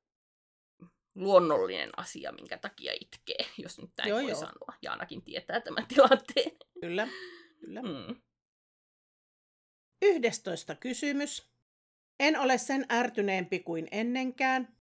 luonnollinen 1.15 1.91
asia, 1.97 2.33
minkä 2.33 2.59
takia 2.59 2.93
itkee, 3.01 3.47
jos 3.63 3.79
nyt 3.79 3.91
näin 3.99 4.09
Joo, 4.09 4.19
voi 4.19 4.31
joo. 4.31 4.41
sanoa. 4.41 4.75
Jaanakin 4.83 5.23
tietää 5.23 5.61
tämän 5.61 5.87
tilanteen. 5.95 6.57
Kyllä, 6.81 7.09
kyllä. 7.61 7.81
Hmm. 7.81 8.23
Yhdestoista 10.03 10.75
kysymys. 10.75 11.51
En 12.21 12.39
ole 12.39 12.59
sen 12.59 12.87
ärtyneempi 12.93 13.61
kuin 13.61 13.89
ennenkään. 13.91 14.77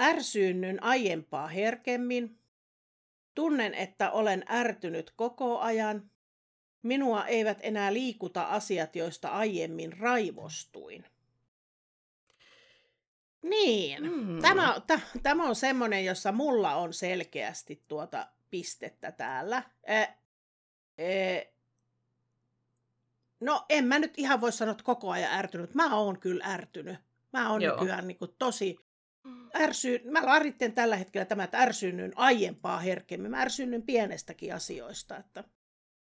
Ärsynnyn 0.00 0.82
aiempaa 0.82 1.46
herkemmin. 1.46 2.40
Tunnen, 3.34 3.74
että 3.74 4.10
olen 4.10 4.44
ärtynyt 4.50 5.12
koko 5.16 5.58
ajan. 5.58 6.10
Minua 6.82 7.26
eivät 7.26 7.58
enää 7.62 7.92
liikuta 7.92 8.42
asiat, 8.42 8.96
joista 8.96 9.28
aiemmin 9.28 9.98
raivostuin. 9.98 11.04
Niin. 13.42 14.10
Hmm. 14.10 14.42
Tämä, 14.42 14.80
t- 14.86 15.22
tämä 15.22 15.48
on 15.48 15.56
semmoinen, 15.56 16.04
jossa 16.04 16.32
mulla 16.32 16.74
on 16.74 16.92
selkeästi 16.92 17.84
tuota 17.88 18.28
pistettä 18.50 19.12
täällä. 19.12 19.62
Ä, 19.90 20.02
ä, 20.02 20.08
no 23.40 23.64
en 23.68 23.84
mä 23.84 23.98
nyt 23.98 24.14
ihan 24.16 24.40
voi 24.40 24.52
sanoa, 24.52 24.72
että 24.72 24.84
koko 24.84 25.10
ajan 25.10 25.32
ärtynyt. 25.32 25.74
Mä 25.74 25.96
oon 25.96 26.20
kyllä 26.20 26.44
ärtynyt. 26.44 26.98
Mä 27.32 27.50
oon 27.50 27.62
Joo. 27.62 27.76
nykyään 27.80 28.08
niin 28.08 28.18
kuin 28.18 28.34
tosi 28.38 28.88
ärsy... 29.60 30.00
Mä 30.04 30.26
laritten 30.26 30.72
tällä 30.72 30.96
hetkellä 30.96 31.24
tämä, 31.24 31.44
että 31.44 31.58
ärsynnyn 31.58 32.12
aiempaa 32.16 32.78
herkemmin. 32.78 33.30
Mä 33.30 33.40
ärsynnyn 33.40 33.82
pienestäkin 33.82 34.54
asioista. 34.54 35.16
Että... 35.16 35.44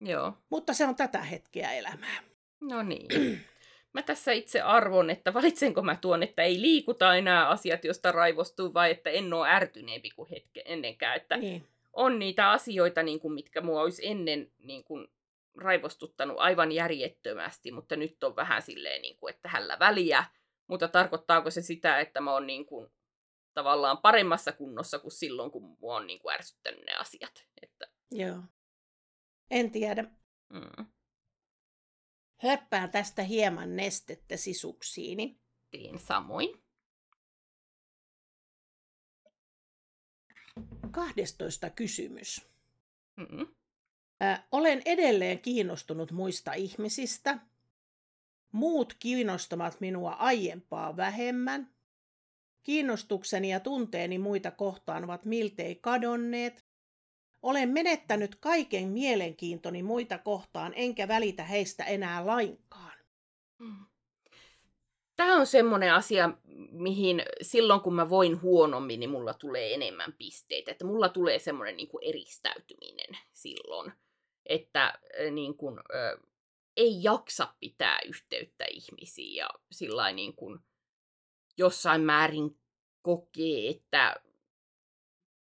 Joo. 0.02 0.34
Mutta 0.50 0.74
se 0.74 0.86
on 0.86 0.96
tätä 0.96 1.22
hetkeä 1.22 1.74
elämää. 1.74 2.24
No 2.62 2.84
niin. 2.84 3.08
Mä 3.94 4.02
tässä 4.02 4.32
itse 4.32 4.62
arvon, 4.62 5.10
että 5.10 5.34
valitsenko 5.34 5.82
mä 5.82 5.96
tuon, 5.96 6.24
että 6.24 6.44
ei 6.44 6.62
liikuta 6.62 7.16
enää 7.16 7.50
asiat, 7.50 7.86
joista 7.86 8.12
raivostuu, 8.12 8.74
vai 8.74 8.92
että 8.92 9.10
en 9.10 9.34
ole 9.34 9.50
ärtyneempi 9.50 10.10
kuin 10.10 10.30
hetken 10.30 10.64
ennenkään. 10.66 11.16
Että 11.16 11.38
Niin. 11.38 11.68
on 11.94 12.20
niitä 12.20 12.52
asioita, 12.52 13.04
niin 13.04 13.20
kuin, 13.20 13.34
mitkä 13.34 13.62
mua 13.62 13.82
olisi 13.82 14.08
ennen 14.08 14.52
niin 14.60 14.84
kuin, 14.84 15.08
raivostuttanut 15.58 16.38
aivan 16.40 16.72
järjettömästi, 16.72 17.72
mutta 17.72 17.96
nyt 17.96 18.24
on 18.24 18.36
vähän 18.36 18.62
silleen, 18.62 19.02
niin 19.02 19.18
kuin, 19.18 19.34
että 19.34 19.50
hällä 19.50 19.80
väliä. 19.80 20.26
Mutta 20.68 20.88
tarkoittaako 20.88 21.52
se 21.52 21.62
sitä, 21.62 22.00
että 22.00 22.22
mä 22.22 22.34
oon 22.34 22.48
niin 22.48 22.66
kuin, 22.66 22.92
tavallaan 23.54 23.98
paremmassa 23.98 24.52
kunnossa 24.52 25.00
kuin 25.00 25.12
silloin, 25.12 25.52
kun 25.52 25.78
mua 25.80 25.96
on 25.96 26.08
niin 26.08 26.20
kuin, 26.20 26.34
ärsyttänyt 26.34 26.86
ne 26.86 26.94
asiat. 26.96 27.46
Että, 27.62 27.88
Joo. 28.12 28.38
En 29.52 29.72
tiedä. 29.72 30.04
mm, 30.54 30.86
Höppään 32.38 32.92
tästä 32.92 33.24
hieman 33.24 33.76
nestettä 33.76 34.38
sisuksiini. 34.38 35.40
teen 35.72 36.00
samoin. 36.00 36.64
12 40.92 41.70
kysymys. 41.70 42.48
Mm, 43.16 43.48
Ä, 44.24 44.44
olen 44.52 44.82
edelleen 44.86 45.40
kiinnostunut 45.40 46.12
muista 46.12 46.54
ihmisistä. 46.54 47.40
Muut 48.52 48.94
kiinnostavat 49.00 49.80
minua 49.82 50.12
aiempaa 50.12 50.98
vähemmän. 50.98 51.74
Kiinnostukseni 52.64 53.52
ja 53.52 53.60
tunteeni 53.60 54.20
muita 54.20 54.52
kohtaan 54.52 55.04
ovat 55.04 55.26
miltei 55.26 55.76
kadonneet. 55.76 56.67
Olen 57.42 57.70
menettänyt 57.70 58.36
kaiken 58.36 58.88
mielenkiintoni 58.88 59.84
muita 59.84 60.18
kohtaan, 60.18 60.74
enkä 60.76 61.08
välitä 61.08 61.44
heistä 61.44 61.84
enää 61.84 62.26
lainkaan. 62.26 62.98
Tämä 65.16 65.36
on 65.36 65.48
semmoinen 65.48 65.94
asia, 65.94 66.30
mihin 66.72 67.24
silloin 67.42 67.82
kun 67.82 67.96
mä 67.96 68.10
voin 68.10 68.42
huonommin, 68.42 69.00
niin 69.00 69.10
mulla 69.10 69.34
tulee 69.34 69.74
enemmän 69.74 70.14
pisteitä. 70.18 70.72
Että 70.72 70.86
mulla 70.86 71.10
tulee 71.10 71.40
semmoinen 71.40 71.78
niin 71.78 71.88
kuin 71.88 72.04
eristäytyminen 72.04 73.18
silloin, 73.34 73.92
että 74.46 75.00
niin 75.32 75.58
kuin, 75.58 75.80
äh, 75.80 76.28
ei 76.78 77.04
jaksa 77.04 77.54
pitää 77.60 78.00
yhteyttä 78.06 78.66
ihmisiin 78.70 79.36
ja 79.36 79.50
sillä 79.72 80.12
niin 80.12 80.36
kuin 80.36 80.60
jossain 81.58 82.02
määrin 82.02 82.60
kokee, 83.02 83.70
että 83.70 84.16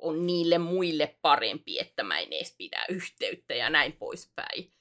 on 0.01 0.25
niille 0.25 0.57
muille 0.57 1.17
parempi, 1.21 1.79
että 1.79 2.03
mä 2.03 2.19
en 2.19 2.33
edes 2.33 2.55
pidä 2.57 2.85
yhteyttä 2.89 3.53
ja 3.53 3.69
näin 3.69 3.93
poispäin. 3.93 4.73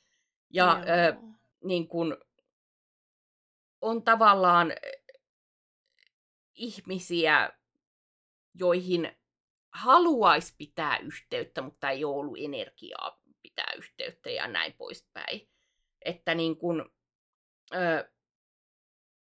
Ja 0.51 0.73
äh, 0.73 1.39
niin 1.65 1.89
kuin, 1.89 2.17
on 3.81 4.03
tavallaan 4.03 4.73
ihmisiä, 6.55 7.53
joihin 8.55 9.17
haluaisi 9.73 10.55
pitää 10.59 10.99
yhteyttä, 10.99 11.63
mutta 11.63 11.91
ei 11.91 12.05
ole 12.05 12.17
ollut 12.17 12.39
energiaa 12.39 13.21
pitää 13.43 13.73
yhteyttä 13.77 14.31
ja 14.31 14.49
näin 14.49 14.73
poispäin. 14.73 15.49
Että 16.05 16.35
niin 16.35 16.57
kun, 16.57 16.93
ö, 17.75 18.11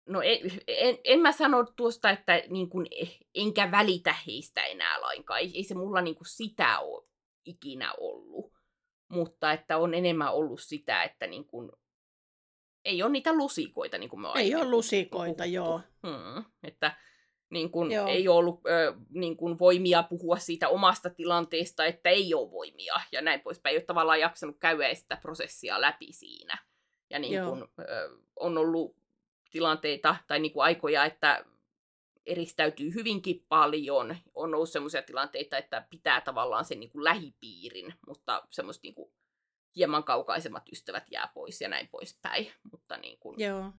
no 0.08 0.22
en, 0.22 0.40
en, 0.68 0.98
en 1.04 1.20
mä 1.20 1.32
sano 1.32 1.66
tuosta, 1.76 2.10
että 2.10 2.42
niin 2.50 2.70
kun, 2.70 2.86
enkä 3.36 3.72
välitä 3.72 4.16
heistä 4.28 4.64
enää 4.64 5.02
lainkaan. 5.02 5.40
Ei, 5.40 5.52
ei 5.56 5.64
se 5.64 5.76
mulla 5.76 6.02
niin 6.02 6.16
kun 6.16 6.26
sitä 6.26 6.80
ole 6.80 7.08
ikinä 7.46 7.94
ollut. 8.00 8.54
Mutta 9.10 9.54
että 9.54 9.78
on 9.78 9.94
enemmän 9.94 10.34
ollut 10.34 10.62
sitä, 10.62 11.04
että 11.04 11.28
niin 11.28 11.46
kun, 11.46 11.72
ei 12.86 13.04
ole 13.04 13.12
niitä 13.12 13.34
lusikoita, 13.34 13.98
niin 13.98 14.10
kuin 14.10 14.22
me 14.22 14.28
Ei 14.36 14.56
ole 14.56 14.64
puhuttu- 14.64 14.72
lusikoita, 14.72 15.46
joo. 15.46 15.82
Hmm, 16.08 16.46
että 16.64 16.96
niin 17.50 17.72
kun, 17.72 17.92
Joo. 17.92 18.08
ei 18.08 18.28
ole 18.28 18.38
ollut 18.38 18.62
ö, 18.66 18.96
niin 19.10 19.38
kun 19.38 19.60
voimia 19.60 20.04
puhua 20.04 20.38
siitä 20.38 20.70
omasta 20.70 21.10
tilanteesta, 21.10 21.86
että 21.86 22.10
ei 22.10 22.34
ole 22.34 22.52
voimia 22.52 22.94
ja 23.12 23.22
näin 23.22 23.42
poispäin. 23.42 23.72
Ei 23.72 23.78
ole 23.78 23.86
tavallaan 23.86 24.20
jaksanut 24.20 24.58
käydä 24.60 24.94
sitä 24.94 25.18
prosessia 25.22 25.82
läpi 25.82 26.14
siinä. 26.14 26.58
Ja 27.10 27.20
niin 27.20 27.34
Joo. 27.34 27.50
kun, 27.50 27.70
ö, 27.80 28.18
on 28.40 28.58
ollut 28.58 28.96
tilanteita 29.52 30.16
tai 30.28 30.40
niin 30.40 30.54
kun 30.54 30.64
aikoja, 30.64 31.06
että 31.06 31.46
eristäytyy 32.26 32.94
hyvinkin 32.94 33.46
paljon. 33.50 34.16
On 34.36 34.56
ollut 34.56 34.70
sellaisia 34.70 35.02
tilanteita, 35.02 35.58
että 35.58 35.88
pitää 35.90 36.22
tavallaan 36.22 36.66
sen 36.66 36.80
niin 36.80 36.90
kun 36.90 37.04
lähipiirin, 37.04 37.94
mutta 38.08 38.44
semmoista 38.50 38.82
niin 38.84 38.96
kun 38.96 39.12
hieman 39.76 40.04
kaukaisemmat 40.04 40.70
ystävät 40.72 41.04
jää 41.12 41.32
pois 41.34 41.62
ja 41.62 41.70
näin 41.70 41.88
poispäin. 41.88 42.52
Mutta 42.72 42.98
niin 42.98 43.20
kun, 43.20 43.36
Joo. 43.38 43.72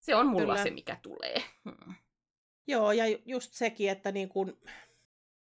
se 0.00 0.14
on 0.14 0.26
mulla 0.26 0.52
Kyllä. 0.52 0.62
se, 0.62 0.70
mikä 0.70 0.96
tulee. 1.02 1.42
Hmm. 1.64 1.94
Joo, 2.66 2.92
ja 2.92 3.06
ju- 3.06 3.22
just 3.26 3.52
sekin, 3.54 3.90
että 3.90 4.12
niin 4.12 4.28
kun 4.28 4.60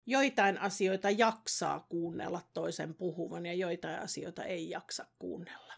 joitain 0.06 0.58
asioita 0.58 1.10
jaksaa 1.10 1.86
kuunnella 1.90 2.42
toisen 2.54 2.96
puhuvan 2.96 3.46
ja 3.46 3.54
joitain 3.54 4.00
asioita 4.00 4.44
ei 4.44 4.70
jaksa 4.70 5.06
kuunnella. 5.20 5.69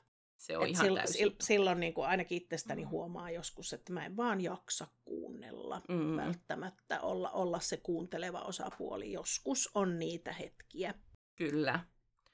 Se 0.42 0.58
on 0.58 0.64
Et 0.64 0.70
ihan 0.70 0.86
sil, 0.86 0.96
täysin. 0.96 1.14
sil, 1.20 1.32
silloin 1.42 1.80
niin 1.80 1.94
kuin 1.94 2.08
ainakin 2.08 2.38
itsestäni 2.38 2.84
huomaa 2.84 3.32
joskus, 3.32 3.74
että 3.74 3.94
mä 3.94 4.06
en 4.06 4.18
vaan 4.18 4.42
jaksa 4.42 4.88
kuunnella 5.06 5.82
Mm. 5.90 6.18
välttämättä 6.18 7.02
olla, 7.02 7.30
olla 7.32 7.60
se 7.60 7.78
kuunteleva 7.78 8.42
osapuoli. 8.42 9.12
Joskus 9.12 9.70
on 9.74 10.00
niitä 10.00 10.34
hetkiä. 10.34 10.94
Kyllä. 11.36 11.80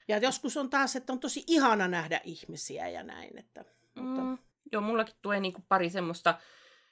Ja 0.08 0.18
joskus 0.18 0.56
on 0.56 0.70
taas, 0.70 0.96
että 0.96 1.12
on 1.12 1.20
tosi 1.20 1.44
ihana 1.46 1.88
nähdä 1.88 2.20
ihmisiä 2.24 2.88
ja 2.88 3.02
näin. 3.02 3.38
Että, 3.38 3.64
mutta, 3.94 4.20
Mm. 4.22 4.38
Joo, 4.72 4.82
mullakin 4.82 5.14
tulee 5.22 5.40
niinku 5.40 5.62
pari 5.68 5.90
semmoista 5.90 6.38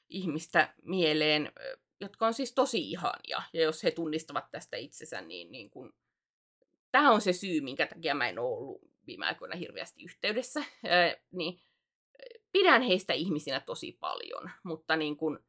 ihmistä 0.09 0.75
mieleen, 0.83 1.53
jotka 2.01 2.27
on 2.27 2.35
siis 2.35 2.53
tosi 2.53 2.91
ihania. 2.91 3.43
Ja 3.53 3.63
jos 3.63 3.85
he 3.85 3.91
tunnistavat 3.91 4.51
tästä 4.51 4.77
itsensä, 4.77 5.21
niin, 5.21 5.53
niin 5.53 5.71
kun... 5.71 5.95
tämä 6.93 7.11
on 7.13 7.21
se 7.21 7.33
syy, 7.33 7.61
minkä 7.61 7.87
takia 7.87 8.15
mä 8.15 8.29
en 8.29 8.39
ole 8.39 8.57
ollut 8.59 8.96
viime 9.07 9.27
aikoina 9.27 9.57
hirveästi 9.57 10.05
yhteydessä. 10.05 10.65
Niin 11.33 11.61
pidän 12.53 12.83
heistä 12.83 13.13
ihmisinä 13.13 13.61
tosi 13.61 13.93
paljon, 13.93 14.51
mutta 14.65 14.97
niin 14.97 15.17
kun, 15.17 15.45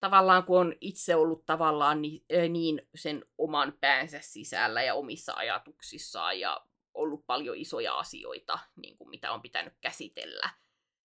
tavallaan 0.00 0.44
kun 0.44 0.60
on 0.60 0.74
itse 0.80 1.16
ollut 1.16 1.46
tavallaan 1.46 2.02
niin, 2.02 2.24
niin 2.48 2.88
sen 2.94 3.24
oman 3.38 3.78
päänsä 3.80 4.20
sisällä 4.20 4.82
ja 4.82 4.94
omissa 4.94 5.32
ajatuksissaan 5.34 6.40
ja 6.40 6.66
ollut 6.94 7.26
paljon 7.26 7.56
isoja 7.56 7.98
asioita, 7.98 8.58
niin 8.76 8.96
kuin 8.96 9.10
mitä 9.10 9.32
on 9.32 9.42
pitänyt 9.42 9.74
käsitellä, 9.80 10.50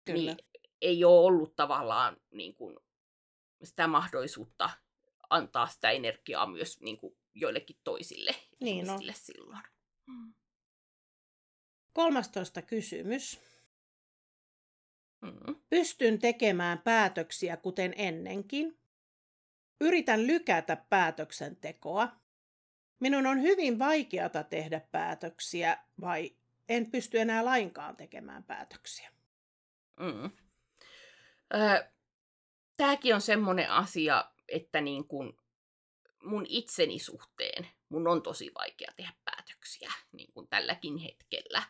Kyllä. 0.04 0.18
niin 0.18 0.36
ei 0.80 1.04
ole 1.04 1.26
ollut 1.26 1.56
tavallaan 1.56 2.16
niin 2.30 2.54
kuin, 2.56 2.76
sitä 3.64 3.86
mahdollisuutta 3.86 4.70
antaa 5.30 5.66
sitä 5.66 5.90
energiaa 5.90 6.46
myös 6.46 6.80
niin 6.80 6.98
kuin, 6.98 7.16
joillekin 7.34 7.76
toisille 7.84 8.34
Niin 8.60 8.78
on. 8.80 8.86
ihmisille 8.86 9.12
silloin. 9.12 9.62
Mm. 10.06 10.34
13 11.97 12.62
kysymys. 12.62 13.40
Mm. 15.20 15.57
Pystyn 15.70 16.18
tekemään 16.18 16.78
päätöksiä 16.78 17.57
kuten 17.57 17.94
ennenkin. 17.97 18.78
Yritän 19.80 20.26
lykätä 20.26 20.76
päätöksentekoa. 20.76 22.09
Minun 23.01 23.26
on 23.26 23.42
hyvin 23.42 23.78
vaikeata 23.78 24.42
tehdä 24.42 24.80
päätöksiä 24.80 25.78
vai 26.01 26.36
en 26.68 26.90
pysty 26.90 27.20
enää 27.20 27.44
lainkaan 27.44 27.97
tekemään 27.97 28.44
päätöksiä. 28.44 29.11
Mm. 30.01 30.30
Ö, 31.55 31.90
tämäkin 32.76 33.14
on 33.14 33.20
semmoinen 33.20 33.70
asia, 33.70 34.30
että 34.49 34.80
niin 34.80 35.09
kun 35.09 35.42
mun 36.22 36.47
itseni 36.49 36.99
suhteen 36.99 37.68
mun 37.88 38.09
on 38.09 38.22
tosi 38.22 38.51
vaikea 38.55 38.92
tehdä 38.97 39.12
päätöksiä 39.24 39.92
niin 40.12 40.32
kun 40.32 40.49
tälläkin 40.49 40.99
hetkellä. 40.99 41.62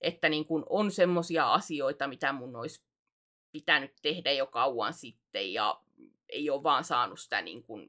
Että 0.00 0.28
niin 0.28 0.44
kun 0.44 0.66
on 0.70 0.90
semmoisia 0.90 1.52
asioita, 1.52 2.08
mitä 2.08 2.32
mun 2.32 2.56
olisi 2.56 2.82
pitänyt 3.52 3.92
tehdä 4.02 4.32
jo 4.32 4.46
kauan 4.46 4.92
sitten 4.92 5.52
ja 5.52 5.80
ei 6.28 6.50
ole 6.50 6.62
vaan 6.62 6.84
saanut 6.84 7.20
sitä 7.20 7.42
niin 7.42 7.62
kun, 7.62 7.88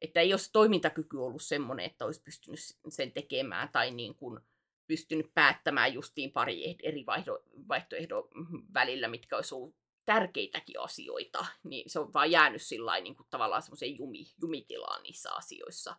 että 0.00 0.20
ei 0.20 0.32
ole 0.32 0.38
se 0.38 0.52
toimintakyky 0.52 1.16
ollut 1.16 1.42
semmoinen, 1.42 1.86
että 1.86 2.04
olisi 2.04 2.22
pystynyt 2.22 2.60
sen 2.88 3.12
tekemään 3.12 3.68
tai 3.72 3.90
niin 3.90 4.14
kun 4.14 4.40
pystynyt 4.86 5.34
päättämään 5.34 5.94
justiin 5.94 6.32
pari 6.32 6.76
eri 6.82 7.06
vaihdo, 7.06 7.42
vaihtoehdon 7.68 8.28
välillä, 8.74 9.08
mitkä 9.08 9.36
olisi 9.36 9.54
ollut 9.54 9.74
tärkeitäkin 10.04 10.80
asioita, 10.80 11.46
niin 11.64 11.90
se 11.90 12.00
on 12.00 12.12
vaan 12.12 12.30
jäänyt 12.30 12.62
sillä 12.62 13.00
niin 13.00 13.16
kuin 13.16 13.26
tavallaan 13.30 13.62
semmoiseen 13.62 13.98
jumi, 13.98 14.24
jumitilaan 14.40 15.02
niissä 15.02 15.34
asioissa. 15.34 15.96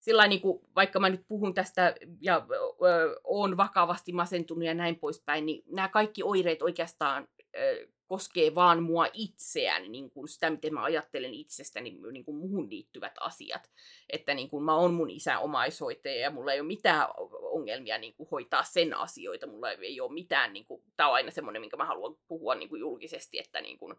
Sillä 0.00 0.26
niin 0.26 0.40
kuin, 0.40 0.60
vaikka 0.76 1.00
mä 1.00 1.10
nyt 1.10 1.24
puhun 1.28 1.54
tästä 1.54 1.94
ja 2.20 2.46
ö, 2.82 3.20
oon 3.24 3.56
vakavasti 3.56 4.12
masentunut 4.12 4.64
ja 4.64 4.74
näin 4.74 4.98
poispäin, 4.98 5.46
niin 5.46 5.62
nämä 5.66 5.88
kaikki 5.88 6.22
oireet 6.22 6.62
oikeastaan 6.62 7.28
ö, 7.56 7.88
koskee 8.06 8.54
vaan 8.54 8.82
mua 8.82 9.06
itseään, 9.12 9.92
niin 9.92 10.10
kuin 10.10 10.28
sitä, 10.28 10.50
miten 10.50 10.74
mä 10.74 10.82
ajattelen 10.82 11.34
itsestäni, 11.34 11.98
niin 12.12 12.24
kuin 12.24 12.36
muhun 12.36 12.70
liittyvät 12.70 13.14
asiat. 13.20 13.70
Että 14.12 14.34
niin 14.34 14.50
kuin 14.50 14.64
mä 14.64 14.76
oon 14.76 14.94
mun 14.94 15.10
isän 15.10 15.40
omaishoitaja 15.40 16.20
ja 16.20 16.30
mulla 16.30 16.52
ei 16.52 16.60
ole 16.60 16.66
mitään 16.66 17.08
ongelmia 17.42 17.98
niin 17.98 18.14
kuin 18.14 18.28
hoitaa 18.30 18.62
sen 18.62 18.94
asioita. 18.94 19.46
Mulla 19.46 19.70
ei 19.70 20.00
ole 20.00 20.12
mitään, 20.12 20.52
niin 20.52 20.66
kuin, 20.66 20.82
tämä 20.96 21.08
on 21.08 21.14
aina 21.14 21.30
semmoinen, 21.30 21.60
minkä 21.60 21.76
mä 21.76 21.84
haluan 21.84 22.16
puhua 22.28 22.54
niin 22.54 22.68
kuin 22.68 22.80
julkisesti, 22.80 23.38
että 23.38 23.60
niin 23.60 23.78
kuin, 23.78 23.96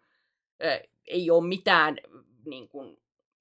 ö, 0.63 0.81
ei 1.07 1.31
ole 1.31 1.47
mitään 1.47 1.97
niin 2.45 2.69
kuin, 2.69 2.97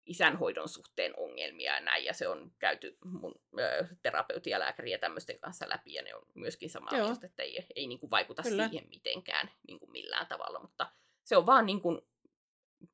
isänhoidon 0.07 0.69
suhteen 0.69 1.13
ongelmia 1.17 1.75
ja 1.75 1.81
näin, 1.81 2.05
ja 2.05 2.13
se 2.13 2.29
on 2.29 2.53
käyty 2.59 2.99
mun 3.05 3.35
ö, 3.59 3.87
terapeutin 4.03 4.51
ja 4.51 4.61
lääkärin 4.61 4.93
ja 4.93 4.99
tämmöisten 4.99 5.39
kanssa 5.39 5.69
läpi, 5.69 5.93
ja 5.93 6.03
ne 6.03 6.15
on 6.15 6.23
myöskin 6.35 6.71
samaa 6.71 6.97
Joo. 6.97 7.07
mieltä, 7.07 7.27
että 7.27 7.43
ei, 7.43 7.67
ei 7.77 7.87
niin 7.87 7.99
kuin 7.99 8.11
vaikuta 8.11 8.43
Kyllä. 8.43 8.69
siihen 8.69 8.89
mitenkään 8.89 9.51
niin 9.69 9.79
kuin 9.79 9.91
millään 9.91 10.27
tavalla, 10.27 10.61
mutta 10.61 10.93
se 11.25 11.37
on 11.37 11.47
vaan 11.47 11.67
niin 11.67 11.81
kuin, 11.81 12.01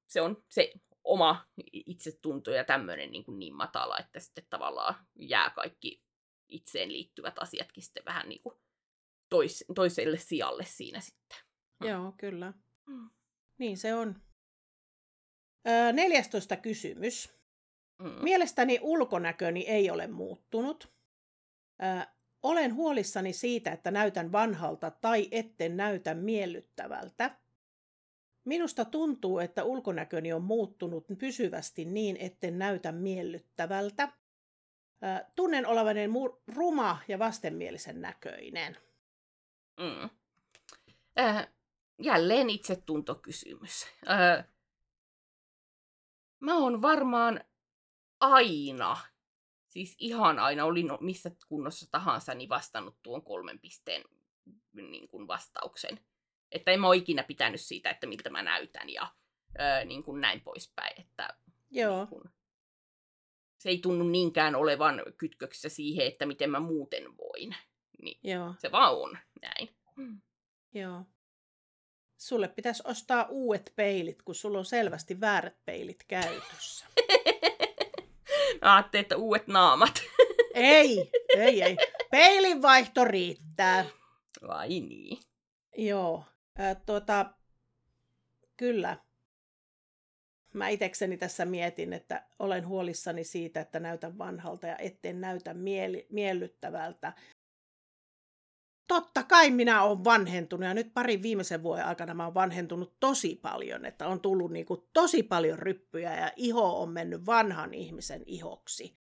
se 0.07 0.21
on 0.21 0.45
se 0.49 0.73
oma 1.05 1.47
itsetunto 1.73 2.51
ja 2.51 2.65
tämmöinen 2.65 3.11
niin, 3.11 3.25
kuin 3.25 3.39
niin 3.39 3.55
matala, 3.55 3.99
että 3.99 4.21
sitten 4.21 4.47
tavallaan 4.51 4.95
jää 5.15 5.51
kaikki 5.51 6.03
itseen 6.49 6.93
liittyvät 6.93 7.39
asiatkin 7.39 7.83
sitten 7.83 8.05
vähän 8.05 8.29
niin 8.29 8.43
kuin 8.43 8.55
tois, 9.29 9.65
toiselle 9.75 10.19
sijalle 10.19 10.65
siinä 10.65 11.01
sitten. 11.01 11.39
Joo, 11.81 12.13
kyllä. 12.17 12.53
Mm. 12.87 13.11
Niin 13.59 13.77
se 13.77 13.95
on. 13.95 14.23
Öö, 15.69 15.93
14 15.93 16.57
kysymys. 16.57 17.33
Mm. 17.99 18.23
Mielestäni 18.23 18.79
ulkonäköni 18.83 19.61
ei 19.61 19.91
ole 19.91 20.07
muuttunut. 20.07 20.93
Ö, 21.83 22.07
olen 22.43 22.75
huolissani 22.75 23.33
siitä, 23.33 23.73
että 23.73 23.91
näytän 23.91 24.33
vanhalta 24.33 24.91
tai 24.91 25.29
etten 25.31 25.77
näytä 25.77 26.15
miellyttävältä. 26.15 27.39
Minusta 28.45 28.85
tuntuu, 28.85 29.39
että 29.39 29.65
ulkonäköni 29.65 30.33
on 30.33 30.43
muuttunut 30.43 31.07
pysyvästi 31.19 31.85
niin, 31.85 32.17
etten 32.17 32.59
näytä 32.59 32.93
miellyttävältä. 32.93 34.09
Ö, 35.05 35.25
tunnen 35.35 35.67
olevani 35.67 36.01
ruma 36.47 36.99
ja 37.09 37.19
vastenmielisen 37.19 38.01
näköinen. 38.01 38.77
Mm. 39.81 40.11
Äh, 41.19 41.49
jälleen 41.99 42.51
itsetuntokysymys. 42.51 43.87
Äh, 44.11 44.45
mä 46.43 46.57
oon 46.57 46.83
varmaan 46.83 47.45
aina, 48.21 48.97
siis 49.69 49.97
ihan 49.99 50.39
aina, 50.39 50.65
olin 50.65 50.89
missä 51.01 51.31
kunnossa 51.49 51.91
tahansa, 51.91 52.35
niin 52.35 52.49
vastannut 52.49 53.03
tuon 53.03 53.23
kolmen 53.23 53.59
pisteen 53.59 54.05
niin 54.73 55.09
kuin 55.09 55.29
vastauksen. 55.29 56.01
Että 56.53 56.71
en 56.71 56.81
mä 56.81 56.89
ole 56.89 56.97
ikinä 56.97 57.23
pitänyt 57.23 57.61
siitä, 57.61 57.91
että 57.91 58.07
miltä 58.07 58.31
mä 58.31 58.43
näytän 58.43 58.91
ja 58.91 59.03
äh, 59.61 59.85
niin 59.85 60.03
kuin 60.03 60.21
näin 60.21 60.41
poispäin. 60.41 61.01
Että, 61.01 61.29
Joo, 61.71 61.99
niin 61.99 62.09
kuin, 62.09 62.25
se 63.59 63.69
ei 63.69 63.79
tunnu 63.79 64.05
niinkään 64.05 64.55
olevan 64.55 65.03
kytköksissä 65.17 65.69
siihen, 65.69 66.07
että 66.07 66.27
miten 66.27 66.51
mä 66.51 66.61
muuten 66.61 67.17
voin. 67.17 67.57
Niin 68.03 68.21
joo, 68.23 68.55
se 68.59 68.73
vaan 68.73 68.95
on 68.97 69.19
näin. 69.43 69.77
Mm. 69.97 70.21
joo. 70.75 71.07
Sulle 72.23 72.49
pitäisi 72.49 72.83
ostaa 72.87 73.27
uudet 73.31 73.73
peilit, 73.77 74.23
kun 74.23 74.35
sulla 74.35 74.59
on 74.59 74.65
selvästi 74.65 75.21
väärät 75.21 75.57
peilit 75.65 76.05
käytössä. 76.09 76.87
Mä 78.63 78.77
ajattelin, 78.77 79.03
että 79.03 79.17
uudet 79.17 79.47
naamat. 79.47 79.95
Ei, 80.55 81.11
ei, 81.37 81.63
ei. 81.63 81.77
Peilinvaihto 82.11 83.05
riittää. 83.05 83.85
Vai 84.49 84.69
niin? 84.69 85.19
Joo, 85.77 86.25
äh, 86.61 86.77
tuota, 86.87 87.27
kyllä. 88.57 88.97
Mä 90.53 90.69
itekseni 90.69 91.17
tässä 91.17 91.45
mietin, 91.45 91.93
että 91.93 92.27
olen 92.39 92.67
huolissani 92.67 93.25
siitä, 93.25 93.61
että 93.61 93.81
näytän 93.81 94.19
vanhalta 94.19 94.67
ja 94.67 94.77
etten 94.77 95.21
näytä 95.21 95.55
mieli- 95.55 96.07
miellyttävältä. 96.11 97.13
Totta 98.89 99.23
kai 99.23 99.51
minä 99.51 99.83
olen 99.83 100.05
vanhentunut 100.05 100.67
ja 100.69 100.75
nyt 100.75 100.95
parin 100.95 101.23
viimeisen 101.23 101.63
vuoden 101.63 101.85
aikana 101.87 102.15
mä 102.15 102.25
oon 102.25 102.35
vanhentunut 102.35 102.97
tosi 103.01 103.39
paljon, 103.43 103.85
että 103.87 104.07
on 104.09 104.21
tullut 104.21 104.51
niinku 104.53 104.89
tosi 104.93 105.23
paljon 105.23 105.59
ryppyjä 105.59 106.21
ja 106.21 106.33
iho 106.37 106.83
on 106.83 106.89
mennyt 106.91 107.27
vanhan 107.27 107.75
ihmisen 107.75 108.23
ihoksi. 108.27 108.97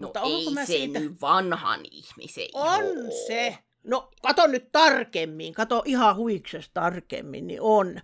No 0.00 0.06
Mutta 0.06 0.20
onko 0.22 0.36
ei 0.38 0.50
mä 0.54 0.60
se 0.64 0.72
siitä- 0.72 1.00
nyt 1.00 1.20
vanhan 1.20 1.80
ihmisen 1.90 2.48
On 2.54 2.84
iho 2.84 3.10
se. 3.26 3.58
No, 3.84 4.10
kato 4.22 4.46
nyt 4.46 4.68
tarkemmin, 4.72 5.54
kato 5.54 5.82
ihan 5.86 6.16
huikses 6.16 6.70
tarkemmin, 6.74 7.46
niin 7.46 7.60
on. 7.60 8.00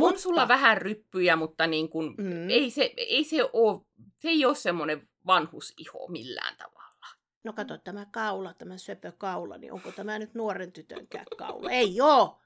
On 0.00 0.18
sulla 0.18 0.48
vähän 0.48 0.78
ryppyjä, 0.78 1.36
mutta 1.36 1.66
niin 1.66 1.88
kun, 1.88 2.14
Mm. 2.18 2.50
ei, 2.50 2.70
se, 2.70 2.94
ei 2.96 3.24
se 3.24 3.44
ole, 3.52 3.80
se 4.18 4.28
ei 4.28 4.44
ole 4.44 4.54
semmoinen 4.54 5.08
vanhusiho 5.26 6.08
millään 6.08 6.56
tavalla. 6.56 6.81
No 7.44 7.52
kato 7.52 7.78
tämä 7.78 8.06
kaula, 8.10 8.54
tämä 8.54 8.76
söpö 8.78 9.12
kaula, 9.18 9.58
niin 9.58 9.72
onko 9.72 9.92
tämä 9.92 10.18
nyt 10.18 10.34
nuoren 10.34 10.72
tytönkään 10.72 11.26
kaula? 11.38 11.70
Ei 11.70 12.00
oo! 12.00 12.40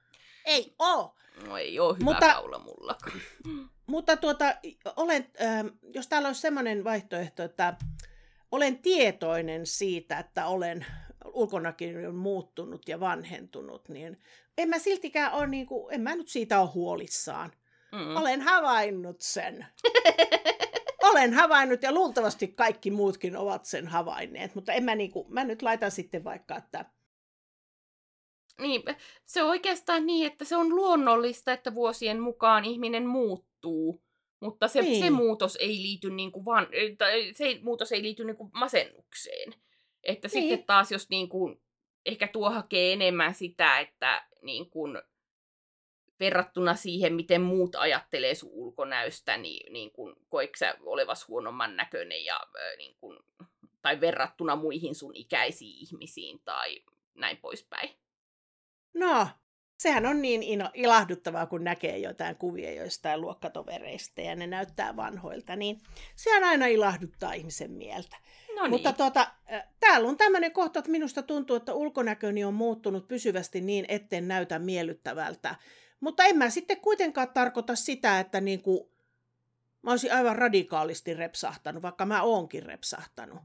Ei 0.44 0.74
oo! 0.78 1.14
No 1.46 1.56
ei 1.56 1.80
ole 1.80 1.94
hyvä 1.94 2.04
Mutta- 2.04 2.32
kaula 2.32 2.58
mullakaan. 2.58 3.20
Mutta 3.86 4.16
tuota, 4.16 4.44
olen, 4.96 5.30
ähm, 5.42 5.66
jos 5.94 6.06
täällä 6.08 6.28
olisi 6.28 6.40
semmoinen 6.40 6.84
vaihtoehto, 6.84 7.42
että 7.42 7.76
olen 8.52 8.78
tietoinen 8.78 9.66
siitä, 9.66 10.18
että 10.18 10.46
olen, 10.46 10.86
ulkonäkö 11.24 11.84
on 12.08 12.14
muuttunut 12.14 12.88
ja 12.88 13.00
vanhentunut, 13.00 13.88
niin 13.88 14.20
en 14.58 14.68
mä 14.68 14.78
siltikään 14.78 15.32
ole, 15.32 15.46
niin 15.46 15.66
kuin, 15.66 15.94
en 15.94 16.00
mä 16.00 16.16
nyt 16.16 16.28
siitä 16.28 16.60
ole 16.60 16.70
huolissaan. 16.74 17.52
Mm. 17.92 18.16
Olen 18.16 18.40
havainnut 18.42 19.20
sen. 19.20 19.66
Olen 21.10 21.34
havainnut 21.34 21.82
ja 21.82 21.92
luultavasti 21.92 22.48
kaikki 22.48 22.90
muutkin 22.90 23.36
ovat 23.36 23.64
sen 23.64 23.86
havainneet, 23.86 24.54
mutta 24.54 24.72
en 24.72 24.84
mä, 24.84 24.94
niin 24.94 25.10
kuin, 25.10 25.32
mä 25.34 25.44
nyt 25.44 25.62
laitan 25.62 25.90
sitten 25.90 26.24
vaikka, 26.24 26.56
että 26.56 26.84
niin, 28.60 28.82
se 29.26 29.42
on 29.42 29.50
oikeastaan 29.50 30.06
niin, 30.06 30.26
että 30.26 30.44
se 30.44 30.56
on 30.56 30.76
luonnollista, 30.76 31.52
että 31.52 31.74
vuosien 31.74 32.20
mukaan 32.20 32.64
ihminen 32.64 33.06
muuttuu, 33.06 34.02
mutta 34.40 34.68
se, 34.68 34.82
niin. 34.82 35.04
se 35.04 35.10
muutos 35.10 35.56
ei 35.56 35.82
liity 35.82 36.10
niin 36.10 36.32
kuin 36.32 36.44
vaan, 36.44 36.66
se 37.34 37.58
muutos 37.62 37.92
ei 37.92 38.02
liity 38.02 38.24
niin 38.24 38.36
kuin 38.36 38.50
masennukseen. 38.52 39.54
Että 40.02 40.28
niin. 40.28 40.48
sitten 40.48 40.66
taas, 40.66 40.92
jos 40.92 41.08
niin 41.10 41.28
kuin, 41.28 41.60
ehkä 42.06 42.28
tuo 42.28 42.50
hakee 42.50 42.92
enemmän 42.92 43.34
sitä, 43.34 43.78
että 43.78 44.28
niin 44.42 44.70
kuin, 44.70 45.02
verrattuna 46.20 46.74
siihen, 46.74 47.14
miten 47.14 47.40
muut 47.40 47.74
ajattelee 47.74 48.34
sun 48.34 48.50
ulkonäöstä, 48.52 49.36
niin, 49.36 49.72
niin 49.72 49.90
kuin, 49.90 50.16
koetko 50.28 50.56
sä 50.56 50.74
olevas 50.80 51.28
huonomman 51.28 51.76
näköinen 51.76 52.24
ja, 52.24 52.40
niin 52.78 52.96
kuin, 53.00 53.18
tai 53.82 54.00
verrattuna 54.00 54.56
muihin 54.56 54.94
sun 54.94 55.16
ikäisiin 55.16 55.78
ihmisiin 55.78 56.40
tai 56.44 56.82
näin 57.14 57.36
poispäin. 57.36 57.90
No, 58.94 59.28
sehän 59.78 60.06
on 60.06 60.22
niin 60.22 60.42
ilahduttavaa, 60.74 61.46
kun 61.46 61.64
näkee 61.64 61.98
jotain 61.98 62.36
kuvia 62.36 62.74
joistain 62.74 63.20
luokkatovereista 63.20 64.20
ja 64.20 64.36
ne 64.36 64.46
näyttää 64.46 64.96
vanhoilta, 64.96 65.56
niin 65.56 65.80
se 66.16 66.36
on 66.36 66.44
aina 66.44 66.66
ilahduttaa 66.66 67.32
ihmisen 67.32 67.70
mieltä. 67.70 68.16
No 68.56 68.62
niin. 68.62 68.70
Mutta 68.70 68.92
tuota, 68.92 69.30
täällä 69.80 70.08
on 70.08 70.16
tämmöinen 70.16 70.52
kohta, 70.52 70.78
että 70.78 70.90
minusta 70.90 71.22
tuntuu, 71.22 71.56
että 71.56 71.74
ulkonäköni 71.74 72.44
on 72.44 72.54
muuttunut 72.54 73.08
pysyvästi 73.08 73.60
niin, 73.60 73.84
etten 73.88 74.28
näytä 74.28 74.58
miellyttävältä. 74.58 75.54
Mutta 76.06 76.24
en 76.24 76.38
mä 76.38 76.50
sitten 76.50 76.80
kuitenkaan 76.80 77.28
tarkoita 77.28 77.76
sitä, 77.76 78.20
että 78.20 78.40
niin 78.40 78.62
kuin, 78.62 78.88
mä 79.82 79.90
olisin 79.90 80.14
aivan 80.14 80.36
radikaalisti 80.36 81.14
repsahtanut, 81.14 81.82
vaikka 81.82 82.06
mä 82.06 82.22
oonkin 82.22 82.62
repsahtanut. 82.62 83.38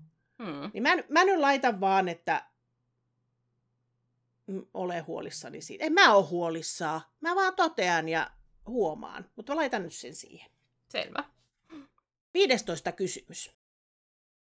Hmm. 0.44 0.72
Niin 0.74 0.84
mä, 0.84 0.90
mä 1.10 1.26
nyt 1.26 1.40
laitan 1.40 1.80
vaan, 1.80 2.10
että 2.10 2.46
ole 4.74 5.00
huolissani 5.00 5.62
siitä. 5.62 5.86
En 5.86 5.94
mä 5.94 6.14
ole 6.14 6.26
huolissaan. 6.26 7.02
Mä 7.22 7.36
vaan 7.36 7.56
totean 7.56 8.10
ja 8.10 8.32
huomaan. 8.68 9.30
Mutta 9.36 9.56
laitan 9.56 9.84
nyt 9.84 9.94
sen 9.94 10.16
siihen. 10.16 10.52
Selvä. 10.88 11.24
15 12.34 12.92
kysymys. 12.92 13.52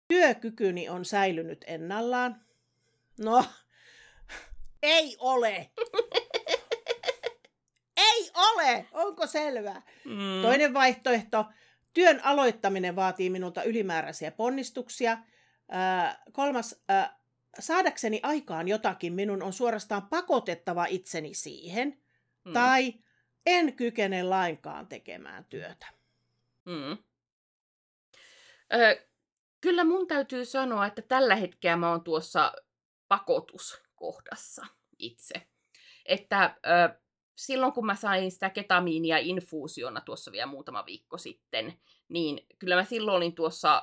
Työkykyni 0.08 0.88
on 0.88 1.04
säilynyt 1.04 1.64
ennallaan. 1.66 2.44
No, 3.18 3.44
ei 4.82 5.16
ole. 5.20 5.70
ole! 8.40 8.86
Onko 8.92 9.26
selvä? 9.26 9.82
Mm. 10.04 10.42
Toinen 10.42 10.74
vaihtoehto. 10.74 11.44
Työn 11.94 12.20
aloittaminen 12.24 12.96
vaatii 12.96 13.30
minulta 13.30 13.62
ylimääräisiä 13.62 14.30
ponnistuksia. 14.30 15.12
Äh, 15.12 16.18
kolmas. 16.32 16.84
Äh, 16.90 17.10
saadakseni 17.58 18.20
aikaan 18.22 18.68
jotakin, 18.68 19.12
minun 19.12 19.42
on 19.42 19.52
suorastaan 19.52 20.08
pakotettava 20.08 20.86
itseni 20.86 21.34
siihen, 21.34 22.02
mm. 22.44 22.52
tai 22.52 22.94
en 23.46 23.76
kykene 23.76 24.22
lainkaan 24.22 24.86
tekemään 24.86 25.44
työtä. 25.44 25.86
Mm. 26.64 26.98
Ö, 28.72 29.06
kyllä 29.60 29.84
mun 29.84 30.06
täytyy 30.06 30.44
sanoa, 30.44 30.86
että 30.86 31.02
tällä 31.02 31.36
hetkellä 31.36 31.76
mä 31.76 31.90
oon 31.90 32.04
tuossa 32.04 32.52
pakotuskohdassa 33.08 34.66
itse. 34.98 35.34
Että 36.06 36.56
ö, 36.66 37.00
silloin 37.36 37.72
kun 37.72 37.86
mä 37.86 37.94
sain 37.94 38.30
sitä 38.30 38.50
ketamiinia 38.50 39.18
infuusiona 39.18 40.00
tuossa 40.00 40.32
vielä 40.32 40.46
muutama 40.46 40.86
viikko 40.86 41.18
sitten, 41.18 41.80
niin 42.08 42.46
kyllä 42.58 42.76
mä 42.76 42.84
silloin 42.84 43.16
olin 43.16 43.34
tuossa 43.34 43.82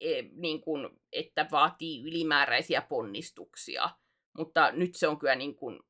e, 0.00 0.22
niin 0.22 0.60
kuin, 0.60 0.88
että 1.12 1.46
vaatii 1.50 2.02
ylimääräisiä 2.02 2.82
ponnistuksia. 2.82 3.90
Mutta 4.38 4.72
nyt 4.72 4.94
se 4.94 5.08
on 5.08 5.18
kyllä 5.18 5.34
niin 5.34 5.56
kuin, 5.56 5.80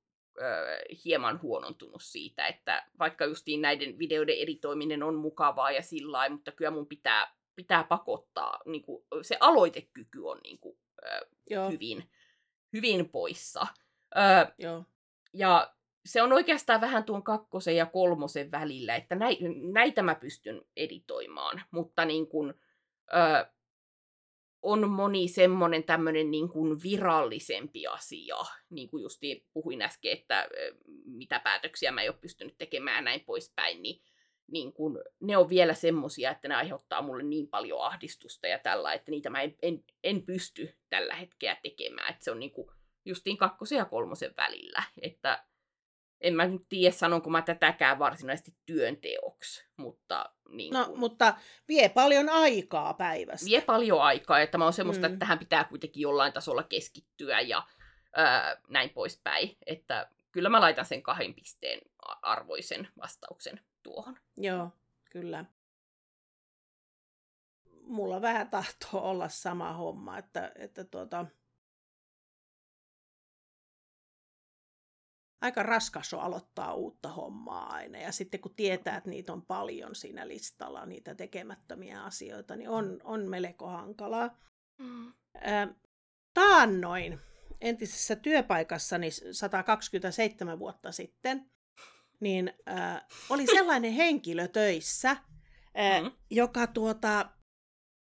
ö, 0.41 0.79
hieman 1.05 1.43
huonontunut 1.43 2.03
siitä, 2.03 2.47
että 2.47 2.87
vaikka 2.99 3.25
justiin 3.25 3.63
näiden 3.63 3.99
videoiden 3.99 4.39
editoiminen 4.39 5.03
on 5.03 5.15
mukavaa 5.15 5.71
ja 5.71 5.83
sillä 5.83 6.29
mutta 6.29 6.53
kyllä 6.53 6.71
mun 6.71 6.87
pitää, 6.87 7.35
pitää 7.57 7.85
pakottaa, 7.85 8.61
niin 8.67 8.83
kuin, 8.83 9.05
se 9.23 9.37
aloitekyky 9.41 10.21
on 10.21 10.41
niin 10.43 10.59
kuin, 10.59 10.79
ö, 11.03 11.71
hyvin, 11.71 12.11
hyvin 12.73 13.09
poissa. 13.09 13.67
Ö, 14.17 14.53
Joo. 14.59 14.85
Ja 15.33 15.75
se 16.09 16.23
on 16.23 16.33
oikeastaan 16.33 16.81
vähän 16.81 17.05
tuon 17.05 17.23
kakkosen 17.23 17.77
ja 17.77 17.87
kolmosen 17.87 18.51
välillä, 18.51 18.97
että 18.97 19.17
näitä 19.73 20.03
mä 20.03 20.15
pystyn 20.15 20.63
editoimaan, 20.77 21.63
mutta 21.71 22.05
niin 22.05 22.27
kuin, 22.27 22.55
ö, 23.13 23.47
on 24.63 24.91
moni 24.91 25.29
semmoinen 25.29 25.85
tämmöinen 25.85 26.31
niin 26.31 26.49
kuin 26.49 26.83
virallisempi 26.83 27.87
asia, 27.87 28.37
niin 28.71 28.91
kuin 28.91 29.03
justiin 29.03 29.47
puhuin 29.53 29.83
äsken, 29.83 30.13
että 30.13 30.49
mitä 31.05 31.41
päätöksiä 31.41 31.93
mä 31.93 32.03
en 32.03 32.11
ole 32.11 32.19
pystynyt 32.21 32.59
tekemään 32.59 33.05
näin 33.05 33.21
poispäin, 33.21 33.83
niin, 33.83 34.03
niin 34.47 34.73
kuin, 34.73 34.99
ne 35.21 35.37
on 35.37 35.49
vielä 35.49 35.75
semmosia, 35.75 36.31
että 36.31 36.49
ne 36.49 36.55
aiheuttaa 36.55 37.03
mulle 37.03 37.23
niin 37.23 37.49
paljon 37.49 37.85
ahdistusta 37.85 38.47
ja 38.47 38.59
tällä, 38.59 38.93
että 38.93 39.11
niitä 39.11 39.31
mä 39.31 39.43
en, 39.43 39.55
en, 39.63 39.85
en 40.05 40.23
pysty 40.23 40.77
tällä 40.91 41.15
hetkellä 41.15 41.57
tekemään, 41.63 42.11
että 42.11 42.25
se 42.25 42.31
on 42.31 42.39
niin 42.39 42.53
kuin 42.53 42.69
justiin 43.05 43.37
kakkosen 43.37 43.79
ja 43.79 43.85
kolmosen 43.85 44.35
välillä, 44.37 44.83
että 45.03 45.45
en 46.21 46.35
mä 46.35 46.47
nyt 46.47 46.69
tiedä, 46.69 46.93
sanonko 46.93 47.31
mä 47.31 47.43
tätäkään 47.43 47.99
varsinaisesti 47.99 48.55
työnteoksi, 48.67 49.65
mutta... 49.77 50.33
Niin 50.49 50.75
no, 50.75 50.93
mutta 50.97 51.35
vie 51.69 51.89
paljon 51.89 52.29
aikaa 52.29 52.95
päivässä. 52.95 53.47
Vie 53.47 53.61
paljon 53.61 54.03
aikaa, 54.03 54.41
että 54.41 54.59
mä 54.59 54.65
oon 54.65 54.73
semmoista, 54.73 55.09
mm. 55.09 55.13
että 55.13 55.19
tähän 55.19 55.39
pitää 55.39 55.65
kuitenkin 55.65 56.01
jollain 56.01 56.33
tasolla 56.33 56.63
keskittyä 56.63 57.41
ja 57.41 57.63
ää, 58.17 58.57
näin 58.69 58.91
poispäin. 58.91 59.57
Että 59.67 60.11
kyllä 60.33 60.49
mä 60.49 60.61
laitan 60.61 60.85
sen 60.85 61.03
kahden 61.03 61.35
pisteen 61.35 61.81
arvoisen 62.23 62.89
vastauksen 62.99 63.61
tuohon. 63.83 64.17
Joo, 64.37 64.71
kyllä. 65.11 65.45
Mulla 67.83 68.23
vähän 68.23 68.49
tahtoo 68.49 69.11
olla 69.11 69.29
sama 69.29 69.73
homma, 69.73 70.19
että, 70.19 70.53
että 70.55 70.85
tuota, 70.85 71.27
aika 75.41 75.63
raskas 75.63 76.15
on 76.15 76.21
aloittaa 76.21 76.75
uutta 76.75 77.09
hommaa 77.09 77.73
aina. 77.73 77.99
Ja 77.99 78.13
sitten 78.13 78.41
kun 78.41 78.55
tietää, 78.55 78.97
että 78.97 79.11
niitä 79.11 79.33
on 79.33 79.43
paljon 79.43 79.95
siinä 79.95 80.29
listalla, 80.29 80.87
niitä 80.87 81.15
tekemättömiä 81.15 82.03
asioita, 82.05 82.57
niin 82.57 82.69
on, 82.69 83.01
on 83.05 83.29
melko 83.29 83.67
hankalaa. 83.67 84.39
Mm. 84.79 85.13
taannoin 86.35 87.21
entisessä 87.61 88.17
työpaikassani 88.17 89.11
127 89.33 90.59
vuotta 90.59 90.93
sitten, 90.93 91.51
niin 92.21 92.53
äh, 92.69 93.05
oli 93.31 93.47
sellainen 93.57 93.93
henkilö 93.93 94.49
töissä, 94.49 95.11
äh, 95.11 96.03
mm. 96.03 96.13
joka 96.31 96.67
tuota, 96.67 97.31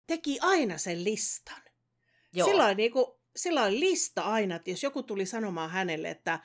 teki 0.07 0.39
aina 0.41 0.77
sen 0.77 1.03
listan. 1.03 1.61
Joo. 2.33 2.47
Silloin, 2.47 2.77
niin 2.77 2.91
kuin, 2.91 3.05
silloin 3.35 3.79
lista 3.79 4.21
aina, 4.21 4.55
että 4.55 4.69
jos 4.69 4.83
joku 4.83 5.03
tuli 5.03 5.25
sanomaan 5.25 5.69
hänelle, 5.69 6.09
että 6.09 6.39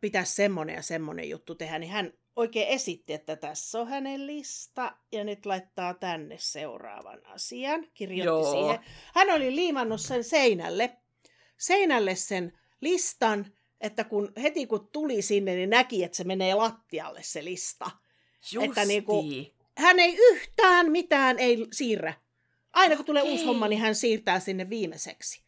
pitäisi 0.00 0.34
semmoinen 0.34 0.76
ja 0.76 0.82
semmoinen 0.82 1.28
juttu 1.28 1.54
tehdä, 1.54 1.78
niin 1.78 1.92
hän 1.92 2.12
oikein 2.36 2.68
esitti, 2.68 3.12
että 3.12 3.36
tässä 3.36 3.80
on 3.80 3.88
hänen 3.88 4.26
lista 4.26 4.96
ja 5.12 5.24
nyt 5.24 5.46
laittaa 5.46 5.94
tänne 5.94 6.36
seuraavan 6.38 7.26
asian. 7.26 7.86
Kirjoitti 7.94 8.26
Joo. 8.26 8.52
siihen. 8.52 8.78
Hän 9.14 9.30
oli 9.30 9.56
liimannut 9.56 10.00
sen 10.00 10.24
seinälle, 10.24 10.96
seinälle 11.58 12.14
sen 12.14 12.58
listan, 12.80 13.46
että 13.80 14.04
kun 14.04 14.32
heti 14.42 14.66
kun 14.66 14.88
tuli 14.92 15.22
sinne, 15.22 15.54
niin 15.54 15.70
näki, 15.70 16.04
että 16.04 16.16
se 16.16 16.24
menee 16.24 16.54
lattialle 16.54 17.22
se 17.22 17.44
lista. 17.44 17.90
Että 18.62 18.84
niin 18.84 19.04
kuin, 19.04 19.54
hän 19.76 19.98
ei 19.98 20.16
yhtään 20.18 20.92
mitään 20.92 21.38
ei 21.38 21.66
siirrä. 21.72 22.14
Aina 22.72 22.96
kun 22.96 23.04
tulee 23.04 23.22
uusi 23.22 23.44
homma, 23.44 23.68
niin 23.68 23.80
hän 23.80 23.94
siirtää 23.94 24.40
sinne 24.40 24.70
viimeiseksi. 24.70 25.42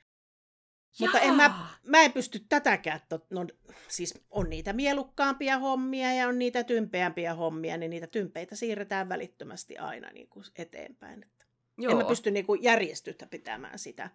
Mutta 0.99 1.21
en 1.21 1.35
mä, 1.35 1.69
mä 1.83 2.03
en 2.03 2.13
pysty 2.13 2.41
tätäkään. 2.49 3.01
No, 3.31 3.47
siis 3.89 4.25
on 4.31 4.51
niitä 4.51 4.73
mielukkaampia 4.73 5.59
hommia 5.59 6.13
ja 6.13 6.29
on 6.29 6.39
niitä 6.39 6.65
tympeämpiä 6.65 7.35
hommia, 7.35 7.77
niin 7.77 7.91
niitä 7.91 8.07
tympeitä 8.07 8.57
siirretään 8.57 9.09
välittömästi 9.09 9.79
aina 9.79 10.11
niin 10.11 10.29
kuin 10.29 10.45
eteenpäin. 10.57 11.31
Joo. 11.79 11.91
En 11.91 11.99
mä 11.99 12.05
pysty 12.05 12.31
niin 12.31 12.47
kuin 12.47 12.63
järjestystä 12.63 13.27
pitämään 13.27 13.79
sitä. 13.79 14.11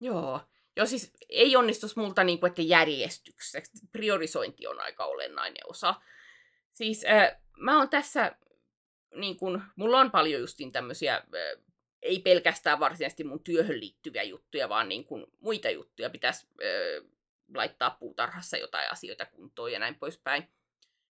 Joo. 0.00 0.40
Joo, 0.76 0.86
siis 0.86 1.12
ei 1.28 1.56
onnistus 1.56 1.96
multa 1.96 2.24
niin 2.24 2.40
kuin, 2.40 2.48
että 2.48 2.62
järjestyksessä. 2.62 3.86
Priorisointi 3.92 4.66
on 4.66 4.80
aika 4.80 5.04
olennainen 5.04 5.62
osa. 5.66 5.94
Siis 6.72 7.04
äh, 7.04 7.40
mä 7.58 7.78
oon 7.78 7.88
tässä, 7.88 8.36
niin 9.14 9.36
kuin, 9.36 9.62
mulla 9.76 10.00
on 10.00 10.10
paljon 10.10 10.40
justiin 10.40 10.72
tämmöisiä 10.72 11.16
äh, 11.16 11.24
ei 12.02 12.18
pelkästään 12.18 12.80
varsinaisesti 12.80 13.24
mun 13.24 13.44
työhön 13.44 13.80
liittyviä 13.80 14.22
juttuja, 14.22 14.68
vaan 14.68 14.88
niin 14.88 15.04
kuin 15.04 15.26
muita 15.40 15.70
juttuja 15.70 16.10
pitäisi 16.10 16.46
ö, 16.62 17.04
laittaa 17.54 17.96
puutarhassa 18.00 18.56
jotain 18.56 18.90
asioita 18.90 19.26
kuntoon 19.26 19.72
ja 19.72 19.78
näin 19.78 19.94
poispäin. 19.94 20.48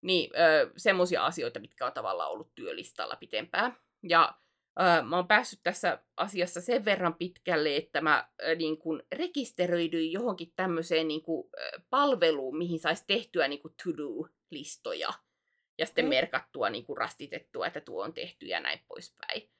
Niin 0.02 0.30
semmoisia 0.76 1.26
asioita, 1.26 1.60
mitkä 1.60 1.86
on 1.86 1.92
tavallaan 1.92 2.30
ollut 2.30 2.54
työlistalla 2.54 3.16
pitempään. 3.16 3.76
Ja 4.02 4.34
ö, 4.80 5.02
mä 5.02 5.16
oon 5.16 5.28
päässyt 5.28 5.60
tässä 5.62 5.98
asiassa 6.16 6.60
sen 6.60 6.84
verran 6.84 7.14
pitkälle, 7.14 7.76
että 7.76 8.00
mä 8.00 8.28
ö, 8.42 8.54
niin 8.54 8.78
kun 8.78 9.02
rekisteröidyin 9.12 10.12
johonkin 10.12 10.52
tämmöiseen 10.56 11.08
niin 11.08 11.22
kun, 11.22 11.50
ö, 11.60 11.80
palveluun, 11.90 12.58
mihin 12.58 12.78
saisi 12.78 13.04
tehtyä 13.06 13.48
niin 13.48 13.62
kun 13.62 13.74
to-do-listoja. 13.84 15.12
Ja 15.78 15.86
sitten 15.86 16.04
Mm. 16.04 16.08
merkattua, 16.08 16.70
niin 16.70 16.84
kun 16.86 16.98
rastitettua, 16.98 17.66
että 17.66 17.80
tuo 17.80 18.04
on 18.04 18.14
tehty 18.14 18.46
ja 18.46 18.60
näin 18.60 18.80
poispäin. 18.88 19.50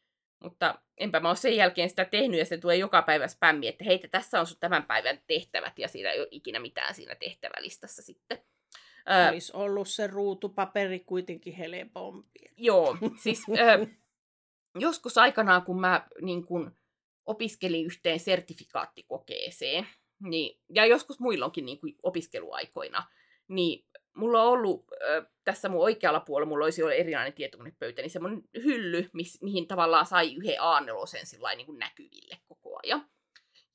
Mutta 0.41 0.79
enpä 0.97 1.21
mä 1.21 1.29
ole 1.29 1.37
sen 1.37 1.57
jälkeen 1.57 1.91
sitä 1.91 2.05
tehnyt 2.05 2.39
ja 2.39 2.45
se 2.45 2.59
tulee 2.59 2.77
joka 2.77 3.03
päivä 3.03 3.29
spämmi, 3.29 3.69
että 3.69 3.85
heitä 3.85 4.09
tässä 4.09 4.41
on 4.41 4.47
sun 4.47 4.57
tämän 4.61 4.83
päivän 4.83 5.21
tehtävät 5.27 5.79
ja 5.79 5.89
siinä 5.89 6.11
ei 6.11 6.21
ole 6.21 6.29
ikinä 6.31 6.61
mitään 6.61 6.95
siinä 6.95 7.15
tehtävälistassa 7.15 8.03
sitten. 8.03 8.39
Olisi 9.31 9.53
ollut 9.55 9.89
se 9.89 10.07
ruutupaperi 10.07 11.01
kuitenkin 11.01 11.55
helpompi. 11.55 12.41
Joo, 12.57 12.97
siis 13.23 13.43
ö, 13.49 13.87
joskus 14.79 15.19
aikanaan, 15.19 15.63
kun 15.63 15.81
mä 15.81 16.07
niin 16.21 16.47
kun, 16.47 16.77
opiskelin 17.27 17.87
yhteen 17.87 18.21
sertifikaattikokeeseen, 18.21 19.87
niin, 20.21 20.61
ja 20.69 20.87
joskus 20.87 21.21
muilloinkin 21.21 21.67
niin 21.67 21.81
kuin 21.81 21.97
opiskeluaikoina, 22.03 23.07
niin 23.49 23.85
mulla 24.19 24.43
on 24.43 24.49
ollut 24.49 24.85
ö, 25.03 25.27
tässä 25.45 25.69
mun 25.69 25.85
oikealla 25.85 26.21
puolella, 26.21 26.49
mulla 26.49 26.65
olisi 26.65 26.83
ollut 26.83 26.99
erilainen 26.99 27.33
tietokonepöytä, 27.33 28.03
niin 28.03 28.11
semmoinen 28.11 28.43
hylly, 28.65 29.11
mis, 29.13 29.43
mihin 29.43 29.67
tavallaan 29.67 30.07
sai 30.07 30.35
yhden 30.35 30.55
A4 30.55 31.25
sillä 31.25 31.55
niin 31.55 31.79
näkyville 31.79 32.39
koko 32.49 32.79
ajan. 32.83 33.07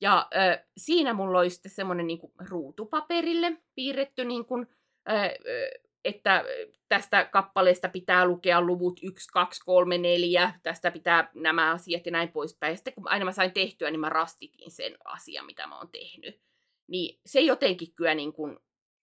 Ja 0.00 0.28
ö, 0.34 0.64
siinä 0.76 1.14
mulla 1.14 1.38
olisi 1.38 1.54
sitten 1.54 1.72
semmoinen 1.72 2.06
niin 2.06 2.18
ruutupaperille 2.48 3.56
piirretty 3.74 4.24
niin 4.24 4.44
kuin, 4.44 4.66
ö, 5.08 5.12
että 6.04 6.44
tästä 6.88 7.24
kappaleesta 7.24 7.88
pitää 7.88 8.26
lukea 8.26 8.62
luvut 8.62 9.00
1, 9.02 9.28
2, 9.32 9.62
3, 9.64 9.98
4, 9.98 10.54
tästä 10.62 10.90
pitää 10.90 11.30
nämä 11.34 11.70
asiat 11.70 12.06
ja 12.06 12.12
näin 12.12 12.28
poispäin. 12.28 12.70
Ja 12.70 12.76
sitten 12.76 12.94
kun 12.94 13.08
aina 13.08 13.24
mä 13.24 13.32
sain 13.32 13.52
tehtyä, 13.52 13.90
niin 13.90 14.00
mä 14.00 14.08
rastitin 14.08 14.70
sen 14.70 14.96
asian, 15.04 15.46
mitä 15.46 15.66
mä 15.66 15.78
oon 15.78 15.88
tehnyt. 15.92 16.40
Niin 16.86 17.20
se 17.26 17.40
jotenkin 17.40 17.94
kyllä 17.94 18.14
niin 18.14 18.32
kuin, 18.32 18.58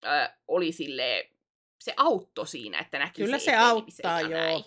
äh, 0.05 0.33
oli 0.47 0.71
sille 0.71 1.29
se 1.81 1.93
auttoi 1.97 2.47
siinä, 2.47 2.79
että 2.79 2.99
näki 2.99 3.21
Kyllä 3.23 3.39
se 3.39 3.45
se 3.45 3.55
auttaa, 3.55 4.21
joo. 4.21 4.29
näin. 4.31 4.63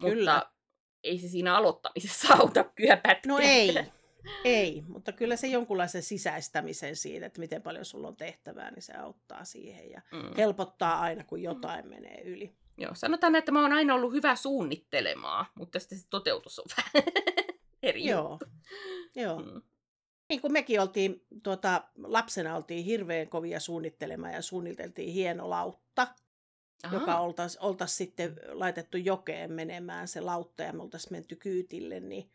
Kyllä. 0.00 0.34
Mutta 0.34 0.52
ei 1.04 1.18
se 1.18 1.28
siinä 1.28 1.56
aloittamisessa 1.56 2.34
auta 2.40 2.64
kyllä 2.64 2.96
pätkää. 2.96 3.32
No 3.32 3.38
ei, 3.42 3.74
ei, 4.44 4.82
mutta 4.88 5.12
kyllä 5.12 5.36
se 5.36 5.46
jonkunlaisen 5.46 6.02
sisäistämisen 6.02 6.96
siitä, 6.96 7.26
että 7.26 7.40
miten 7.40 7.62
paljon 7.62 7.84
sulla 7.84 8.08
on 8.08 8.16
tehtävää, 8.16 8.70
niin 8.70 8.82
se 8.82 8.92
auttaa 8.92 9.44
siihen 9.44 9.90
ja 9.90 10.02
Mm. 10.12 10.36
helpottaa 10.36 11.00
aina, 11.00 11.24
kun 11.24 11.42
jotain 11.42 11.88
menee 11.88 12.20
yli. 12.24 12.54
Joo, 12.78 12.94
sanotaan, 12.94 13.34
että 13.36 13.52
mä 13.52 13.62
oon 13.62 13.72
aina 13.72 13.94
ollut 13.94 14.12
hyvä 14.12 14.36
suunnittelemaan, 14.36 15.46
mutta 15.54 15.80
sitten 15.80 15.98
se 15.98 16.06
toteutus 16.10 16.58
on 16.58 16.64
vähän 16.76 17.06
eri 17.82 18.04
Joo, 18.04 18.30
juttu. 18.30 18.46
joo. 19.14 19.38
Mm. 19.42 19.62
Niin 20.30 20.40
kuin 20.40 20.52
mekin 20.52 20.80
oltiin, 20.80 21.24
tuota, 21.42 21.84
lapsena 22.02 22.56
oltiin 22.56 22.84
hirveän 22.84 23.28
kovia 23.28 23.60
suunnittelemaan 23.60 24.32
ja 24.32 24.42
suunniteltiin 24.42 25.12
hieno 25.12 25.50
lautta, 25.50 26.06
Aha. 26.82 26.96
joka 26.96 27.18
oltaisiin 27.18 27.62
oltais 27.62 27.96
sitten 27.96 28.40
laitettu 28.48 28.96
jokeen 28.96 29.52
menemään 29.52 30.08
se 30.08 30.20
lautta 30.20 30.62
ja 30.62 30.72
me 30.72 30.82
oltaisiin 30.82 31.12
menty 31.12 31.36
kyytille, 31.36 32.00
niin 32.00 32.30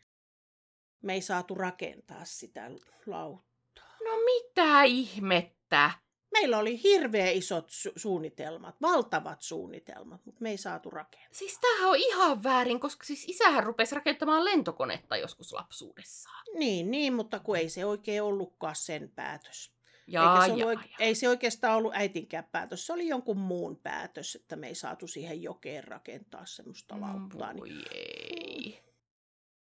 me 1.02 1.14
ei 1.14 1.22
saatu 1.22 1.54
rakentaa 1.54 2.24
sitä 2.24 2.70
lauttaa. 3.06 3.96
No 4.04 4.10
mitä 4.24 4.82
ihmettä? 4.82 5.90
Meillä 6.32 6.58
oli 6.58 6.82
hirveän 6.82 7.34
isot 7.34 7.68
su- 7.70 7.92
suunnitelmat, 7.96 8.76
valtavat 8.82 9.42
suunnitelmat, 9.42 10.24
mutta 10.26 10.40
me 10.42 10.50
ei 10.50 10.56
saatu 10.56 10.90
rakentaa. 10.90 11.28
Siis 11.32 11.58
tämähän 11.60 11.88
on 11.90 11.96
ihan 11.96 12.42
väärin, 12.42 12.80
koska 12.80 13.04
siis 13.04 13.24
isähän 13.28 13.64
rupesi 13.64 13.94
rakentamaan 13.94 14.44
lentokonetta 14.44 15.16
joskus 15.16 15.52
lapsuudessaan. 15.52 16.44
Niin, 16.54 16.90
niin, 16.90 17.12
mutta 17.14 17.38
kun 17.40 17.56
ei 17.56 17.68
se 17.68 17.84
oikein 17.84 18.22
ollutkaan 18.22 18.76
sen 18.76 19.12
päätös. 19.14 19.72
Jaa, 20.06 20.44
Eikä 20.44 20.54
se 20.54 20.60
jaa, 20.60 20.68
oike- 20.68 20.88
jaa. 20.88 20.96
ei 20.98 21.14
se 21.14 21.28
oikeastaan 21.28 21.76
ollut 21.76 21.94
äitinkään 21.94 22.44
päätös, 22.52 22.86
se 22.86 22.92
oli 22.92 23.08
jonkun 23.08 23.38
muun 23.38 23.76
päätös, 23.76 24.34
että 24.34 24.56
me 24.56 24.68
ei 24.68 24.74
saatu 24.74 25.06
siihen 25.06 25.42
jokeen 25.42 25.84
rakentaa 25.84 26.46
semmoista 26.46 27.00
lauttaa. 27.00 27.52
Mm, 27.52 27.60
Niin, 27.62 27.74
voi 27.74 27.84
ei. 27.94 28.82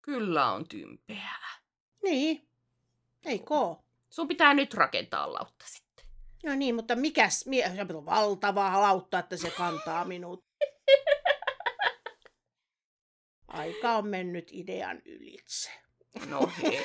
Kyllä 0.02 0.52
on 0.52 0.68
tympeää. 0.68 1.48
niin, 2.02 2.48
ei 3.24 3.38
koo. 3.38 3.84
Sun 4.10 4.28
pitää 4.28 4.54
nyt 4.54 4.74
rakentaa 4.74 5.32
lautta 5.32 5.64
sitten. 5.68 5.81
No 6.44 6.54
niin, 6.54 6.74
mutta 6.74 6.96
mikäs, 6.96 7.46
mie- 7.46 7.72
se 7.74 7.94
on 7.94 8.06
valtava 8.06 8.80
lautta, 8.82 9.18
että 9.18 9.36
se 9.36 9.50
kantaa 9.50 10.04
minut. 10.04 10.44
Aika 13.48 13.92
on 13.96 14.06
mennyt 14.06 14.48
idean 14.52 15.02
ylitse. 15.04 15.70
No 16.26 16.50
hei. 16.62 16.80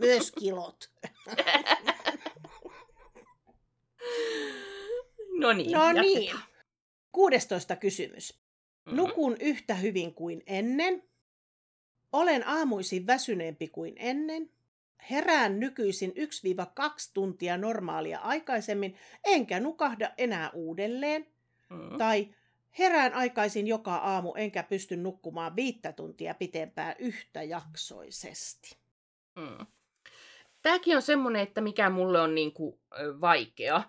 Myös 0.00 0.32
kilot. 0.32 0.90
no 5.38 5.52
niin, 5.52 5.72
No 5.72 5.84
jatketaan. 5.84 6.02
niin. 6.06 6.36
16 7.12 7.76
kysymys. 7.76 8.40
Mhm. 8.86 8.96
Nukun 8.96 9.36
yhtä 9.40 9.74
hyvin 9.74 10.14
kuin 10.14 10.42
ennen. 10.46 11.02
Olen 12.12 12.48
aamuisin 12.48 13.06
väsyneempi 13.06 13.68
kuin 13.68 13.94
ennen. 13.98 14.50
Herään 15.10 15.60
nykyisin 15.60 16.10
1-2 16.10 16.14
tuntia 17.14 17.56
normaalia 17.56 18.18
aikaisemmin, 18.18 18.96
enkä 19.24 19.60
nukahda 19.60 20.10
enää 20.18 20.50
uudelleen. 20.50 21.26
Mhm. 21.70 21.96
Tai 21.96 22.28
herään 22.78 23.14
aikaisin 23.14 23.66
joka 23.66 23.94
aamu, 23.94 24.34
enkä 24.34 24.62
pysty 24.62 24.96
nukkumaan 24.96 25.56
viittä 25.56 25.92
tuntia 25.92 26.34
pitempään 26.34 26.94
yhtäjaksoisesti. 26.98 28.76
Mm. 29.36 29.66
Tämäkin 30.62 30.96
on 30.96 31.02
semmoinen, 31.02 31.42
että 31.42 31.60
mikä 31.60 31.90
mulle 31.90 32.20
on 32.20 32.34
niinku, 32.34 32.80
vaikea. 33.20 33.82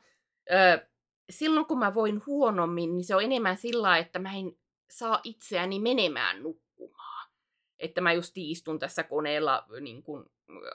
Ö, 0.51 0.87
silloin 1.29 1.65
kun 1.65 1.79
mä 1.79 1.93
voin 1.93 2.21
huonommin, 2.25 2.97
niin 2.97 3.05
se 3.05 3.15
on 3.15 3.23
enemmän 3.23 3.57
sillä 3.57 3.97
että 3.97 4.19
mä 4.19 4.33
en 4.33 4.51
saa 4.91 5.19
itseäni 5.23 5.79
menemään 5.79 6.43
nukkumaan. 6.43 6.58
Että 7.79 8.01
mä 8.01 8.13
just 8.13 8.33
istun 8.35 8.79
tässä 8.79 9.03
koneella 9.03 9.65
niin 9.81 10.03
kuin 10.03 10.25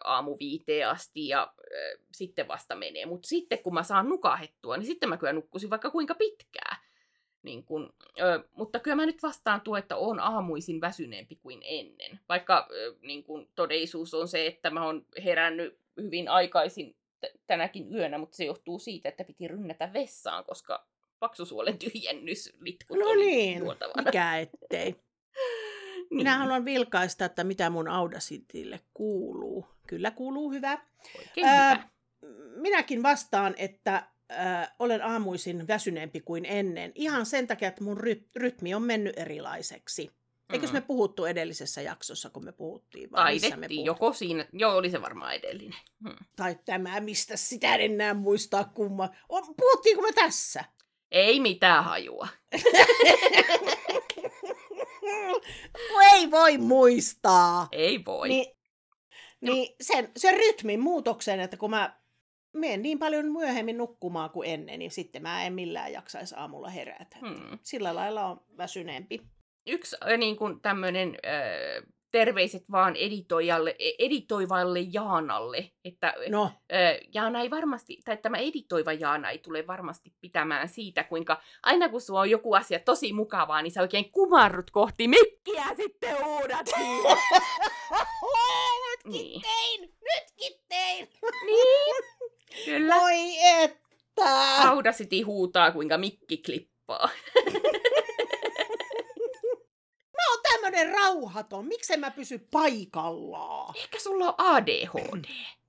aamu 0.05 0.37
viiteen 0.39 0.89
asti 0.89 1.29
ja 1.29 1.53
ö, 1.73 1.99
sitten 2.13 2.49
vasta 2.49 2.75
menee. 2.75 3.07
Mutta 3.07 3.29
sitten 3.29 3.59
kun 3.59 3.75
mä 3.75 3.83
saan 3.83 4.09
nukahettua, 4.09 4.77
niin 4.77 4.87
sitten 4.87 5.09
mä 5.09 5.17
kyllä 5.17 5.33
nukkusin 5.33 5.71
vaikka 5.71 5.91
kuinka 5.91 6.15
pitkään. 6.15 6.77
Niin 7.43 7.65
kun, 7.65 7.93
ö, 8.21 8.45
mutta 8.53 8.79
kyllä 8.79 8.95
mä 8.95 9.07
nyt 9.07 9.23
vastaan 9.23 9.61
tuo, 9.61 9.77
että 9.77 9.97
on 9.97 10.21
aamuisin 10.21 10.81
väsyneempi 10.81 11.37
kuin 11.37 11.61
ennen. 11.65 12.21
Vaikka 12.29 12.69
ö, 12.71 12.95
niin 13.03 13.25
kun 13.25 13.49
todellisuus 13.55 14.15
on 14.15 14.29
se, 14.29 14.47
että 14.47 14.71
mä 14.71 14.87
oon 14.87 15.07
herännyt 15.25 15.79
hyvin 15.97 16.29
aikaisin 16.29 16.97
t- 17.21 17.41
tänäkin 17.47 17.95
yönä, 17.95 18.19
mutta 18.19 18.37
se 18.37 18.45
johtuu 18.45 18.79
siitä, 18.79 19.09
että 19.09 19.25
piti 19.25 19.49
rynnätä 19.49 19.93
vessaan, 19.93 20.45
koska 20.45 20.87
paksusuolen 21.19 21.79
tyhjennys 21.79 22.53
litkut 22.61 22.99
No 22.99 23.15
niin, 23.15 23.63
mikä 24.05 24.39
ettei. 24.39 24.97
Minä 26.15 26.31
Niin, 26.31 26.39
haluan 26.39 26.65
vilkaista, 26.65 27.25
että 27.25 27.45
mitä 27.45 27.71
mun 27.71 27.89
Audacitille 27.89 28.81
kuuluu. 28.95 29.67
Kyllä 29.87 30.11
kuuluu 30.11 30.51
hyvä. 30.51 30.79
Oikein 31.19 31.47
Ää, 31.47 31.75
hyvä. 31.75 31.89
Minäkin 32.57 33.03
vastaan, 33.03 33.55
että 33.59 34.07
äh, 34.33 34.71
olen 34.79 35.03
aamuisin 35.05 35.69
väsyneempi 35.69 36.21
kuin 36.21 36.45
ennen. 36.45 36.93
Ihan 36.95 37.27
sen 37.27 37.47
takia, 37.47 37.69
että 37.69 37.85
mun 37.85 37.99
ry- 38.01 38.29
rytmi 38.37 38.75
on 38.75 38.83
mennyt 38.83 39.19
erilaiseksi. 39.19 40.11
Eikös 40.53 40.71
Mm. 40.71 40.75
me 40.77 40.81
puhuttu 40.81 41.25
edellisessä 41.25 41.83
jaksossa, 41.83 42.31
kun 42.31 42.45
me 42.45 42.53
puhuttiin? 42.53 43.03
missä 43.03 43.17
me 43.17 43.23
Taidettiin, 43.23 43.53
puhuttiin? 43.59 43.85
joko 43.85 44.13
siinä, 44.13 44.47
joo 44.53 44.77
oli 44.77 44.91
se 44.91 45.03
varmaan 45.03 45.35
edellinen. 45.35 45.79
Hmm. 46.09 46.17
Tai 46.37 46.57
tämä, 46.65 47.01
mistä 47.01 47.37
sitä 47.37 47.75
en 47.75 47.81
enää 47.93 48.15
muistaa 48.15 48.65
kumma. 48.65 49.09
Puhuttiinko 49.57 50.03
me 50.03 50.13
tässä? 50.13 50.65
Ei 51.11 51.41
mitään 51.41 51.85
hajua. 51.85 52.29
Kun 55.73 56.03
ei 56.15 56.31
voi 56.31 56.59
muistaa. 56.59 57.69
Ei 57.73 58.05
voi. 58.05 58.29
Niin, 58.29 58.47
niin 59.41 59.77
sen, 59.81 60.13
sen 60.17 60.35
rytmin 60.35 60.81
muutoksen, 60.81 61.41
että 61.41 61.57
kun 61.57 61.71
mä 61.71 62.01
menen 62.53 62.83
niin 62.83 62.99
paljon 62.99 63.33
myöhemmin 63.33 63.79
nukkumaan 63.79 64.31
kuin 64.31 64.51
ennen, 64.51 64.79
niin 64.79 64.91
sitten 64.91 65.23
mä 65.23 65.45
en 65.45 65.53
millään 65.53 65.93
jaksaisi 65.93 66.35
aamulla 66.39 66.69
herätä. 66.69 67.17
Hmm. 67.21 67.59
Sillä 67.63 67.95
lailla 67.95 68.27
on 68.27 68.41
väsyneempi. 68.57 69.21
Yksi 69.67 69.97
niin 70.19 70.37
kuin 70.37 70.61
tämmöinen 70.61 71.19
äh, 71.27 71.95
terveiset 72.15 72.71
vaan 72.71 72.97
editoijalle, 72.97 73.77
e- 73.79 73.93
editoivalle 73.99 74.81
Jaanalle, 74.93 75.71
että 75.85 76.15
No, 76.29 76.53
Jaana 77.15 77.41
ei 77.41 77.51
varmasti, 77.51 77.99
tai 78.05 78.17
tämä 78.17 78.37
editoiva 78.37 78.93
Jaana 78.93 79.31
ei 79.31 79.39
tule 79.39 79.67
varmasti 79.67 80.13
pitämään 80.21 80.69
siitä, 80.69 81.05
kuinka 81.05 81.41
aina 81.63 81.89
kun 81.89 82.01
sulla 82.01 82.21
on 82.21 82.31
joku 82.31 82.55
asia 82.55 82.79
tosi 82.79 83.13
mukavaa, 83.13 83.63
niin 83.63 83.73
sä 83.73 83.81
oikein 83.81 84.13
kumarrut 84.13 84.71
kohti 84.71 85.09
mikkiä 85.09 85.65
sitten 85.77 86.27
uudat. 86.27 86.67
Nytkin 89.05 89.13
niin. 89.13 89.43
tein! 89.43 89.81
Nytkin 89.81 90.61
tein! 90.69 91.09
niin. 91.47 92.05
Kyllä. 92.65 92.95
Voi 92.95 93.39
että! 93.63 94.61
Audacity 94.69 95.21
huutaa, 95.23 95.71
kuinka 95.71 95.99
mikki 95.99 96.37
klippaa. 96.37 97.09
Oon 100.35 100.43
tämmönen 100.53 100.95
rauhaton. 100.95 101.67
Miksen 101.67 102.01
mä 102.01 102.11
pysy 102.11 102.39
paikallaan? 102.51 103.75
Ehkä 103.77 103.99
sulla 103.99 104.29
on 104.29 104.35
ADHD. 104.39 105.25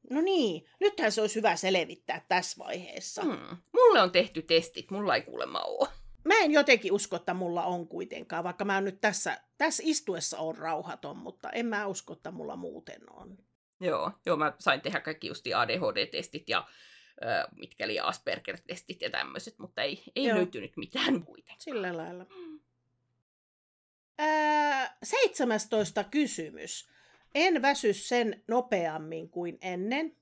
No 0.09 0.21
niin, 0.21 0.65
nythän 0.79 1.11
se 1.11 1.21
olisi 1.21 1.35
hyvä 1.35 1.55
selvittää 1.55 2.25
tässä 2.27 2.63
vaiheessa. 2.63 3.21
Mm. 3.23 3.31
Hmm. 3.31 3.57
Mulle 3.73 4.01
on 4.01 4.11
tehty 4.11 4.41
testit, 4.41 4.91
mulla 4.91 5.15
ei 5.15 5.21
kuulemma 5.21 5.59
ole. 5.59 5.89
Mä 6.23 6.33
en 6.39 6.51
jotenkin 6.51 6.91
usko, 6.91 7.15
että 7.15 7.33
mulla 7.33 7.63
on 7.63 7.87
kuitenkaan, 7.87 8.43
vaikka 8.43 8.65
mä 8.65 8.81
nyt 8.81 9.01
tässä, 9.01 9.41
tässä 9.57 9.83
istuessa 9.85 10.37
on 10.37 10.57
rauhaton, 10.57 11.17
mutta 11.17 11.49
en 11.49 11.65
mä 11.65 11.87
usko, 11.87 12.13
että 12.13 12.31
mulla 12.31 12.55
muuten 12.55 13.01
on. 13.11 13.37
Joo, 13.79 14.11
joo 14.25 14.37
mä 14.37 14.53
sain 14.59 14.81
tehdä 14.81 14.99
kaikki 14.99 15.27
justi 15.27 15.53
ADHD-testit 15.53 16.49
ja 16.49 16.57
äh, 17.25 17.45
mitkä 17.55 17.85
oli 17.85 17.99
Asperger-testit 17.99 19.01
ja 19.01 19.09
tämmöiset, 19.09 19.59
mutta 19.59 19.81
ei, 19.81 20.03
ei 20.15 20.23
Joo. 20.23 20.37
löytynyt 20.37 20.77
mitään 20.77 21.23
kuitenkaan. 21.25 21.61
Sillä 21.61 21.97
lailla. 21.97 22.23
Ää, 22.23 22.54
17 25.05 26.03
kysymys. 26.03 26.89
En 27.35 27.61
väsy 27.61 27.93
sen 27.93 28.43
nopeammin 28.47 29.29
kuin 29.29 29.57
ennen. 29.61 30.17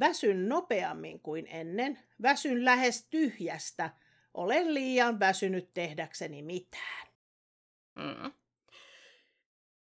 Väsyn 0.00 0.48
nopeammin 0.48 1.20
kuin 1.20 1.46
ennen. 1.46 1.98
Väsyn 2.22 2.64
lähes 2.64 3.06
tyhjästä. 3.10 3.90
Olen 4.34 4.74
liian 4.74 5.20
väsynyt 5.20 5.74
tehdäkseni 5.74 6.42
mitään. 6.42 7.08
Mm. 7.94 8.32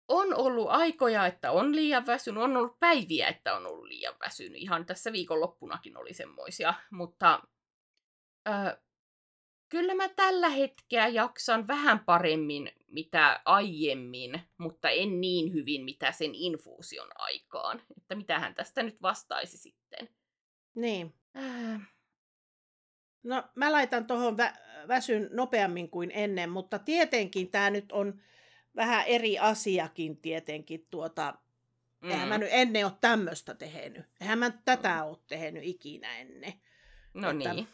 On 0.08 0.34
ollut 0.34 0.68
aikoja, 0.68 1.26
että 1.26 1.50
on 1.50 1.76
liian 1.76 2.06
väsynyt, 2.06 2.42
on 2.42 2.56
ollut 2.56 2.80
päiviä, 2.80 3.28
että 3.28 3.54
on 3.54 3.66
ollut 3.66 3.84
liian 3.84 4.14
väsynyt. 4.20 4.56
Ihan 4.56 4.86
tässä 4.86 5.12
viikonloppunakin 5.12 5.96
oli 5.96 6.14
semmoisia, 6.14 6.74
mutta 6.90 7.42
ö, 8.48 8.78
kyllä 9.68 9.94
mä 9.94 10.08
tällä 10.08 10.48
hetkellä 10.48 11.08
jaksan 11.08 11.66
vähän 11.66 11.98
paremmin 12.04 12.72
mitä 12.88 13.40
aiemmin, 13.44 14.40
mutta 14.58 14.90
en 14.90 15.20
niin 15.20 15.52
hyvin 15.52 15.84
mitä 15.84 16.12
sen 16.12 16.34
infuusion 16.34 17.08
aikaan. 17.14 17.82
Että 17.96 18.14
mitähän 18.14 18.54
tästä 18.54 18.82
nyt 18.82 19.02
vastaisi 19.02 19.58
sitten. 19.58 20.08
Niin. 20.74 21.14
Äh, 21.36 21.80
No, 23.22 23.44
mä 23.54 23.72
laitan 23.72 24.06
tuohon 24.06 24.36
vä- 24.38 24.88
väsyn 24.88 25.28
nopeammin 25.32 25.90
kuin 25.90 26.10
ennen, 26.14 26.50
mutta 26.50 26.78
tietenkin 26.78 27.50
tämä 27.50 27.70
nyt 27.70 27.92
on 27.92 28.20
vähän 28.76 29.06
eri 29.06 29.38
asiakin 29.38 30.16
tietenkin. 30.16 30.86
Tuota, 30.90 31.34
mm. 32.00 32.10
Eihän 32.10 32.28
mä 32.28 32.38
nyt 32.38 32.48
ennen 32.52 32.84
ole 32.86 32.92
tämmöistä 33.00 33.54
tehnyt. 33.54 34.06
Eihän 34.20 34.38
mä 34.38 34.50
tätä 34.64 35.04
ole 35.04 35.18
tehnyt 35.26 35.62
ikinä 35.64 36.18
ennen. 36.18 36.52
No 37.14 37.30
että- 37.30 37.52
niin. 37.54 37.68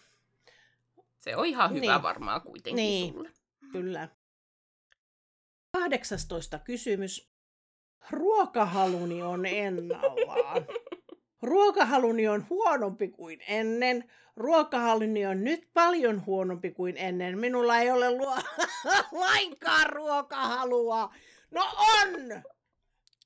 Se 1.18 1.36
on 1.36 1.46
ihan 1.46 1.70
hyvä 1.74 1.80
Niin. 1.92 2.02
varmaan 2.02 2.40
kuitenkin 2.42 2.76
Niin. 2.76 3.12
sulle. 3.12 3.30
Kyllä. 3.72 4.08
18 5.74 6.58
kysymys. 6.58 7.30
Ruokahaluni 8.10 9.22
on 9.22 9.46
ennallaan. 9.46 10.66
Ruokahaluni 11.42 12.28
on 12.28 12.46
huonompi 12.50 13.08
kuin 13.08 13.40
ennen. 13.48 14.10
Ruokahaluni 14.36 15.26
on 15.26 15.44
nyt 15.44 15.68
paljon 15.74 16.26
huonompi 16.26 16.70
kuin 16.70 16.96
ennen. 16.96 17.38
Minulla 17.38 17.78
ei 17.78 17.90
ole 17.90 18.10
luo... 18.10 18.36
lainkaan 19.24 19.86
ruokahalua. 19.90 21.14
No 21.50 21.64
on! 21.78 22.42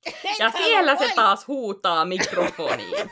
Ei 0.05 0.35
Ja 0.39 0.51
siellä 0.51 0.95
se 0.95 0.99
voi- 1.05 1.15
taas 1.15 1.47
huutaa 1.47 2.05
mikrofoniin. 2.05 3.09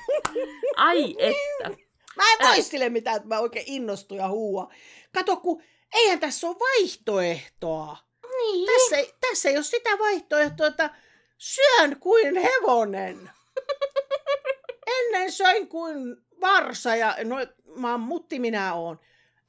Ai 0.77 1.15
että. 1.19 1.69
Mä 2.15 2.23
en 2.39 2.47
muistele 2.47 2.89
mitään, 2.89 3.15
että 3.15 3.27
mä 3.27 3.39
oikein 3.39 3.65
innostun 3.67 4.17
ja 4.17 4.27
huua. 4.27 4.73
Kato, 5.13 5.37
kun 5.37 5.61
eihän 5.93 6.19
tässä 6.19 6.47
ole 6.47 6.55
vaihtoehtoa. 6.59 8.06
Niin. 8.37 8.65
Tässä 8.65 8.97
ei, 8.97 9.13
tässä 9.29 9.49
ei 9.49 9.55
ole 9.55 9.63
sitä 9.63 9.89
vaihtoehtoa, 9.99 10.67
että 10.67 10.89
syön 11.37 11.99
kuin 11.99 12.35
hevonen. 12.35 13.29
Ennen 14.99 15.31
söin 15.31 15.67
kuin 15.67 16.17
varsa 16.41 16.95
ja 16.95 17.15
no, 17.23 17.35
mammutti 17.75 18.39
minä 18.39 18.73
oon. 18.73 18.99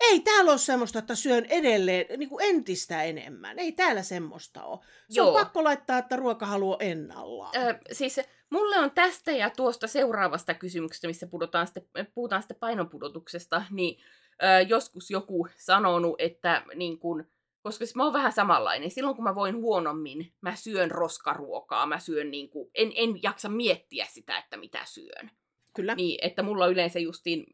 Ei 0.01 0.21
täällä 0.21 0.51
ole 0.51 0.59
semmoista, 0.59 0.99
että 0.99 1.15
syön 1.15 1.45
edelleen 1.45 2.07
niin 2.19 2.29
kuin 2.29 2.45
entistä 2.45 3.03
enemmän. 3.03 3.59
Ei 3.59 3.73
täällä 3.73 4.03
semmoista 4.03 4.65
ole. 4.65 4.79
Se 5.11 5.21
Joo. 5.21 5.29
on 5.29 5.35
pakko 5.35 5.65
laittaa, 5.65 5.99
että 5.99 6.17
ruokahalu 6.17 6.73
on 6.73 6.77
ennallaan. 6.81 7.57
Ö, 7.57 7.79
siis 7.93 8.21
mulle 8.51 8.79
on 8.79 8.91
tästä 8.91 9.33
ja 9.33 9.51
tuosta 9.51 9.87
seuraavasta 9.87 10.55
kysymyksestä, 10.55 11.07
missä 11.07 11.27
puhutaan 11.27 11.67
sitten, 11.67 12.07
puhutaan 12.15 12.43
sitten 12.43 12.57
painonpudotuksesta, 12.61 13.63
niin 13.71 14.01
ö, 14.43 14.61
joskus 14.69 15.11
joku 15.11 15.49
sanonut, 15.57 16.15
että 16.19 16.63
niin 16.75 16.99
kun, 16.99 17.27
koska 17.63 17.85
siis 17.85 17.97
mä 17.97 18.05
oon 18.05 18.13
vähän 18.13 18.33
samanlainen. 18.33 18.91
Silloin 18.91 19.17
kun 19.17 19.25
mä 19.25 19.35
voin 19.35 19.57
huonommin, 19.57 20.33
mä 20.41 20.57
syön 20.57 20.91
roskaruokaa, 20.91 21.87
mä 21.87 21.99
syön 21.99 22.31
niin 22.31 22.51
kuin, 22.51 22.71
en, 22.75 22.93
en 22.95 23.23
jaksa 23.23 23.49
miettiä 23.49 24.07
sitä, 24.11 24.39
että 24.39 24.57
mitä 24.57 24.81
syön. 24.85 25.31
Kyllä. 25.75 25.95
Niin, 25.95 26.19
että 26.23 26.43
mulla 26.43 26.67
yleensä 26.67 26.99
justiin 26.99 27.47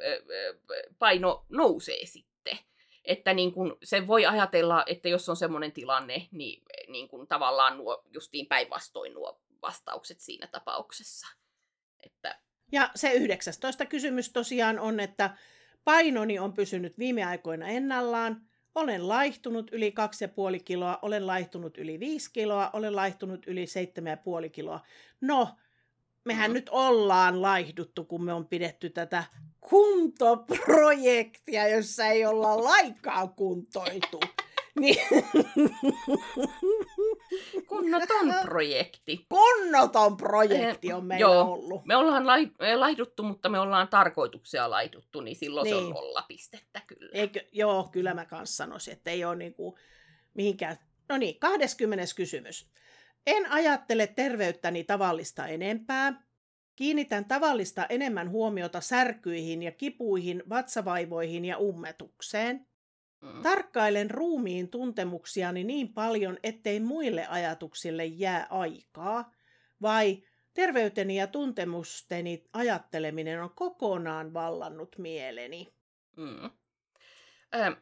paino 0.99 1.47
nousee 1.49 2.07
sitten. 2.07 2.59
Että 3.05 3.35
niin 3.35 3.53
kun 3.53 3.77
se 3.83 4.07
voi 4.07 4.27
ajatella, 4.27 4.85
että 4.87 5.09
jos 5.09 5.29
on 5.29 5.37
semmoinen 5.37 5.73
tilanne, 5.73 6.29
niin, 6.33 6.63
niin 6.89 7.09
kun 7.09 7.27
tavallaan 7.27 7.79
nuo 7.79 8.05
justiin 8.11 8.47
päinvastoin 8.47 9.15
nuo 9.15 9.41
vastaukset 9.63 10.21
siinä 10.21 10.47
tapauksessa. 10.47 11.27
Että, 12.07 12.41
Ja 12.73 12.91
se 12.95 13.13
19 13.13 13.87
kysymys 13.87 14.33
tosiaan 14.33 14.79
on, 14.79 15.01
että 15.01 15.37
painoni 15.85 16.39
on 16.39 16.53
pysynyt 16.53 16.99
viime 16.99 17.25
aikoina 17.25 17.69
ennallaan. 17.69 18.49
Olen 18.75 19.09
laihtunut 19.09 19.71
yli 19.73 19.95
2,5 20.57 20.63
kiloa, 20.65 20.99
olen 21.03 21.27
laihtunut 21.27 21.79
yli 21.79 22.01
5 22.01 22.33
kiloa, 22.33 22.71
olen 22.73 22.97
laihtunut 22.97 23.47
yli 23.47 23.65
7,5 24.45 24.51
kiloa. 24.51 24.81
No, 25.21 25.49
mehän 26.25 26.51
Mm. 26.51 26.55
nyt 26.55 26.69
ollaan 26.69 27.43
laihduttu, 27.43 28.05
kun 28.05 28.25
me 28.25 28.33
on 28.33 28.47
pidetty 28.47 28.91
tätä 28.91 29.25
kuntoprojektia, 29.61 31.69
jossa 31.69 32.07
ei 32.07 32.27
olla 32.27 32.65
laikaan 32.65 33.29
kuntoiltu. 33.35 34.21
Niin, 34.81 34.97
kunnoton 37.67 38.35
projekti. 38.43 39.27
kunnoton 39.29 40.17
projekti 40.17 40.93
on 40.93 41.05
meillä 41.07 41.21
Joo. 41.21 41.53
ollut. 41.53 41.85
Me 41.85 41.97
ollaan 41.97 42.27
lai, 42.27 42.51
laihduttu, 42.77 43.23
mutta 43.23 43.49
me 43.49 43.59
ollaan 43.61 43.89
tarkoituksia 43.89 44.71
laihduttu, 44.71 45.21
niin 45.21 45.37
silloin 45.37 45.65
niin. 45.65 45.73
se 45.73 45.77
on 45.77 45.85
Niin. 45.85 45.95
nolla 45.95 46.25
pistettä 46.29 46.81
kyllä. 46.87 47.11
Eikö, 47.13 47.41
joo, 47.53 47.89
kyllä 47.93 48.15
mä 48.15 48.25
kanssa 48.25 48.57
sanoisin, 48.57 48.93
että 48.93 49.11
ei 49.11 49.25
ole 49.25 49.37
niinku 49.37 49.79
mihinkään. 50.35 50.77
No 51.09 51.17
niin, 51.17 51.39
20. 51.39 52.05
kysymys. 52.17 52.69
En 53.27 53.53
ajattele 53.53 54.07
terveyttäni 54.07 54.85
tavallista 54.85 55.47
enempää. 55.47 56.23
Kiinnitän 56.77 57.25
tavallista 57.25 57.87
enemmän 57.89 58.31
huomiota 58.31 58.81
särkyihin 58.81 59.63
ja 59.63 59.73
kipuihin, 59.73 60.43
vatsavaivoihin 60.49 61.45
ja 61.45 61.59
ummetukseen. 61.59 62.67
Tarkkailen 63.43 64.11
ruumiin 64.11 64.69
tuntemuksiani 64.69 65.65
niin 65.65 65.95
paljon, 65.95 66.39
ettei 66.43 66.81
muille 66.81 67.27
ajatuksille 67.27 68.05
jää 68.05 68.47
aikaa. 68.51 69.33
Vai 69.83 70.23
terveyteni 70.55 71.17
ja 71.17 71.27
tuntemusteni 71.27 72.45
ajatteleminen 72.53 73.43
on 73.43 73.51
kokonaan 73.51 74.35
vallannut 74.35 74.99
mieleni. 74.99 75.75
Mm. 76.17 76.51
Ö, 77.55 77.77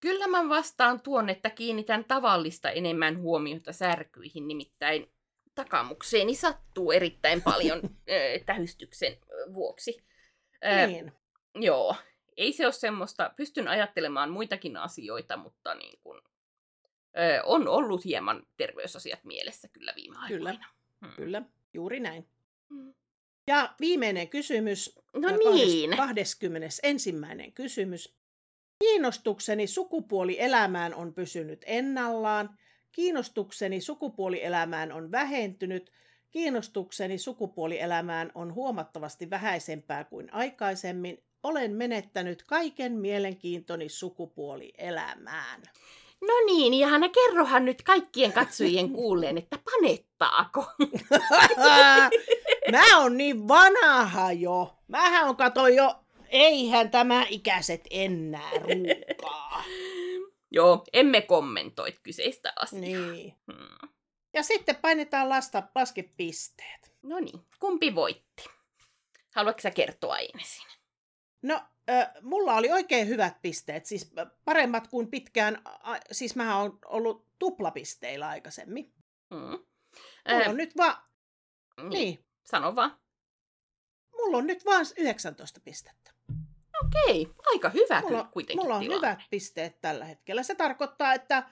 kyllä 0.00 0.26
mä 0.26 0.48
vastaan 0.48 1.00
tuon, 1.00 1.28
että 1.28 1.50
kiinnitän 1.50 2.04
tavallista 2.04 2.70
enemmän 2.70 3.18
huomiota 3.18 3.72
särkyihin, 3.72 4.48
nimittäin 4.48 5.12
takamukseeni 5.54 6.34
sattuu 6.34 6.92
erittäin 6.92 7.42
paljon 7.42 7.80
ö, 8.10 8.38
tähystyksen 8.46 9.16
vuoksi. 9.54 10.04
Ö, 10.64 10.86
Niin. 10.86 11.12
Joo, 11.54 11.96
ei 12.36 12.52
se 12.52 12.64
ole 12.64 12.72
semmoista, 12.72 13.32
pystyn 13.36 13.68
ajattelemaan 13.68 14.30
muitakin 14.30 14.76
asioita, 14.76 15.36
mutta 15.36 15.74
niin 15.74 15.98
kun, 16.02 16.22
ö, 17.18 17.42
on 17.44 17.68
ollut 17.68 18.04
hieman 18.04 18.46
terveysasiat 18.56 19.24
mielessä 19.24 19.68
kyllä 19.68 19.92
viime 19.96 20.16
Kyllä. 20.28 20.50
aikoina. 20.50 20.68
Hmm. 21.06 21.14
Kyllä, 21.16 21.42
juuri 21.74 22.00
näin. 22.00 22.28
Mm. 22.68 22.94
Ja 23.46 23.74
viimeinen 23.80 24.28
kysymys. 24.28 24.98
No 25.16 25.28
ja 25.28 25.36
niin. 25.36 25.96
21. 25.96 27.12
kysymys. 27.54 28.14
Kiinnostukseni 28.78 29.66
sukupuolielämään 29.66 30.94
on 30.94 31.14
pysynyt 31.14 31.62
ennallaan. 31.66 32.58
Kiinnostukseni 32.92 33.80
sukupuolielämään 33.80 34.92
on 34.92 35.10
vähentynyt. 35.10 35.92
Kiinnostukseni 36.30 37.18
sukupuolielämään 37.18 38.32
on 38.34 38.54
huomattavasti 38.54 39.30
vähäisempää 39.30 40.04
kuin 40.04 40.34
aikaisemmin. 40.34 41.24
Olen 41.44 41.72
menettänyt 41.72 42.42
kaiken 42.42 42.92
mielenkiintoni 42.92 43.88
sukupuolielämään. 43.88 45.62
No 46.20 46.34
niin, 46.46 46.74
ihana, 46.74 47.08
kerrohan 47.08 47.64
nyt 47.64 47.82
kaikkien 47.82 48.32
katsojien 48.32 48.90
kuulleen, 48.94 49.38
että 49.38 49.58
panettaako? 49.64 50.64
Mä 52.72 52.98
on 52.98 53.16
niin 53.16 53.48
vanha 53.48 54.32
jo. 54.32 54.78
Mähän 54.88 55.28
on 55.28 55.36
kato 55.36 55.68
jo 55.68 55.94
eihän 56.28 56.90
tämä 56.90 57.26
ikäiset 57.30 57.80
enää 57.90 58.50
ruukaa. 58.50 59.64
Joo, 60.50 60.84
emme 60.92 61.20
kommentoi 61.20 61.92
kyseistä 62.02 62.52
asiaa. 62.56 62.80
niin. 62.80 63.34
Hmm. 63.52 63.88
Ja 64.32 64.42
sitten 64.42 64.76
painetaan 64.76 65.28
lasta, 65.28 65.62
laskepisteet. 65.74 66.92
No 67.02 67.20
niin, 67.20 67.40
kumpi 67.60 67.94
voitti? 67.94 68.44
Haluatko 69.34 69.60
sä 69.60 69.70
kertoa 69.70 70.18
ensin? 70.18 70.66
No, 71.44 71.62
mulla 72.22 72.54
oli 72.54 72.72
oikein 72.72 73.08
hyvät 73.08 73.42
pisteet, 73.42 73.86
siis 73.86 74.12
paremmat 74.44 74.88
kuin 74.88 75.10
pitkään, 75.10 75.62
siis 76.12 76.36
mä 76.36 76.58
oon 76.58 76.78
ollut 76.86 77.28
tuplapisteillä 77.38 78.28
aikaisemmin. 78.28 78.94
Hmm. 79.34 79.58
Mulla 80.28 80.46
on 80.48 80.56
nyt 80.56 80.76
vaan, 80.76 80.96
niin. 81.76 81.90
niin, 81.90 82.24
Sano 82.44 82.76
vaan. 82.76 82.98
mulla 84.12 84.36
on 84.36 84.46
nyt 84.46 84.64
vaan 84.64 84.86
19 84.98 85.60
pistettä. 85.64 86.14
Okei, 86.84 87.28
aika 87.52 87.68
hyvä 87.68 88.00
Mulla, 88.00 88.08
kyllä 88.08 88.28
kuitenkin 88.32 88.64
mulla 88.64 88.74
on 88.74 88.80
tilanne. 88.82 89.08
hyvät 89.08 89.18
pisteet 89.30 89.80
tällä 89.80 90.04
hetkellä. 90.04 90.42
Se 90.42 90.54
tarkoittaa, 90.54 91.14
että 91.14 91.50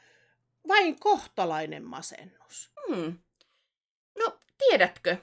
vain 0.68 1.00
kohtalainen 1.00 1.84
masennus. 1.84 2.72
Hmm. 2.88 3.18
No, 4.18 4.38
tiedätkö? 4.58 5.16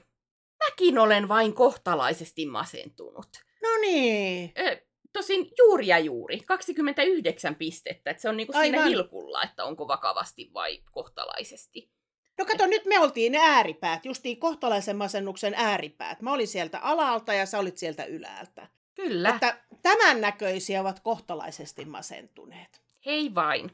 Mäkin 0.64 0.98
olen 0.98 1.28
vain 1.28 1.54
kohtalaisesti 1.54 2.46
masentunut. 2.46 3.49
No 3.62 3.68
niin. 3.80 4.52
Ö, 4.58 4.80
tosin 5.12 5.50
juuri 5.58 5.86
ja 5.86 5.98
juuri, 5.98 6.38
29 6.40 7.54
pistettä. 7.54 8.10
Että 8.10 8.20
se 8.20 8.28
on 8.28 8.36
niinku 8.36 8.52
siinä 8.52 8.78
Aivan. 8.78 8.88
hilkulla, 8.90 9.42
että 9.42 9.64
onko 9.64 9.88
vakavasti 9.88 10.50
vai 10.54 10.82
kohtalaisesti. 10.92 11.90
No 12.38 12.44
kato, 12.44 12.66
nyt 12.66 12.84
me 12.86 12.98
oltiin 13.00 13.32
ne 13.32 13.38
ääripäät, 13.42 14.04
justiin 14.04 14.40
kohtalaisen 14.40 14.96
masennuksen 14.96 15.54
ääripäät. 15.56 16.20
Mä 16.22 16.32
olin 16.32 16.48
sieltä 16.48 16.78
alalta 16.78 17.34
ja 17.34 17.46
sä 17.46 17.58
olit 17.58 17.78
sieltä 17.78 18.04
ylältä. 18.04 18.68
Kyllä, 18.94 19.28
Että... 19.28 19.56
Tämän 19.82 20.20
näköisiä 20.20 20.80
ovat 20.80 21.00
kohtalaisesti 21.00 21.84
masentuneet. 21.84 22.80
hei 23.06 23.34
vain. 23.34 23.70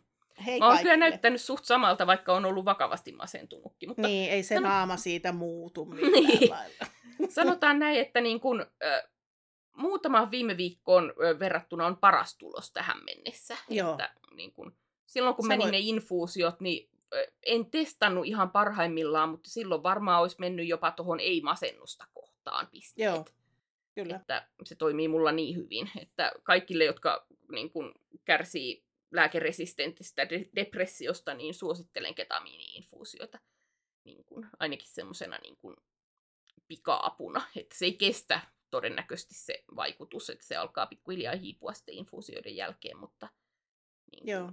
Hei 0.47 0.59
Mä 0.59 0.65
oon 0.67 0.73
kaikille. 0.75 0.95
kyllä 0.95 1.09
näyttänyt 1.11 1.41
suht 1.41 1.65
samalta, 1.65 2.07
vaikka 2.07 2.35
on 2.35 2.45
ollut 2.45 2.65
vakavasti 2.65 3.13
masentunutkin. 3.13 3.89
Mutta 3.89 4.03
Niin, 4.09 4.31
ei 4.31 4.43
se 4.43 4.55
Sano- 4.55 4.69
naama 4.69 4.97
siitä 4.97 5.33
muutu 5.33 5.85
millään 5.85 6.13
Niin. 6.25 6.51
lailla. 6.51 6.87
sanotaan 7.29 7.79
näin, 7.79 8.01
että 8.01 8.21
niin 8.21 8.41
kun, 8.41 8.67
ö, 8.85 9.09
muutamaan 9.77 10.31
viime 10.31 10.57
viikkoon 10.57 11.13
verrattuna 11.39 11.87
on 11.87 11.97
paras 11.97 12.39
tulos 12.39 12.73
tähän 12.73 13.05
mennessä. 13.05 13.57
Joo. 13.69 13.91
Että, 13.91 14.15
niin 14.35 14.53
kun, 14.53 14.77
silloin 15.07 15.37
kun 15.37 15.45
Sä 15.45 15.49
meni 15.49 15.63
voit- 15.65 15.71
ne 15.71 15.79
infuusiot, 15.79 16.61
niin 16.61 16.89
en 17.47 17.71
testannut 17.71 18.27
ihan 18.27 18.51
parhaimmillaan, 18.51 19.29
mutta 19.29 19.51
silloin 19.51 19.83
varmaan 19.83 20.23
olisi 20.23 20.37
mennyt 20.39 20.69
jopa 20.69 20.91
tuohon 20.91 21.21
ei-masennusta 21.21 22.07
kohtaan 22.15 22.67
pisteet. 22.67 23.15
Joo, 23.15 23.25
Kyllä. 23.95 24.17
Että 24.17 24.49
se 24.65 24.75
toimii 24.75 25.09
mulla 25.09 25.33
niin 25.33 25.57
hyvin, 25.57 25.91
että 26.03 26.33
kaikille, 26.43 26.85
jotka 26.85 27.27
niin 27.53 27.71
kun, 27.71 27.95
kärsii 28.25 28.85
lääkeresistentistä 29.11 30.29
de- 30.29 30.49
depressiosta, 30.57 31.35
niin 31.35 31.55
suosittelen 31.55 32.15
ketamiini-infuusioita 32.15 33.39
niin 34.05 34.25
kun, 34.25 34.47
ainakin 34.59 34.89
semmoisena 34.89 35.39
niin 35.43 35.57
kun, 35.57 35.77
pika-apuna. 36.69 37.43
Että 37.57 37.79
se 37.79 37.85
ei 37.85 37.93
kestä 37.93 38.41
todennäköisesti 38.77 39.35
se 39.35 39.65
vaikutus, 39.77 40.31
että 40.31 40.47
se 40.47 40.57
alkaa 40.57 40.87
pikkuhiljaa 40.87 41.37
hiipua 41.37 41.73
sitten 41.73 41.95
infuusioiden 41.95 42.57
jälkeen, 42.57 42.99
mutta 42.99 43.29
niin 44.13 44.29
Joo. 44.29 44.53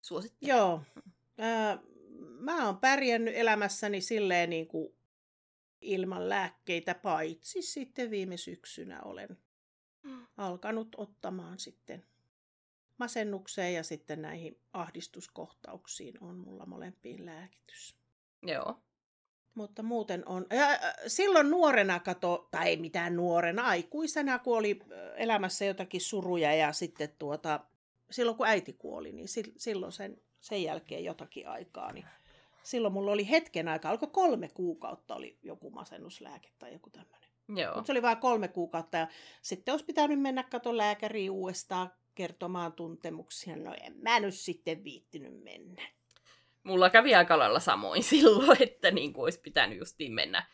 suosittelen. 0.00 0.56
Joo. 0.56 0.82
Ää, 1.38 1.78
mä 2.18 2.66
oon 2.66 2.78
pärjännyt 2.78 3.34
elämässäni 3.36 4.00
silleen 4.00 4.50
niin 4.50 4.66
kuin 4.68 4.94
ilman 5.80 6.28
lääkkeitä, 6.28 6.94
paitsi 6.94 7.62
sitten 7.62 8.10
viime 8.10 8.36
syksynä 8.36 9.02
olen 9.02 9.38
alkanut 10.36 10.88
ottamaan 10.96 11.58
sitten 11.58 12.04
masennukseen 12.98 13.74
ja 13.74 13.82
sitten 13.82 14.22
näihin 14.22 14.60
ahdistuskohtauksiin 14.72 16.22
on 16.22 16.34
mulla 16.36 16.66
molempiin 16.66 17.26
lääkitys. 17.26 17.96
Joo. 18.42 18.82
Mutta 19.54 19.82
muuten 19.82 20.28
on. 20.28 20.46
Ja, 20.50 20.66
silloin 21.06 21.50
nuorena 21.50 22.00
kato, 22.00 22.48
tai 22.50 22.68
ei 22.68 22.76
mitään 22.76 23.16
nuorena, 23.16 23.62
aikuisena, 23.62 24.38
kun 24.38 24.58
oli 24.58 24.80
elämässä 25.16 25.64
jotakin 25.64 26.00
suruja 26.00 26.54
ja 26.54 26.72
sitten 26.72 27.08
tuota, 27.18 27.60
silloin 28.10 28.36
kun 28.36 28.46
äiti 28.46 28.72
kuoli, 28.72 29.12
niin 29.12 29.28
sil- 29.34 29.54
silloin 29.56 29.92
sen, 29.92 30.22
sen 30.40 30.62
jälkeen 30.62 31.04
jotakin 31.04 31.48
aikaa, 31.48 31.92
niin 31.92 32.04
silloin 32.62 32.94
mulla 32.94 33.12
oli 33.12 33.30
hetken 33.30 33.68
aikaa, 33.68 33.90
alkoi 33.90 34.08
kolme 34.12 34.48
kuukautta 34.48 35.14
oli 35.14 35.38
joku 35.42 35.70
masennuslääke 35.70 36.48
tai 36.58 36.72
joku 36.72 36.90
tämmöinen. 36.90 37.30
Mutta 37.74 37.86
se 37.86 37.92
oli 37.92 38.02
vain 38.02 38.18
kolme 38.18 38.48
kuukautta 38.48 38.96
ja 38.96 39.08
sitten 39.42 39.72
olisi 39.72 39.84
pitänyt 39.84 40.20
mennä 40.20 40.42
kato 40.42 40.76
lääkäriin 40.76 41.30
uudestaan 41.30 41.92
kertomaan 42.14 42.72
tuntemuksia. 42.72 43.56
No 43.56 43.74
en 43.82 43.96
mä 43.96 44.20
nyt 44.20 44.34
sitten 44.34 44.84
viittinyt 44.84 45.42
mennä. 45.44 45.82
Mulla 46.62 46.90
kävi 46.90 47.14
aika 47.14 47.38
lailla 47.38 47.60
samoin 47.60 48.02
silloin, 48.12 48.62
että 48.62 48.90
niin 48.90 49.12
kuin 49.12 49.22
olisi 49.24 49.40
pitänyt 49.40 49.78
justiin 49.78 50.12
mennä 50.12 50.46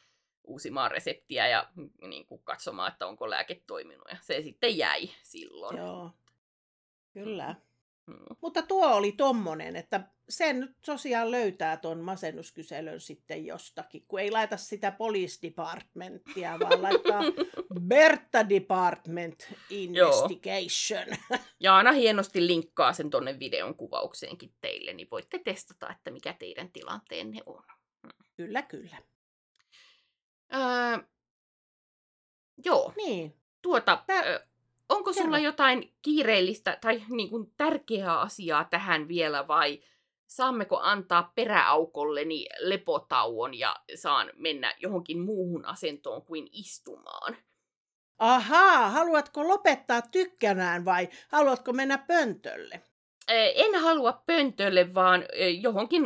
uusimaan 0.44 0.90
reseptiä 0.90 1.48
ja 1.48 1.68
niin 2.00 2.26
kuin 2.26 2.42
katsomaan, 2.44 2.92
että 2.92 3.06
onko 3.06 3.30
lääke 3.30 3.62
toiminut. 3.66 4.08
Ja 4.10 4.16
se 4.20 4.42
sitten 4.42 4.78
jäi 4.78 5.10
silloin. 5.22 5.76
Joo, 5.76 6.10
kyllä. 7.12 7.54
Mm. 8.08 8.14
Mutta 8.40 8.62
tuo 8.62 8.86
oli 8.94 9.12
tommonen, 9.12 9.76
että 9.76 10.00
sen 10.28 10.60
nyt 10.60 10.76
tosiaan 10.86 11.30
löytää 11.30 11.76
ton 11.76 12.00
masennuskyselön 12.00 13.00
sitten 13.00 13.46
jostakin, 13.46 14.04
kun 14.08 14.20
ei 14.20 14.30
laita 14.30 14.56
sitä 14.56 14.90
police 14.90 15.38
departmenttia, 15.42 16.58
vaan 16.60 16.82
laittaa 16.82 17.22
Berta 17.88 18.48
Department 18.48 19.52
Investigation. 19.70 21.06
Ja 21.60 21.76
aina 21.76 21.92
hienosti 21.92 22.46
linkkaa 22.46 22.92
sen 22.92 23.10
tonne 23.10 23.38
videon 23.38 23.74
kuvaukseenkin 23.74 24.54
teille, 24.60 24.92
niin 24.92 25.08
voitte 25.10 25.38
testata, 25.38 25.90
että 25.92 26.10
mikä 26.10 26.32
teidän 26.38 26.72
tilanteenne 26.72 27.40
on. 27.46 27.62
kyllä, 28.36 28.62
kyllä. 28.62 28.96
Öö, 30.54 30.98
joo, 32.64 32.92
Niin. 32.96 33.36
tuota, 33.62 34.04
Tää- 34.06 34.47
onko 34.88 35.12
sulla 35.12 35.36
kerro. 35.36 35.44
jotain 35.44 35.94
kiireellistä 36.02 36.78
tai 36.80 37.02
niin 37.08 37.30
kuin 37.30 37.52
tärkeää 37.56 38.20
asiaa 38.20 38.64
tähän 38.64 39.08
vielä 39.08 39.48
vai 39.48 39.82
saammeko 40.26 40.78
antaa 40.82 41.32
peräaukolleni 41.34 42.46
lepotauon 42.58 43.54
ja 43.54 43.76
saan 43.94 44.30
mennä 44.36 44.74
johonkin 44.78 45.20
muuhun 45.20 45.64
asentoon 45.64 46.22
kuin 46.22 46.48
istumaan? 46.52 47.36
Ahaa, 48.18 48.90
haluatko 48.90 49.48
lopettaa 49.48 50.02
tykkänään 50.02 50.84
vai 50.84 51.08
haluatko 51.28 51.72
mennä 51.72 51.98
pöntölle? 51.98 52.82
En 53.54 53.80
halua 53.80 54.22
pöntölle, 54.26 54.94
vaan 54.94 55.24
johonkin 55.60 56.02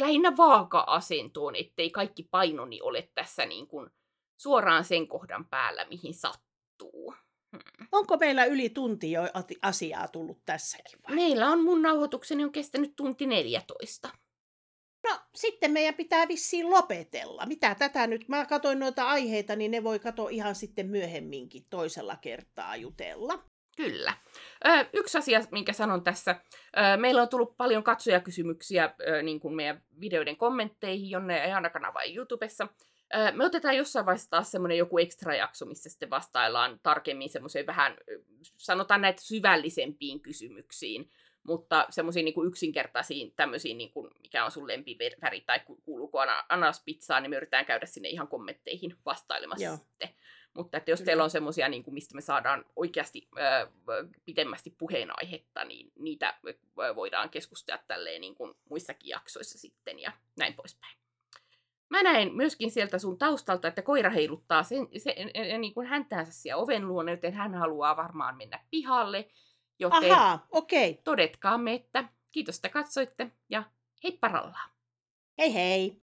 lähinnä 0.00 0.36
vaaka-asentoon, 0.36 1.56
ettei 1.56 1.90
kaikki 1.90 2.22
painoni 2.22 2.80
ole 2.82 3.10
tässä 3.14 3.46
niin 3.46 3.66
kuin 3.66 3.90
suoraan 4.36 4.84
sen 4.84 5.08
kohdan 5.08 5.44
päällä, 5.44 5.84
mihin 5.84 6.14
sattuu. 6.14 7.14
Hmm. 7.54 7.86
Onko 7.92 8.16
meillä 8.16 8.44
yli 8.44 8.68
tunti 8.68 9.12
jo 9.12 9.22
asiaa 9.62 10.08
tullut 10.08 10.38
tässäkin 10.46 10.98
vai? 11.08 11.14
Meillä 11.14 11.48
on 11.48 11.64
mun 11.64 11.82
nauhoitukseni 11.82 12.44
on 12.44 12.52
kestänyt 12.52 12.96
tunti 12.96 13.26
14. 13.26 14.08
No, 15.08 15.18
sitten 15.34 15.70
meidän 15.72 15.94
pitää 15.94 16.28
vissiin 16.28 16.70
lopetella. 16.70 17.46
Mitä 17.46 17.74
tätä 17.74 18.06
nyt? 18.06 18.28
Mä 18.28 18.46
katsoin 18.46 18.78
noita 18.78 19.08
aiheita, 19.08 19.56
niin 19.56 19.70
ne 19.70 19.84
voi 19.84 19.98
katsoa 19.98 20.30
ihan 20.30 20.54
sitten 20.54 20.86
myöhemminkin 20.86 21.66
toisella 21.70 22.16
kertaa 22.16 22.76
jutella. 22.76 23.44
Kyllä. 23.76 24.14
Ö, 24.66 24.86
yksi 24.92 25.18
asia, 25.18 25.40
minkä 25.50 25.72
sanon 25.72 26.04
tässä. 26.04 26.40
Ö, 26.76 26.96
meillä 26.96 27.22
on 27.22 27.28
tullut 27.28 27.56
paljon 27.56 27.82
katsojakysymyksiä 27.82 28.94
ö, 29.08 29.22
niin 29.22 29.40
kuin 29.40 29.54
meidän 29.54 29.82
videoiden 30.00 30.36
kommentteihin, 30.36 31.10
jonne 31.10 31.40
Ajana 31.40 31.70
kanava 31.70 32.04
ja 32.04 32.14
YouTubessa. 32.14 32.68
Me 33.32 33.44
otetaan 33.44 33.76
jossain 33.76 34.06
vaiheessa 34.06 34.30
taas 34.30 34.50
semmoinen 34.50 34.78
joku 34.78 34.98
ekstra 34.98 35.34
jakso, 35.34 35.66
missä 35.66 35.90
sitten 35.90 36.10
vastaillaan 36.10 36.80
tarkemmin 36.82 37.28
semmoiseen 37.28 37.66
vähän, 37.66 37.96
sanotaan 38.42 39.00
näitä 39.00 39.22
syvällisempiin 39.22 40.20
kysymyksiin, 40.20 41.10
mutta 41.42 41.86
semmoisiin 41.90 42.24
niin 42.24 42.46
yksinkertaisiin 42.46 43.32
tämmöisiin, 43.36 43.78
niin 43.78 43.90
kuin, 43.90 44.10
mikä 44.22 44.44
on 44.44 44.50
sun 44.50 44.68
lempiväri 44.68 45.40
tai 45.46 45.60
ku- 45.60 45.80
kuuluuko 45.84 46.18
ana- 46.18 46.44
anaspizzaan, 46.48 47.22
niin 47.22 47.30
me 47.30 47.36
yritetään 47.36 47.66
käydä 47.66 47.86
sinne 47.86 48.08
ihan 48.08 48.28
kommentteihin 48.28 48.96
vastailemassa 49.04 49.64
Joo. 49.64 49.76
sitten. 49.76 50.08
Mutta 50.54 50.78
että 50.78 50.90
jos 50.90 51.00
Kyllä. 51.00 51.06
teillä 51.06 51.24
on 51.24 51.30
semmoisia, 51.30 51.68
niin 51.68 51.84
kuin, 51.84 51.94
mistä 51.94 52.14
me 52.14 52.20
saadaan 52.20 52.64
oikeasti 52.76 53.28
ö, 53.38 53.68
pitemmästi 54.24 54.70
puheenaihetta, 54.78 55.64
niin 55.64 55.92
niitä 55.98 56.34
voidaan 56.96 57.30
keskustella 57.30 57.82
tälleen 57.86 58.20
niin 58.20 58.34
kuin 58.34 58.54
muissakin 58.70 59.08
jaksoissa 59.08 59.58
sitten 59.58 59.98
ja 59.98 60.12
näin 60.36 60.54
poispäin. 60.54 60.96
Mä 61.90 62.02
näen 62.02 62.34
myöskin 62.34 62.70
sieltä 62.70 62.98
sun 62.98 63.18
taustalta, 63.18 63.68
että 63.68 63.82
koira 63.82 64.10
heiluttaa 64.10 64.62
sen, 64.62 64.88
se, 64.96 65.14
niin 65.58 65.74
kuin 65.74 65.86
häntäänsä 65.86 66.32
siellä 66.32 66.62
oven 66.62 66.88
luona, 66.88 67.10
joten 67.10 67.34
hän 67.34 67.54
haluaa 67.54 67.96
varmaan 67.96 68.36
mennä 68.36 68.60
pihalle. 68.70 69.28
Joten 69.78 70.12
Ahaa, 70.12 70.46
okei. 70.50 70.90
Okay. 70.90 71.02
todetkaamme, 71.04 71.74
että 71.74 72.08
kiitos, 72.30 72.56
että 72.56 72.68
katsoitte 72.68 73.30
ja 73.48 73.62
heippa 74.04 74.28
rallaa. 74.28 74.68
Hei 75.38 75.54
hei. 75.54 76.03